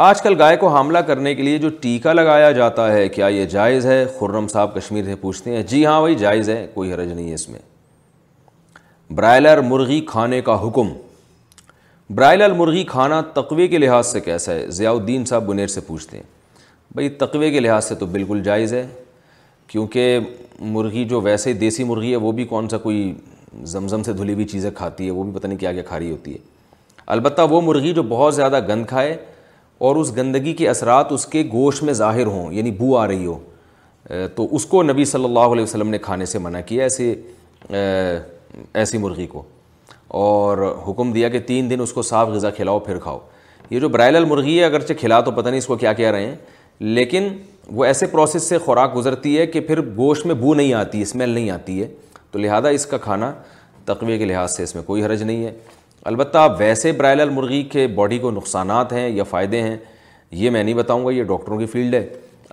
آج 0.09 0.21
کل 0.23 0.35
گائے 0.41 0.57
کو 0.57 0.69
حاملہ 0.75 0.99
کرنے 1.07 1.35
کے 1.35 1.43
لیے 1.43 1.59
جو 1.59 1.69
ٹیکہ 1.81 2.13
لگایا 2.13 2.51
جاتا 2.59 2.91
ہے 2.93 3.09
کیا 3.17 3.27
یہ 3.37 3.45
جائز 3.55 3.87
ہے 3.87 4.05
خرم 4.19 4.49
صاحب 4.49 4.75
کشمیر 4.75 5.05
سے 5.05 5.15
پوچھتے 5.21 5.55
ہیں 5.57 5.63
جی 5.73 5.85
ہاں 5.87 6.01
بھائی 6.01 6.15
جائز 6.25 6.51
ہے 6.51 6.67
کوئی 6.75 6.93
حرج 6.93 7.13
نہیں 7.13 7.29
ہے 7.29 7.35
اس 7.35 7.49
میں 7.49 7.59
برائلر 9.19 9.61
مرغی 9.71 10.01
کھانے 10.09 10.41
کا 10.49 10.61
حکم 10.67 10.93
برائلر 12.15 12.53
مرغی 12.61 12.85
کھانا 12.95 13.21
تقوی 13.35 13.67
کے 13.69 13.79
لحاظ 13.79 14.07
سے 14.13 14.21
کیسا 14.29 14.53
ہے 14.55 14.67
ضیاء 14.79 14.93
الدین 14.93 15.25
صاحب 15.31 15.47
بنیر 15.47 15.67
سے 15.77 15.81
پوچھتے 15.87 16.17
ہیں 16.17 16.25
بھائی 16.95 17.09
تقوی 17.23 17.51
کے 17.51 17.61
لحاظ 17.61 17.85
سے 17.89 17.95
تو 18.03 18.07
بالکل 18.15 18.43
جائز 18.45 18.73
ہے 18.75 18.87
کیونکہ 19.69 20.19
مرغی 20.75 21.05
جو 21.09 21.21
ویسے 21.21 21.53
دیسی 21.53 21.85
مرغی 21.85 22.11
ہے 22.11 22.17
وہ 22.27 22.33
بھی 22.33 22.45
کون 22.53 22.69
سا 22.69 22.79
کوئی 22.79 23.13
زمزم 23.73 24.03
سے 24.03 24.13
دھلی 24.13 24.35
ہوئی 24.35 24.45
چیزیں 24.49 24.71
کھاتی 24.75 25.07
ہے 25.07 25.11
وہ 25.11 25.23
بھی 25.25 25.33
پتہ 25.39 25.47
نہیں 25.47 25.59
کیا 25.59 25.73
کیا 25.73 25.83
کھا 25.89 25.99
رہی 25.99 26.11
ہوتی 26.11 26.33
ہے 26.33 26.39
البتہ 27.17 27.43
وہ 27.51 27.61
مرغی 27.65 27.93
جو 27.95 28.03
بہت 28.09 28.35
زیادہ 28.35 28.61
گند 28.69 28.87
کھائے 28.87 29.17
اور 29.89 29.97
اس 29.97 30.17
گندگی 30.17 30.53
کے 30.55 30.69
اثرات 30.69 31.13
اس 31.13 31.27
کے 31.35 31.43
گوشت 31.53 31.83
میں 31.83 31.93
ظاہر 31.95 32.27
ہوں 32.37 32.53
یعنی 32.53 32.71
بو 32.79 32.97
آ 32.99 33.07
رہی 33.09 33.27
ہو 33.27 33.39
تو 34.35 34.47
اس 34.57 34.65
کو 34.67 34.83
نبی 34.83 35.05
صلی 35.05 35.25
اللہ 35.25 35.53
علیہ 35.55 35.63
وسلم 35.63 35.89
نے 35.91 35.99
کھانے 36.09 36.25
سے 36.27 36.39
منع 36.39 36.61
کیا 36.67 36.83
ایسے 36.83 37.15
ایسی 38.83 38.99
مرغی 38.99 39.27
کو 39.27 39.43
اور 40.23 40.59
حکم 40.87 41.13
دیا 41.13 41.29
کہ 41.29 41.41
تین 41.47 41.71
دن 41.71 41.81
اس 41.81 41.93
کو 41.93 42.03
صاف 42.11 42.29
غذا 42.29 42.51
کھلاؤ 42.59 42.79
پھر 42.89 42.99
کھاؤ 42.99 43.19
یہ 43.71 43.81
جو 43.81 43.89
برائلل 43.89 44.25
مرغی 44.25 44.59
ہے 44.59 44.65
اگرچہ 44.65 44.93
کھلا 45.01 45.21
تو 45.21 45.31
پتہ 45.31 45.49
نہیں 45.49 45.59
اس 45.59 45.67
کو 45.67 45.77
کیا 45.77 45.93
کہہ 45.93 46.11
رہے 46.11 46.27
ہیں 46.27 46.35
لیکن 46.81 47.29
وہ 47.77 47.85
ایسے 47.85 48.07
پروسیس 48.07 48.43
سے 48.49 48.59
خوراک 48.59 48.95
گزرتی 48.97 49.39
ہے 49.39 49.47
کہ 49.47 49.61
پھر 49.61 49.81
گوشت 49.97 50.27
میں 50.27 50.35
بو 50.35 50.55
نہیں 50.55 50.73
آتی 50.75 51.01
اسمیل 51.03 51.29
نہیں 51.31 51.51
آتی 51.51 51.81
ہے 51.83 51.89
تو 52.31 52.39
لہٰذا 52.39 52.69
اس 52.77 52.87
کا 52.87 52.99
کھانا 52.99 53.33
تقوی 53.85 54.17
کے 54.19 54.25
لحاظ 54.25 54.55
سے 54.57 54.63
اس 54.63 54.75
میں 54.75 54.83
کوئی 54.83 55.05
حرج 55.05 55.23
نہیں 55.23 55.45
ہے 55.45 55.51
البتہ 56.11 56.47
ویسے 56.59 56.93
برائلل 56.93 57.29
مرغی 57.35 57.63
کے 57.73 57.87
باڈی 57.95 58.19
کو 58.19 58.31
نقصانات 58.31 58.93
ہیں 58.93 59.09
یا 59.09 59.25
فائدے 59.31 59.61
ہیں 59.63 59.77
یہ 60.31 60.51
میں 60.51 60.63
نہیں 60.63 60.75
بتاؤں 60.75 61.05
گا 61.07 61.11
یہ 61.13 61.23
ڈاکٹروں 61.29 61.59
کی 61.59 61.67
فیلڈ 61.67 61.95
ہے 61.95 62.07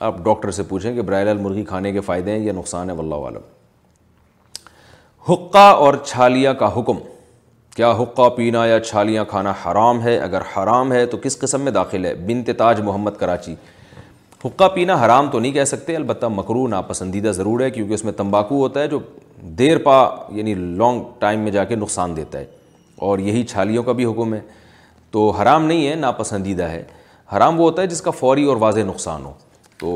آپ 0.09 0.17
ڈاکٹر 0.23 0.51
سے 0.51 0.63
پوچھیں 0.69 0.93
کہ 0.95 1.01
برائلل 1.01 1.37
مرغی 1.41 1.63
کھانے 1.65 1.91
کے 1.93 2.01
فائدے 2.05 2.31
ہیں 2.31 2.43
یا 2.45 2.53
نقصان 2.53 2.89
ہے 2.89 2.95
واللہ 2.95 3.15
عالم 3.27 3.49
حقہ 5.31 5.67
اور 5.83 5.93
چھالیہ 6.05 6.49
کا 6.59 6.67
حکم 6.79 6.97
کیا 7.75 7.91
حقہ 8.01 8.27
پینا 8.35 8.65
یا 8.65 8.79
چھالیاں 8.79 9.23
کھانا 9.29 9.53
حرام 9.65 10.01
ہے 10.01 10.17
اگر 10.19 10.41
حرام 10.57 10.91
ہے 10.93 11.05
تو 11.05 11.17
کس 11.23 11.37
قسم 11.39 11.61
میں 11.61 11.71
داخل 11.71 12.05
ہے 12.05 12.13
بنت 12.27 12.49
تاج 12.57 12.81
محمد 12.83 13.11
کراچی 13.19 13.55
حقہ 14.45 14.67
پینا 14.73 14.93
حرام 15.05 15.29
تو 15.31 15.39
نہیں 15.39 15.51
کہہ 15.51 15.63
سکتے 15.65 15.95
البتہ 15.95 16.25
مکرو 16.31 16.67
ناپسندیدہ 16.67 17.29
ضرور 17.35 17.59
ہے 17.61 17.69
کیونکہ 17.71 17.93
اس 17.93 18.03
میں 18.05 18.11
تمباکو 18.13 18.55
ہوتا 18.59 18.79
ہے 18.81 18.87
جو 18.87 18.99
دیر 19.59 19.77
پا 19.83 19.93
یعنی 20.35 20.53
لانگ 20.55 21.01
ٹائم 21.19 21.39
میں 21.43 21.51
جا 21.51 21.63
کے 21.65 21.75
نقصان 21.75 22.15
دیتا 22.17 22.39
ہے 22.39 22.45
اور 23.07 23.19
یہی 23.19 23.43
چھالیوں 23.51 23.83
کا 23.83 23.91
بھی 23.91 24.05
حکم 24.05 24.33
ہے 24.33 24.39
تو 25.11 25.29
حرام 25.41 25.65
نہیں 25.65 25.87
ہے 25.87 25.95
ناپسندیدہ 25.95 26.63
ہے 26.69 26.83
حرام 27.35 27.59
وہ 27.59 27.69
ہوتا 27.69 27.81
ہے 27.81 27.87
جس 27.87 28.01
کا 28.01 28.11
فوری 28.19 28.43
اور 28.53 28.57
واضح 28.59 28.81
نقصان 28.87 29.25
ہو 29.25 29.31
تو 29.79 29.93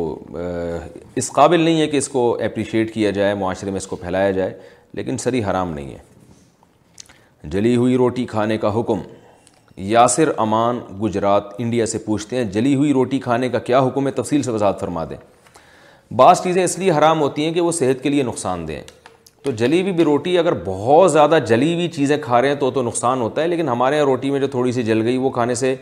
اس 1.22 1.32
قابل 1.32 1.60
نہیں 1.62 1.80
ہے 1.82 1.88
کہ 1.88 1.98
اس 1.98 2.08
کو 2.10 2.32
اپریشیٹ 2.46 2.94
کیا 2.94 3.12
جائے 3.20 3.34
معاشرے 3.44 3.72
میں 3.72 3.78
اس 3.78 3.88
کو 3.88 3.96
پھیلایا 3.96 4.32
جائے 4.40 4.54
لیکن 5.00 5.18
سری 5.26 5.44
حرام 5.44 5.74
نہیں 5.74 5.94
ہے 5.94 7.48
جلی 7.52 7.76
ہوئی 7.76 7.96
روٹی 7.98 8.26
کھانے 8.36 8.58
کا 8.58 8.80
حکم 8.80 9.00
یاسر 9.88 10.32
امان 10.40 10.80
گجرات 11.02 11.44
انڈیا 11.58 11.86
سے 11.86 11.98
پوچھتے 12.06 12.36
ہیں 12.36 12.44
جلی 12.52 12.74
ہوئی 12.76 12.92
روٹی 12.94 13.20
کھانے 13.20 13.50
کا 13.50 13.60
کیا 13.68 13.80
حکم 13.86 14.08
ہے 14.08 14.12
تفصیل 14.12 14.42
سے 14.44 14.52
وضاحت 14.52 14.80
فرما 14.80 15.04
دیں 15.10 15.16
بعض 16.18 16.42
چیزیں 16.44 16.64
اس 16.64 16.78
لیے 16.80 16.92
حرام 16.98 17.22
ہوتی 17.22 17.46
ہیں 17.46 17.52
کہ 17.54 17.62
وہ 17.62 17.72
صحت 17.78 18.02
کے 18.04 18.10
لیے 18.10 18.24
نقصان 18.24 18.68
دیں 18.68 18.82
تو 19.44 19.52
جلی 19.62 19.82
ہوئی 19.82 19.92
بھی 19.94 20.04
روٹی 20.04 20.38
اگر 20.40 20.54
بہت 20.66 21.12
زیادہ 21.12 21.38
جلی 21.48 21.74
ہوئی 21.74 21.88
چیزیں 21.98 22.18
کھا 22.22 22.42
رہے 22.42 22.48
ہیں 22.50 22.56
تو 22.60 22.72
تو 22.72 22.82
نقصان 22.84 23.22
ہوتا 23.22 23.42
ہے 23.42 23.48
لیکن 23.48 23.70
ہمارے 23.70 23.96
یہاں 23.96 24.06
روٹی 24.06 24.32
میں 24.32 24.40
جو 24.40 24.48
تھوڑی 24.52 24.72
سی 24.72 24.84
جل 24.84 25.02
گئی 25.06 25.18
وہ 25.18 25.30
کھانے 25.40 25.56
سے 25.64 25.76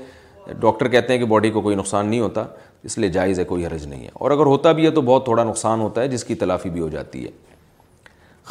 ڈاکٹر 0.59 0.87
کہتے 0.87 1.13
ہیں 1.13 1.19
کہ 1.19 1.25
باڈی 1.31 1.49
کو 1.51 1.61
کوئی 1.61 1.75
نقصان 1.75 2.05
نہیں 2.09 2.19
ہوتا 2.19 2.45
اس 2.83 2.97
لیے 2.97 3.09
جائز 3.09 3.39
ہے 3.39 3.43
کوئی 3.43 3.65
حرج 3.65 3.85
نہیں 3.87 4.03
ہے 4.03 4.09
اور 4.13 4.31
اگر 4.31 4.45
ہوتا 4.45 4.71
بھی 4.71 4.85
ہے 4.85 4.91
تو 4.91 5.01
بہت 5.01 5.23
تھوڑا 5.25 5.43
نقصان 5.43 5.79
ہوتا 5.81 6.01
ہے 6.01 6.07
جس 6.07 6.23
کی 6.23 6.35
تلافی 6.45 6.69
بھی 6.69 6.81
ہو 6.81 6.87
جاتی 6.89 7.25
ہے 7.25 7.31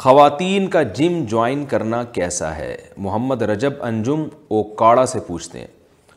خواتین 0.03 0.67
کا 0.69 0.81
جم 0.97 1.13
جوائن 1.29 1.63
کرنا 1.69 2.01
کیسا 2.13 2.55
ہے 2.55 2.75
محمد 3.05 3.41
رجب 3.51 3.81
انجم 3.83 4.21
او 4.47 4.61
کاڑا 4.81 5.05
سے 5.13 5.19
پوچھتے 5.27 5.59
ہیں 5.59 5.67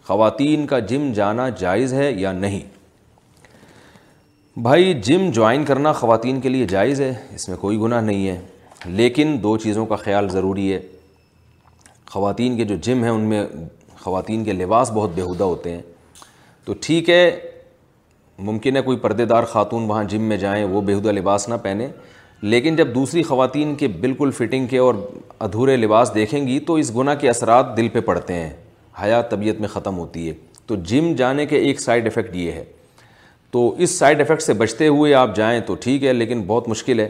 خواتین 0.06 0.66
کا 0.72 0.78
جم 0.90 1.10
جانا 1.16 1.48
جائز 1.58 1.94
ہے 1.94 2.10
یا 2.20 2.32
نہیں 2.32 2.60
بھائی 4.66 4.92
جم 5.04 5.28
جوائن 5.34 5.64
کرنا 5.64 5.92
خواتین 6.00 6.40
کے 6.40 6.48
لیے 6.48 6.66
جائز 6.70 7.00
ہے 7.00 7.12
اس 7.34 7.48
میں 7.48 7.56
کوئی 7.60 7.78
گناہ 7.80 8.00
نہیں 8.10 8.26
ہے 8.28 8.38
لیکن 9.00 9.36
دو 9.42 9.56
چیزوں 9.64 9.86
کا 9.92 9.96
خیال 10.04 10.28
ضروری 10.32 10.72
ہے 10.72 10.80
خواتین 12.10 12.56
کے 12.56 12.64
جو 12.72 12.76
جم 12.82 13.02
ہیں 13.04 13.10
ان 13.10 13.20
میں 13.28 13.44
خواتین 14.04 14.44
کے 14.44 14.52
لباس 14.60 14.90
بہت 14.94 15.10
بےہودہ 15.14 15.44
ہوتے 15.44 15.72
ہیں 15.74 15.82
تو 16.64 16.74
ٹھیک 16.82 17.10
ہے 17.10 17.24
ممکن 18.50 18.76
ہے 18.76 18.82
کوئی 18.82 18.98
پردے 18.98 19.24
دار 19.34 19.42
خاتون 19.56 19.88
وہاں 19.88 20.04
جم 20.14 20.22
میں 20.28 20.36
جائیں 20.46 20.64
وہ 20.64 20.80
بےہودہ 20.82 21.12
لباس 21.18 21.48
نہ 21.48 21.54
پہنیں 21.62 21.88
لیکن 22.42 22.76
جب 22.76 22.94
دوسری 22.94 23.22
خواتین 23.22 23.74
کے 23.76 23.88
بالکل 24.00 24.30
فٹنگ 24.36 24.66
کے 24.66 24.78
اور 24.78 24.94
ادھورے 25.46 25.76
لباس 25.76 26.10
دیکھیں 26.14 26.46
گی 26.46 26.58
تو 26.66 26.74
اس 26.74 26.94
گناہ 26.96 27.14
کے 27.20 27.28
اثرات 27.30 27.76
دل 27.76 27.88
پہ 27.92 28.00
پڑتے 28.04 28.34
ہیں 28.34 28.50
حیات 29.02 29.30
طبیعت 29.30 29.60
میں 29.60 29.68
ختم 29.68 29.98
ہوتی 29.98 30.28
ہے 30.28 30.34
تو 30.66 30.76
جم 30.86 31.12
جانے 31.16 31.46
کے 31.46 31.56
ایک 31.56 31.80
سائیڈ 31.80 32.06
افیکٹ 32.06 32.36
یہ 32.36 32.52
ہے 32.52 32.64
تو 33.50 33.68
اس 33.82 33.90
سائیڈ 33.98 34.20
افیکٹ 34.20 34.42
سے 34.42 34.52
بچتے 34.54 34.86
ہوئے 34.88 35.12
آپ 35.14 35.34
جائیں 35.36 35.60
تو 35.66 35.74
ٹھیک 35.80 36.04
ہے 36.04 36.12
لیکن 36.12 36.42
بہت 36.46 36.68
مشکل 36.68 37.00
ہے 37.00 37.08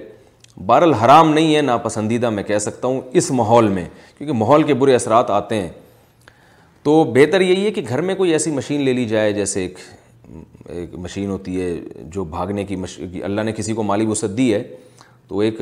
بہرحال 0.67 0.93
حرام 1.05 1.33
نہیں 1.33 1.55
ہے 1.55 1.61
ناپسندیدہ 1.63 2.31
میں 2.31 2.43
کہہ 2.43 2.59
سکتا 2.59 2.89
ہوں 2.89 3.01
اس 3.19 3.31
ماحول 3.31 3.69
میں 3.73 3.85
کیونکہ 4.19 4.33
ماحول 4.37 4.63
کے 4.63 4.75
برے 4.83 4.95
اثرات 4.95 5.31
آتے 5.31 5.61
ہیں 5.61 5.69
تو 6.83 7.03
بہتر 7.15 7.41
یہی 7.41 7.65
ہے 7.65 7.71
کہ 7.73 7.83
گھر 7.89 8.01
میں 8.03 8.15
کوئی 8.15 8.33
ایسی 8.33 8.51
مشین 8.51 8.81
لے 8.83 8.93
لی 8.93 9.05
جائے 9.09 9.33
جیسے 9.33 9.63
ایک 9.63 9.79
ایک 10.69 10.95
مشین 11.03 11.31
ہوتی 11.31 11.61
ہے 11.61 11.75
جو 12.13 12.25
بھاگنے 12.37 12.65
کی 12.65 12.77
اللہ 13.25 13.41
نے 13.41 13.53
کسی 13.57 13.73
کو 13.75 13.83
مالی 13.83 14.07
وسعت 14.07 14.37
دی 14.37 14.53
ہے 14.55 14.63
تو 15.31 15.39
ایک 15.39 15.61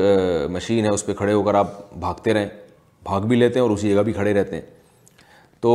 مشین 0.51 0.85
ہے 0.85 0.91
اس 0.95 1.05
پہ 1.07 1.15
کھڑے 1.15 1.33
ہو 1.33 1.43
کر 1.45 1.55
آپ 1.55 1.71
بھاگتے 2.01 2.35
رہیں 2.35 2.47
بھاگ 3.05 3.21
بھی 3.33 3.37
لیتے 3.37 3.59
ہیں 3.59 3.63
اور 3.67 3.71
اسی 3.75 3.91
جگہ 3.93 4.03
بھی 4.03 4.13
کھڑے 4.13 4.33
رہتے 4.35 4.57
ہیں 4.57 4.63
تو 5.61 5.73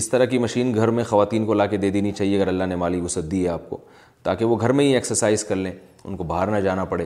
اس 0.00 0.08
طرح 0.08 0.24
کی 0.32 0.38
مشین 0.38 0.74
گھر 0.74 0.90
میں 0.98 1.04
خواتین 1.12 1.44
کو 1.46 1.54
لا 1.54 1.66
کے 1.66 1.76
دے 1.84 1.90
دینی 1.90 2.12
چاہیے 2.12 2.36
اگر 2.40 2.48
اللہ 2.48 2.64
نے 2.72 2.76
مالی 2.76 3.00
وسعت 3.00 3.30
دی 3.30 3.42
ہے 3.44 3.48
آپ 3.48 3.68
کو 3.70 3.78
تاکہ 4.22 4.44
وہ 4.44 4.58
گھر 4.60 4.72
میں 4.80 4.84
ہی 4.84 4.94
ایکسرسائز 4.94 5.44
کر 5.44 5.56
لیں 5.56 5.72
ان 6.04 6.16
کو 6.16 6.24
باہر 6.32 6.50
نہ 6.56 6.60
جانا 6.66 6.84
پڑے 6.90 7.04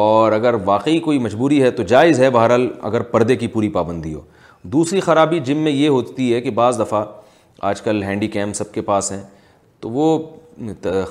اور 0.00 0.32
اگر 0.32 0.54
واقعی 0.64 0.98
کوئی 1.06 1.18
مجبوری 1.28 1.62
ہے 1.62 1.70
تو 1.78 1.82
جائز 1.94 2.20
ہے 2.20 2.30
بہرحال 2.38 2.68
اگر 2.90 3.02
پردے 3.14 3.36
کی 3.36 3.46
پوری 3.54 3.68
پابندی 3.78 4.14
ہو 4.14 4.20
دوسری 4.74 5.00
خرابی 5.08 5.38
جم 5.46 5.58
میں 5.64 5.72
یہ 5.72 5.88
ہوتی 5.88 6.32
ہے 6.34 6.40
کہ 6.40 6.50
بعض 6.60 6.80
دفعہ 6.80 7.04
آج 7.70 7.82
کل 7.82 8.02
ہینڈی 8.02 8.28
کیم 8.36 8.52
سب 8.62 8.72
کے 8.72 8.82
پاس 8.90 9.12
ہیں 9.12 9.22
تو 9.80 9.90
وہ 9.90 10.18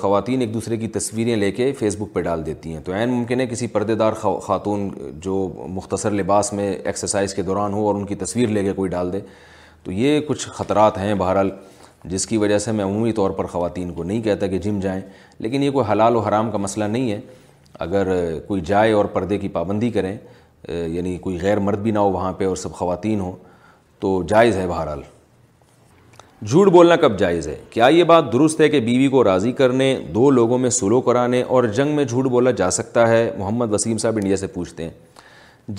خواتین 0.00 0.40
ایک 0.40 0.52
دوسرے 0.54 0.76
کی 0.76 0.88
تصویریں 0.88 1.34
لے 1.36 1.50
کے 1.52 1.72
فیس 1.78 1.96
بک 1.98 2.12
پہ 2.12 2.20
ڈال 2.22 2.44
دیتی 2.46 2.72
ہیں 2.74 2.80
تو 2.84 2.92
عین 2.94 3.08
ممکن 3.10 3.40
ہے 3.40 3.46
کسی 3.46 3.66
پردے 3.72 3.94
دار 3.94 4.12
خاتون 4.46 4.88
جو 5.22 5.32
مختصر 5.74 6.10
لباس 6.10 6.52
میں 6.52 6.72
ایکسرسائز 6.72 7.34
کے 7.34 7.42
دوران 7.42 7.72
ہو 7.74 7.86
اور 7.86 7.94
ان 7.94 8.06
کی 8.06 8.14
تصویر 8.24 8.48
لے 8.48 8.62
کے 8.64 8.72
کوئی 8.72 8.90
ڈال 8.90 9.12
دے 9.12 9.20
تو 9.84 9.92
یہ 9.92 10.20
کچھ 10.28 10.46
خطرات 10.54 10.98
ہیں 10.98 11.14
بہرحال 11.14 11.50
جس 12.10 12.26
کی 12.26 12.36
وجہ 12.36 12.58
سے 12.58 12.72
میں 12.72 12.84
عمومی 12.84 13.12
طور 13.18 13.30
پر 13.36 13.46
خواتین 13.52 13.92
کو 13.94 14.02
نہیں 14.04 14.20
کہتا 14.22 14.46
کہ 14.46 14.58
جم 14.68 14.80
جائیں 14.80 15.00
لیکن 15.38 15.62
یہ 15.62 15.70
کوئی 15.70 15.90
حلال 15.92 16.16
و 16.16 16.20
حرام 16.20 16.50
کا 16.50 16.58
مسئلہ 16.58 16.84
نہیں 16.84 17.10
ہے 17.12 17.20
اگر 17.86 18.06
کوئی 18.48 18.60
جائے 18.66 18.92
اور 18.92 19.04
پردے 19.12 19.38
کی 19.38 19.48
پابندی 19.58 19.90
کریں 19.90 20.16
یعنی 20.68 21.16
کوئی 21.20 21.38
غیر 21.42 21.58
مرد 21.60 21.78
بھی 21.82 21.90
نہ 21.90 21.98
ہو 21.98 22.10
وہاں 22.12 22.32
پہ 22.38 22.46
اور 22.46 22.56
سب 22.56 22.72
خواتین 22.74 23.20
ہوں 23.20 23.32
تو 24.00 24.22
جائز 24.28 24.56
ہے 24.58 24.66
بہرحال 24.66 25.02
جھوٹ 26.50 26.68
بولنا 26.70 26.96
کب 27.02 27.18
جائز 27.18 27.46
ہے 27.48 27.54
کیا 27.70 27.86
یہ 27.90 28.04
بات 28.04 28.24
درست 28.32 28.60
ہے 28.60 28.68
کہ 28.68 28.80
بیوی 28.86 29.06
کو 29.08 29.22
راضی 29.24 29.52
کرنے 29.58 29.86
دو 30.14 30.30
لوگوں 30.30 30.58
میں 30.58 30.70
سلو 30.78 31.00
کرانے 31.00 31.42
اور 31.42 31.64
جنگ 31.76 31.94
میں 31.96 32.04
جھوٹ 32.04 32.26
بولا 32.30 32.50
جا 32.56 32.70
سکتا 32.70 33.06
ہے 33.08 33.20
محمد 33.38 33.72
وسیم 33.72 33.98
صاحب 33.98 34.16
انڈیا 34.22 34.36
سے 34.36 34.46
پوچھتے 34.56 34.84
ہیں 34.84 34.90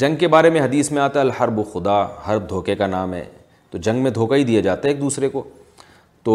جنگ 0.01 0.15
کے 0.19 0.27
بارے 0.27 0.49
میں 0.49 0.61
حدیث 0.61 0.91
میں 0.91 1.01
آتا 1.01 1.19
ہے 1.19 1.25
الحرب 1.25 1.59
خدا 1.73 1.99
ہر 2.27 2.37
دھوکے 2.49 2.75
کا 2.75 2.87
نام 2.87 3.13
ہے 3.13 3.23
تو 3.71 3.77
جنگ 3.89 4.03
میں 4.03 4.11
دھوکہ 4.11 4.35
ہی 4.35 4.43
دیا 4.43 4.61
جاتا 4.61 4.87
ہے 4.87 4.93
ایک 4.93 5.01
دوسرے 5.01 5.29
کو 5.29 5.43
تو 6.23 6.33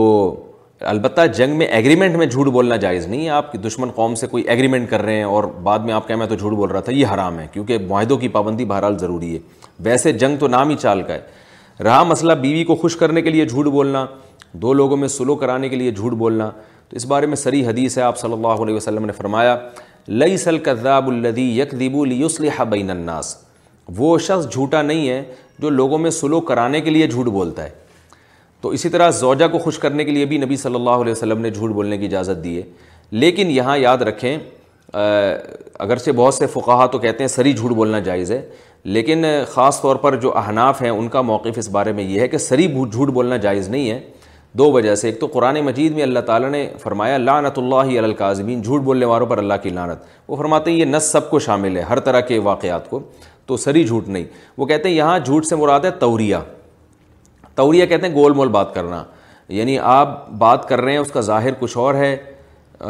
البتہ 0.93 1.27
جنگ 1.37 1.57
میں 1.59 1.67
ایگریمنٹ 1.67 2.17
میں 2.17 2.27
جھوٹ 2.27 2.47
بولنا 2.53 2.77
جائز 2.87 3.07
نہیں 3.07 3.25
ہے 3.25 3.31
آپ 3.43 3.53
کی 3.53 3.59
دشمن 3.67 3.91
قوم 3.95 4.15
سے 4.23 4.27
کوئی 4.27 4.45
ایگریمنٹ 4.49 4.91
کر 4.91 5.03
رہے 5.03 5.17
ہیں 5.17 5.25
اور 5.25 5.45
بعد 5.63 5.79
میں 5.91 5.95
آپ 5.95 6.09
کہیں 6.09 6.19
میں 6.19 6.27
تو 6.27 6.35
جھوٹ 6.35 6.53
بول 6.57 6.71
رہا 6.71 6.81
تھا 6.87 6.93
یہ 6.93 7.07
حرام 7.15 7.39
ہے 7.39 7.47
کیونکہ 7.53 7.79
معاہدوں 7.89 8.19
کی 8.19 8.29
پابندی 8.39 8.65
بہرحال 8.75 8.99
ضروری 8.99 9.35
ہے 9.35 9.39
ویسے 9.89 10.13
جنگ 10.23 10.37
تو 10.41 10.49
نام 10.49 10.71
ہی 10.71 10.77
چال 10.81 11.03
کا 11.07 11.15
ہے 11.15 11.21
رہا 11.85 12.03
مسئلہ 12.05 12.33
بیوی 12.41 12.65
کو 12.65 12.75
خوش 12.77 12.97
کرنے 12.97 13.23
کے 13.23 13.31
لیے 13.31 13.45
جھوٹ 13.47 13.67
بولنا 13.75 14.05
دو 14.63 14.73
لوگوں 14.73 14.97
میں 14.97 15.09
سلو 15.09 15.35
کرانے 15.37 15.69
کے 15.69 15.77
لیے 15.77 15.91
جھوٹ 15.91 16.13
بولنا 16.23 16.51
تو 16.89 16.97
اس 16.97 17.07
بارے 17.07 17.27
میں 17.27 17.37
سری 17.37 17.65
حدیث 17.67 17.97
ہے 17.99 18.03
آپ 18.03 18.19
صلی 18.19 18.33
اللہ 18.33 18.63
علیہ 18.65 18.75
وسلم 18.75 19.05
نے 19.07 19.13
فرمایا 19.13 19.57
لئی 20.09 20.37
سل 20.39 20.59
کذاب 20.65 21.09
الدی 21.09 21.47
یک 21.61 21.79
دیبولی 21.81 22.23
بین 22.71 22.91
اناس 22.91 23.37
وہ 23.97 24.17
شخص 24.27 24.51
جھوٹا 24.53 24.83
نہیں 24.83 25.09
ہے 25.09 25.23
جو 25.59 25.71
لوگوں 25.71 25.99
میں 25.99 26.11
سلو 26.11 26.41
کرانے 26.51 26.81
کے 26.81 26.91
لیے 26.91 27.07
جھوٹ 27.07 27.27
بولتا 27.27 27.65
ہے 27.65 27.69
تو 28.61 28.69
اسی 28.79 28.89
طرح 28.89 29.11
زوجہ 29.19 29.47
کو 29.53 29.59
خوش 29.59 29.79
کرنے 29.79 30.05
کے 30.05 30.11
لیے 30.13 30.25
بھی 30.31 30.39
نبی 30.39 30.57
صلی 30.57 30.75
اللہ 30.75 31.03
علیہ 31.05 31.13
وسلم 31.13 31.41
نے 31.41 31.51
جھوٹ 31.51 31.71
بولنے 31.75 31.99
کی 31.99 32.07
اجازت 32.07 32.43
دی 32.45 32.57
ہے 32.57 32.63
لیکن 33.11 33.51
یہاں 33.51 33.77
یاد 33.79 34.03
رکھیں 34.09 34.37
اگرچہ 34.93 36.11
بہت 36.17 36.35
سے 36.35 36.47
فقاہ 36.53 36.87
تو 36.93 36.99
کہتے 36.99 37.23
ہیں 37.23 37.29
سری 37.29 37.53
جھوٹ 37.53 37.71
بولنا 37.77 37.99
جائز 38.09 38.31
ہے 38.33 38.43
لیکن 38.85 39.25
خاص 39.53 39.81
طور 39.81 39.97
پر 40.03 40.15
جو 40.21 40.33
احناف 40.39 40.81
ہیں 40.83 40.91
ان 40.91 41.09
کا 41.09 41.21
موقف 41.23 41.59
اس 41.59 41.69
بارے 41.71 41.93
میں 41.93 42.05
یہ 42.05 42.21
ہے 42.21 42.29
کہ 42.29 42.39
سری 42.39 42.67
جھوٹ 42.91 43.09
بولنا 43.13 43.37
جائز 43.37 43.69
نہیں 43.69 43.91
ہے 43.91 44.01
دو 44.59 44.71
وجہ 44.73 44.95
سے 44.95 45.09
ایک 45.09 45.21
تو 45.21 45.27
قرآن 45.33 45.61
مجید 45.65 45.93
میں 45.95 46.03
اللہ 46.03 46.21
تعالیٰ 46.27 46.49
نے 46.51 46.67
فرمایا 46.83 47.17
لعنت 47.19 47.59
اللہ 47.59 47.83
علی 47.85 47.99
القاظمین 47.99 48.63
جھوٹ 48.63 48.83
بولنے 48.83 49.07
والوں 49.07 49.27
پر 49.27 49.39
اللہ 49.39 49.55
کی 49.63 49.71
لعنت 49.71 50.03
وہ 50.29 50.37
فرماتے 50.37 50.71
ہیں 50.71 50.79
یہ 50.79 50.85
نس 50.85 51.11
سب 51.13 51.29
کو 51.31 51.39
شامل 51.39 51.77
ہے 51.77 51.83
ہر 51.89 51.99
طرح 52.09 52.21
کے 52.29 52.39
واقعات 52.49 52.89
کو 52.91 53.01
تو 53.47 53.57
سری 53.57 53.85
جھوٹ 53.85 54.09
نہیں 54.09 54.25
وہ 54.59 54.67
کہتے 54.67 54.89
ہیں 54.89 54.97
یہاں 54.97 55.19
جھوٹ 55.19 55.47
سے 55.47 55.57
مراد 55.57 55.85
ہے 55.85 55.91
توریہ 55.99 56.37
توریہ 57.55 57.87
کہتے 57.87 58.07
ہیں 58.07 58.15
گول 58.15 58.33
مول 58.33 58.49
بات 58.49 58.75
کرنا 58.75 59.03
یعنی 59.49 59.79
آپ 59.83 60.29
بات 60.39 60.69
کر 60.69 60.81
رہے 60.81 60.93
ہیں 60.93 60.99
اس 60.99 61.11
کا 61.13 61.21
ظاہر 61.31 61.51
کچھ 61.59 61.77
اور 61.79 61.95
ہے 61.95 62.17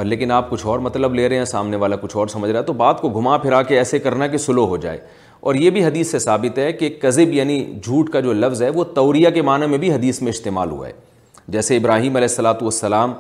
لیکن 0.05 0.31
آپ 0.31 0.51
کچھ 0.51 0.65
اور 0.67 0.79
مطلب 0.79 1.15
لے 1.15 1.29
رہے 1.29 1.37
ہیں 1.37 1.45
سامنے 1.53 1.77
والا 1.83 1.97
کچھ 2.01 2.17
اور 2.17 2.27
سمجھ 2.29 2.51
رہا 2.51 2.59
ہے 2.61 2.65
تو 2.65 2.73
بات 2.83 3.01
کو 3.01 3.09
گھما 3.21 3.37
پھرا 3.39 3.63
کے 3.63 3.79
ایسے 3.79 3.99
کرنا 3.99 4.27
کہ 4.27 4.37
سلو 4.39 4.67
ہو 4.69 4.77
جائے 4.83 4.99
اور 5.41 5.55
یہ 5.55 5.71
بھی 5.71 5.85
حدیث 5.85 6.11
سے 6.11 6.19
ثابت 6.19 6.59
ہے 6.59 6.73
کہ 6.73 6.89
قذب 7.01 7.33
یعنی 7.35 7.65
جھوٹ 7.83 8.11
کا 8.13 8.21
جو 8.21 8.33
لفظ 8.33 8.63
ہے 8.63 8.69
وہ 8.75 8.85
توریہ 8.95 9.29
کے 9.35 9.43
معنی 9.43 9.67
میں 9.71 9.79
بھی 9.79 9.93
حدیث 9.93 10.21
میں 10.23 10.31
استعمال 10.33 10.71
ہوا 10.71 10.87
ہے 10.89 10.93
جیسے 11.55 11.77
ابراہیم 11.77 12.17
علیہ 12.17 12.29
السلاۃ 12.29 12.61
والسلام 12.63 13.13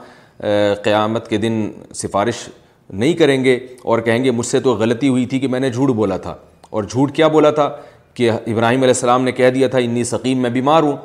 قیامت 0.84 1.28
کے 1.28 1.36
دن 1.36 1.60
سفارش 1.94 2.48
نہیں 2.90 3.12
کریں 3.14 3.42
گے 3.44 3.58
اور 3.84 3.98
کہیں 4.04 4.22
گے 4.24 4.30
مجھ 4.30 4.46
سے 4.46 4.60
تو 4.60 4.74
غلطی 4.76 5.08
ہوئی 5.08 5.24
تھی 5.26 5.38
کہ 5.40 5.48
میں 5.48 5.60
نے 5.60 5.70
جھوٹ 5.70 5.90
بولا 5.96 6.16
تھا 6.26 6.34
اور 6.70 6.84
جھوٹ 6.84 7.14
کیا 7.16 7.28
بولا 7.28 7.50
تھا 7.50 7.70
کہ 8.14 8.30
ابراہیم 8.30 8.78
علیہ 8.82 8.94
السلام 8.94 9.24
نے 9.24 9.32
کہہ 9.32 9.50
دیا 9.54 9.68
تھا 9.68 9.78
انی 9.78 10.04
سقیم 10.04 10.38
میں 10.42 10.50
بیمار 10.50 10.82
ہوں 10.82 10.96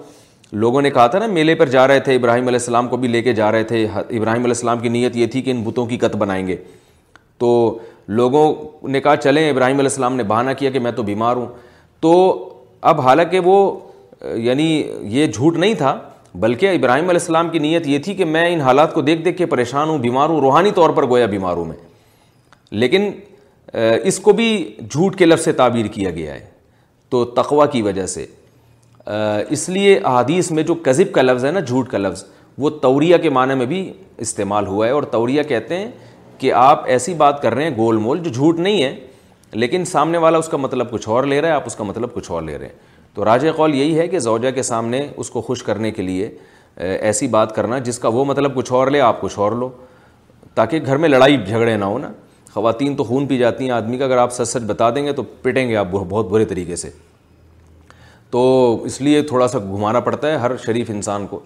لوگوں 0.52 0.82
نے 0.82 0.90
کہا 0.92 1.06
تھا 1.08 1.20
نا 1.20 1.26
میلے 1.28 1.56
پر 1.56 1.70
جا 1.70 1.88
رہے 1.88 2.00
تھے 2.00 2.16
ابراہیم 2.16 2.48
علیہ 2.48 2.60
السلام 2.60 2.88
کو 2.88 2.98
بھی 2.98 3.08
لے 3.08 3.22
کے 3.22 3.34
جا 3.34 3.52
رہے 3.52 3.64
تھے 3.64 3.84
ابراہیم 3.86 4.28
علیہ 4.28 4.46
السلام 4.48 4.80
کی 4.80 4.90
نیت 4.90 5.16
یہ 5.18 5.28
تھی 5.32 5.42
کہ 5.42 5.52
ان 5.52 5.62
بتوں 5.64 5.86
کی 5.86 5.98
قط 5.98 6.16
بنائیں 6.16 6.46
گے 6.48 6.56
تو 7.38 7.50
لوگوں 8.18 8.54
نے 8.92 9.00
کہا 9.02 9.16
چلیں 9.16 9.50
ابراہیم 9.50 9.80
علیہ 9.80 9.90
السلام 9.90 10.16
نے 10.16 10.24
بہانہ 10.24 10.52
کیا 10.58 10.70
کہ 10.72 10.80
میں 10.80 10.92
تو 10.96 11.04
بیمار 11.04 11.36
ہوں 11.36 11.48
تو 12.02 12.12
اب 12.92 13.02
حالانکہ 13.02 13.40
وہ 13.44 13.78
یعنی 14.40 14.64
یہ 15.18 15.26
جھوٹ 15.28 15.58
نہیں 15.58 15.74
تھا 15.78 15.98
بلکہ 16.40 16.76
ابراہیم 16.76 17.10
علیہ 17.10 17.20
السلام 17.20 17.50
کی 17.50 17.60
نیت 17.60 17.88
یہ 17.88 18.00
تھی 18.04 18.14
کہ 18.16 18.26
میں 18.26 18.48
ان 18.54 18.62
حالات 18.62 18.94
کو 18.94 19.02
دیکھ 19.02 19.22
دیکھ 19.26 19.38
کے 19.38 19.46
پریشان 19.56 19.90
ہوں 19.90 19.98
بیمار 20.00 20.30
ہوں 20.30 20.40
روحانی 20.42 20.72
طور 20.76 20.90
پر 20.96 21.08
گویا 21.10 21.26
بیمار 21.36 21.58
ہوں 21.58 21.66
میں 21.66 21.76
لیکن 22.72 23.10
اس 24.02 24.20
کو 24.24 24.32
بھی 24.34 24.50
جھوٹ 24.90 25.16
کے 25.18 25.26
لفظ 25.26 25.44
سے 25.44 25.52
تعبیر 25.54 25.86
کیا 25.94 26.10
گیا 26.12 26.34
ہے 26.34 26.46
تو 27.10 27.24
تقوا 27.42 27.66
کی 27.74 27.82
وجہ 27.82 28.06
سے 28.06 28.26
اس 29.58 29.68
لیے 29.70 29.98
احادیث 30.00 30.52
میں 30.52 30.64
جو 30.64 30.74
کذب 30.84 31.12
کا 31.14 31.22
لفظ 31.22 31.46
ہے 31.46 31.52
نا 31.52 31.60
جھوٹ 31.60 31.90
کا 31.90 31.98
لفظ 31.98 32.24
وہ 32.58 32.70
توریہ 32.82 33.18
کے 33.24 33.30
معنی 33.30 33.54
میں 33.58 33.66
بھی 33.66 33.82
استعمال 34.26 34.68
ہوا 34.68 34.86
ہے 34.88 34.92
اور 34.92 35.04
توریہ 35.12 35.44
کہتے 35.48 35.78
ہیں 35.78 35.90
کہ 36.38 36.52
آپ 36.58 36.86
ایسی 36.94 37.14
بات 37.16 37.42
کر 37.42 37.54
رہے 37.56 37.64
ہیں 37.64 37.76
گول 37.78 37.98
مول 38.06 38.20
جو 38.24 38.30
جھوٹ 38.32 38.60
نہیں 38.60 38.84
ہے 38.84 38.94
لیکن 39.64 39.86
سامنے 39.86 40.18
والا 40.18 40.38
اس 40.38 40.48
کا 40.50 40.58
مطلب 40.58 40.92
کچھ 40.92 41.08
اور 41.10 41.24
لے 41.24 41.42
رہا 41.42 41.48
ہے 41.50 41.54
آپ 41.54 41.64
اس 41.66 41.76
کا 41.76 41.84
مطلب 41.84 42.14
کچھ 42.14 42.32
اور 42.32 42.42
لے 42.44 42.58
رہے 42.58 42.66
ہیں 42.66 42.74
تو 43.14 43.26
راج 43.26 43.46
قول 43.56 43.76
یہی 43.76 43.98
ہے 44.00 44.08
کہ 44.08 44.20
زوجہ 44.20 44.52
کے 44.56 44.64
سامنے 44.70 45.06
اس 45.16 45.30
کو 45.30 45.42
خوش 45.42 45.64
کرنے 45.64 45.92
کے 45.92 46.02
لیے 46.02 46.30
ایسی 47.00 47.28
بات 47.36 47.56
کرنا 47.56 47.78
جس 47.90 48.00
کا 48.00 48.08
وہ 48.14 48.26
مطلب 48.26 48.56
کچھ 48.56 48.72
اور 48.80 48.88
لے 48.92 49.02
آپ 49.02 49.22
کچھ 49.22 49.38
اور 49.40 49.52
لو 49.60 49.70
تاکہ 50.56 50.80
گھر 50.86 50.98
میں 51.04 51.10
لڑائی 51.10 51.38
جھگڑے 51.46 51.76
نہ 51.78 51.86
ہو 51.86 51.98
نا 51.98 52.12
خواتین 52.54 52.96
تو 52.96 53.04
خون 53.04 53.26
پی 53.28 53.38
جاتی 53.38 53.64
ہیں 53.66 53.72
آدمی 53.72 53.98
کا 53.98 54.06
اگر 54.06 54.18
آپ 54.18 54.34
سچ 54.34 54.48
سچ 54.48 54.64
بتا 54.68 54.90
دیں 54.96 55.06
گے 55.06 55.14
تو 55.14 55.24
پٹیں 55.42 55.68
گے 55.70 55.76
آپ 55.78 55.88
بہت 55.92 56.30
برے 56.30 56.46
طریقے 56.46 56.76
سے 56.76 56.90
تو 58.32 58.44
اس 58.86 59.00
لیے 59.02 59.22
تھوڑا 59.28 59.48
سا 59.48 59.60
گھمانا 59.60 60.00
پڑتا 60.06 60.32
ہے 60.32 60.36
ہر 60.38 60.56
شریف 60.66 60.90
انسان 60.90 61.28
کو 61.28 61.40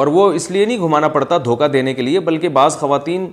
اور 0.00 0.06
وہ 0.16 0.30
اس 0.32 0.50
لیے 0.50 0.64
نہیں 0.64 0.78
گھمانا 0.86 1.08
پڑتا 1.08 1.36
دھوکہ 1.44 1.66
دینے 1.68 1.94
کے 1.94 2.02
لیے 2.02 2.20
بلکہ 2.20 2.48
بعض 2.58 2.76
خواتین 2.78 3.28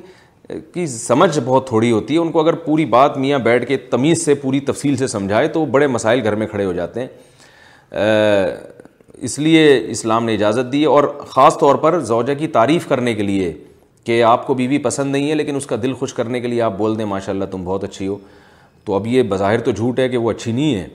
کی 0.73 0.85
سمجھ 0.87 1.37
بہت 1.45 1.67
تھوڑی 1.67 1.91
ہوتی 1.91 2.13
ہے 2.13 2.19
ان 2.19 2.31
کو 2.31 2.39
اگر 2.39 2.53
پوری 2.63 2.85
بات 2.85 3.17
میاں 3.17 3.37
بیٹھ 3.43 3.65
کے 3.67 3.77
تمیز 3.89 4.23
سے 4.25 4.33
پوری 4.41 4.59
تفصیل 4.67 4.95
سے 4.97 5.07
سمجھائے 5.07 5.47
تو 5.53 5.65
بڑے 5.71 5.87
مسائل 5.87 6.23
گھر 6.23 6.35
میں 6.35 6.47
کھڑے 6.47 6.65
ہو 6.65 6.73
جاتے 6.73 7.01
ہیں 7.01 7.97
اس 9.25 9.37
لیے 9.39 9.65
اسلام 9.91 10.25
نے 10.25 10.33
اجازت 10.33 10.71
دی 10.71 10.83
اور 10.85 11.03
خاص 11.27 11.57
طور 11.59 11.75
پر 11.83 11.99
زوجہ 12.05 12.33
کی 12.39 12.47
تعریف 12.57 12.87
کرنے 12.87 13.13
کے 13.13 13.23
لیے 13.23 13.51
کہ 14.05 14.21
آپ 14.23 14.45
کو 14.47 14.53
بیوی 14.53 14.77
پسند 14.83 15.11
نہیں 15.11 15.29
ہے 15.29 15.35
لیکن 15.35 15.55
اس 15.55 15.65
کا 15.65 15.75
دل 15.83 15.93
خوش 15.99 16.13
کرنے 16.13 16.39
کے 16.41 16.47
لیے 16.47 16.61
آپ 16.61 16.77
بول 16.77 16.97
دیں 16.97 17.05
ماشاء 17.05 17.33
اللہ 17.33 17.45
تم 17.51 17.63
بہت 17.65 17.83
اچھی 17.83 18.07
ہو 18.07 18.17
تو 18.85 18.93
اب 18.95 19.07
یہ 19.07 19.23
بظاہر 19.29 19.59
تو 19.63 19.71
جھوٹ 19.71 19.99
ہے 19.99 20.07
کہ 20.09 20.17
وہ 20.17 20.31
اچھی 20.31 20.51
نہیں 20.51 20.75
ہے 20.75 20.87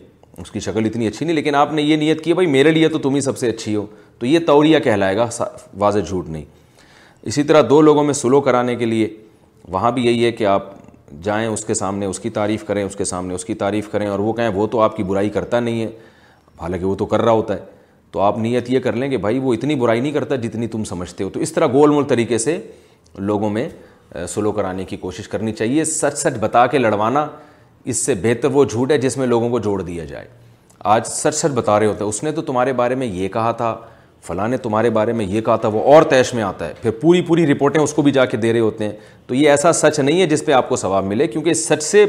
اس 0.43 0.51
کی 0.51 0.61
شکل 0.61 0.85
اتنی 0.87 1.07
اچھی 1.07 1.27
نہیں 1.27 1.37
لیکن 1.37 1.55
آپ 1.55 1.73
نے 1.75 1.83
یہ 1.83 1.97
نیت 1.97 2.21
کی 2.25 2.33
بھائی 2.35 2.47
میرے 2.49 2.71
لیے 2.73 2.89
تو 2.89 2.99
تم 3.07 3.15
ہی 3.15 3.21
سب 3.21 3.39
سے 3.39 3.49
اچھی 3.51 3.75
ہو 3.77 3.87
تو 4.19 4.27
یہ 4.27 4.39
توریہ 4.47 4.79
کہلائے 4.85 5.17
گا 5.17 5.29
واضح 5.79 5.99
جھوٹ 6.09 6.29
نہیں 6.29 6.45
اسی 7.31 7.43
طرح 7.43 7.63
دو 7.71 7.81
لوگوں 7.83 8.05
میں 8.05 8.15
سلو 8.15 8.41
کرانے 8.41 8.75
کے 8.77 8.87
لیے 8.87 9.09
وہاں 9.73 9.91
بھی 9.93 10.05
یہی 10.05 10.25
ہے 10.25 10.31
کہ 10.33 10.47
آپ 10.47 10.71
جائیں 11.23 11.47
اس 11.49 11.65
کے 11.65 11.75
سامنے 11.75 12.07
اس 12.07 12.19
کی 12.21 12.31
تعریف 12.31 12.65
کریں 12.67 12.83
اس 12.83 12.97
کے 12.97 13.05
سامنے 13.05 13.35
اس 13.35 13.45
کی 13.45 13.55
تعریف 13.63 13.91
کریں 13.91 14.07
اور 14.07 14.19
وہ 14.19 14.33
کہیں 14.33 14.49
وہ 14.55 14.67
تو 14.71 14.81
آپ 14.81 14.97
کی 14.97 15.03
برائی 15.03 15.31
کرتا 15.31 15.61
نہیں 15.61 15.81
ہے 15.83 15.91
حالانکہ 16.61 16.87
وہ 16.87 16.95
تو 16.97 17.07
کر 17.07 17.23
رہا 17.23 17.33
ہوتا 17.33 17.55
ہے 17.55 17.61
تو 18.13 18.21
آپ 18.21 18.39
نیت 18.39 18.71
یہ 18.71 18.81
کر 18.81 18.93
لیں 18.97 19.09
کہ 19.11 19.17
بھائی 19.25 19.39
وہ 19.39 19.55
اتنی 19.55 19.75
برائی 19.75 20.01
نہیں 20.01 20.13
کرتا 20.13 20.37
جتنی 20.45 20.67
تم 20.69 20.85
سمجھتے 20.85 21.25
ہو 21.25 21.29
تو 21.31 21.41
اس 21.41 21.53
طرح 21.53 21.67
گول 21.73 21.91
مول 21.91 22.05
طریقے 22.09 22.39
سے 22.39 22.59
لوگوں 23.19 23.51
میں 23.51 23.69
سلو 24.35 24.53
کرانے 24.53 24.85
کی 24.85 24.97
کوشش 24.97 25.29
کرنی 25.29 25.53
چاہیے 25.53 25.85
سچ 25.85 26.19
سچ 26.19 26.39
بتا 26.41 26.67
کے 26.67 26.79
لڑوانا 26.79 27.27
اس 27.93 28.05
سے 28.07 28.15
بہتر 28.23 28.51
وہ 28.51 28.65
جھوٹ 28.65 28.91
ہے 28.93 28.99
جس 28.99 29.17
میں 29.17 29.27
لوگوں 29.27 29.49
کو 29.51 29.59
جوڑ 29.67 29.81
دیا 29.83 30.05
جائے 30.05 30.27
آج 30.97 31.07
سچ 31.07 31.35
سچ 31.35 31.53
بتا 31.55 31.79
رہے 31.81 31.87
ہوتے 31.87 32.05
ہیں 32.05 32.09
اس 32.09 32.23
نے 32.25 32.33
تو 32.33 32.43
تمہارے 32.43 32.73
بارے 32.81 32.95
میں 32.95 33.07
یہ 33.07 33.29
کہا 33.33 33.53
تھا 33.63 33.77
فلاں 34.27 34.49
نے 34.49 34.57
تمہارے 34.57 34.91
بارے 34.91 35.13
میں 35.13 35.25
یہ 35.29 35.41
کہا 35.41 35.57
تھا 35.57 35.69
وہ 35.73 35.83
اور 35.93 36.03
تیش 36.11 36.33
میں 36.35 36.43
آتا 36.43 36.69
ہے 36.69 36.73
پھر 36.81 36.91
پوری 37.01 37.21
پوری 37.27 37.47
رپورٹیں 37.53 37.81
اس 37.83 37.93
کو 37.95 38.03
بھی 38.03 38.13
جا 38.13 38.25
کے 38.27 38.37
دے 38.37 38.53
رہے 38.53 38.61
ہوتے 38.61 38.85
ہیں 38.85 38.93
تو 39.27 39.35
یہ 39.35 39.51
ایسا 39.51 39.73
سچ 39.73 39.99
نہیں 40.01 40.21
ہے 40.21 40.27
جس 40.27 40.45
پہ 40.45 40.53
آپ 40.53 40.69
کو 40.69 40.77
ثواب 40.77 41.05
ملے 41.07 41.27
کیونکہ 41.27 41.55
سچ 41.63 41.83
سے 41.83 42.05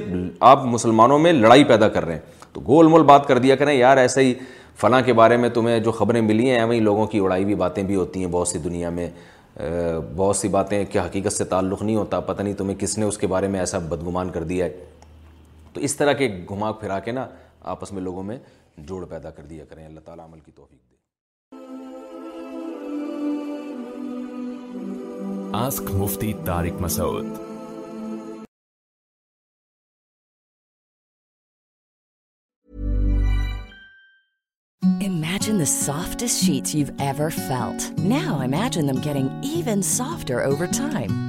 آپ 0.51 0.66
مسلمانوں 0.66 1.20
میں 1.20 1.34
لڑائی 1.34 1.64
پیدا 1.64 1.88
کر 1.97 2.05
رہے 2.05 2.14
ہیں 2.14 2.38
تو 2.53 2.62
گول 2.68 2.88
مول 2.88 3.03
بات 3.05 3.28
کر 3.28 3.38
دیا 3.39 3.55
کریں 3.55 3.74
یار 3.74 3.97
ایسے 3.97 4.22
ہی 4.24 4.34
فلاں 4.82 5.01
کے 5.05 5.14
بارے 5.14 5.38
میں 5.38 5.49
تمہیں 5.53 5.80
جو 5.84 5.91
خبریں 5.91 6.22
ملی 6.22 6.49
ہیں 6.49 6.64
وہیں 6.64 6.80
لوگوں 6.82 7.05
کی 7.07 7.20
اڑائی 7.20 7.43
ہوئی 7.43 7.55
باتیں 7.55 7.82
بھی 7.84 7.95
ہوتی 7.95 8.24
ہیں 8.24 8.32
بہت 8.32 8.47
سی 8.47 8.60
دنیا 8.64 8.89
میں 8.89 9.10
بہت 10.16 10.36
سی 10.38 10.47
باتیں 10.47 10.84
کیا 10.91 11.05
حقیقت 11.05 11.34
سے 11.34 11.43
تعلق 11.45 11.82
نہیں 11.82 11.95
ہوتا 11.95 12.20
پتہ 12.20 12.41
نہیں 12.41 12.53
تمہیں 12.57 12.76
کس 12.80 12.97
نے 12.97 13.05
اس 13.05 13.18
کے 13.18 13.28
بارے 13.28 13.47
میں 13.55 13.60
ایسا 13.60 13.80
بدگمان 13.89 14.30
کر 14.34 14.43
دیا 14.53 14.66
ہے 14.66 14.76
تو 15.74 15.82
اس 15.84 15.95
طرح 15.95 16.14
کے 16.22 16.28
گھما 16.49 16.72
پھرا 16.82 16.99
کے 17.05 17.12
نا 17.12 17.26
آپس 17.74 17.91
میں 17.93 18.01
لوگوں 18.01 18.24
میں 18.24 18.38
جوڑ 18.78 19.05
پیدا 19.05 19.30
کر 19.30 19.43
دیا 19.49 19.66
کریں 19.70 19.86
اللہ 19.86 19.99
تعالیٰ 20.05 20.26
عمل 20.26 20.39
کی 20.45 20.51
توفیق 20.55 20.78
ask 25.54 25.91
Mufti 25.91 26.34
Tariq 26.34 26.82
Masood 26.82 27.26
imagine 35.02 35.58
the 35.60 35.66
softest 35.66 36.41
sheet 36.45 36.76
you 36.76 36.86
ever 37.00 37.30
felt 37.30 37.89
now 38.00 38.39
imagine 38.43 38.88
them 38.89 39.02
carry 39.02 39.24
even 39.56 39.82
softer 39.95 40.41
over 40.45 40.66
time 40.78 41.29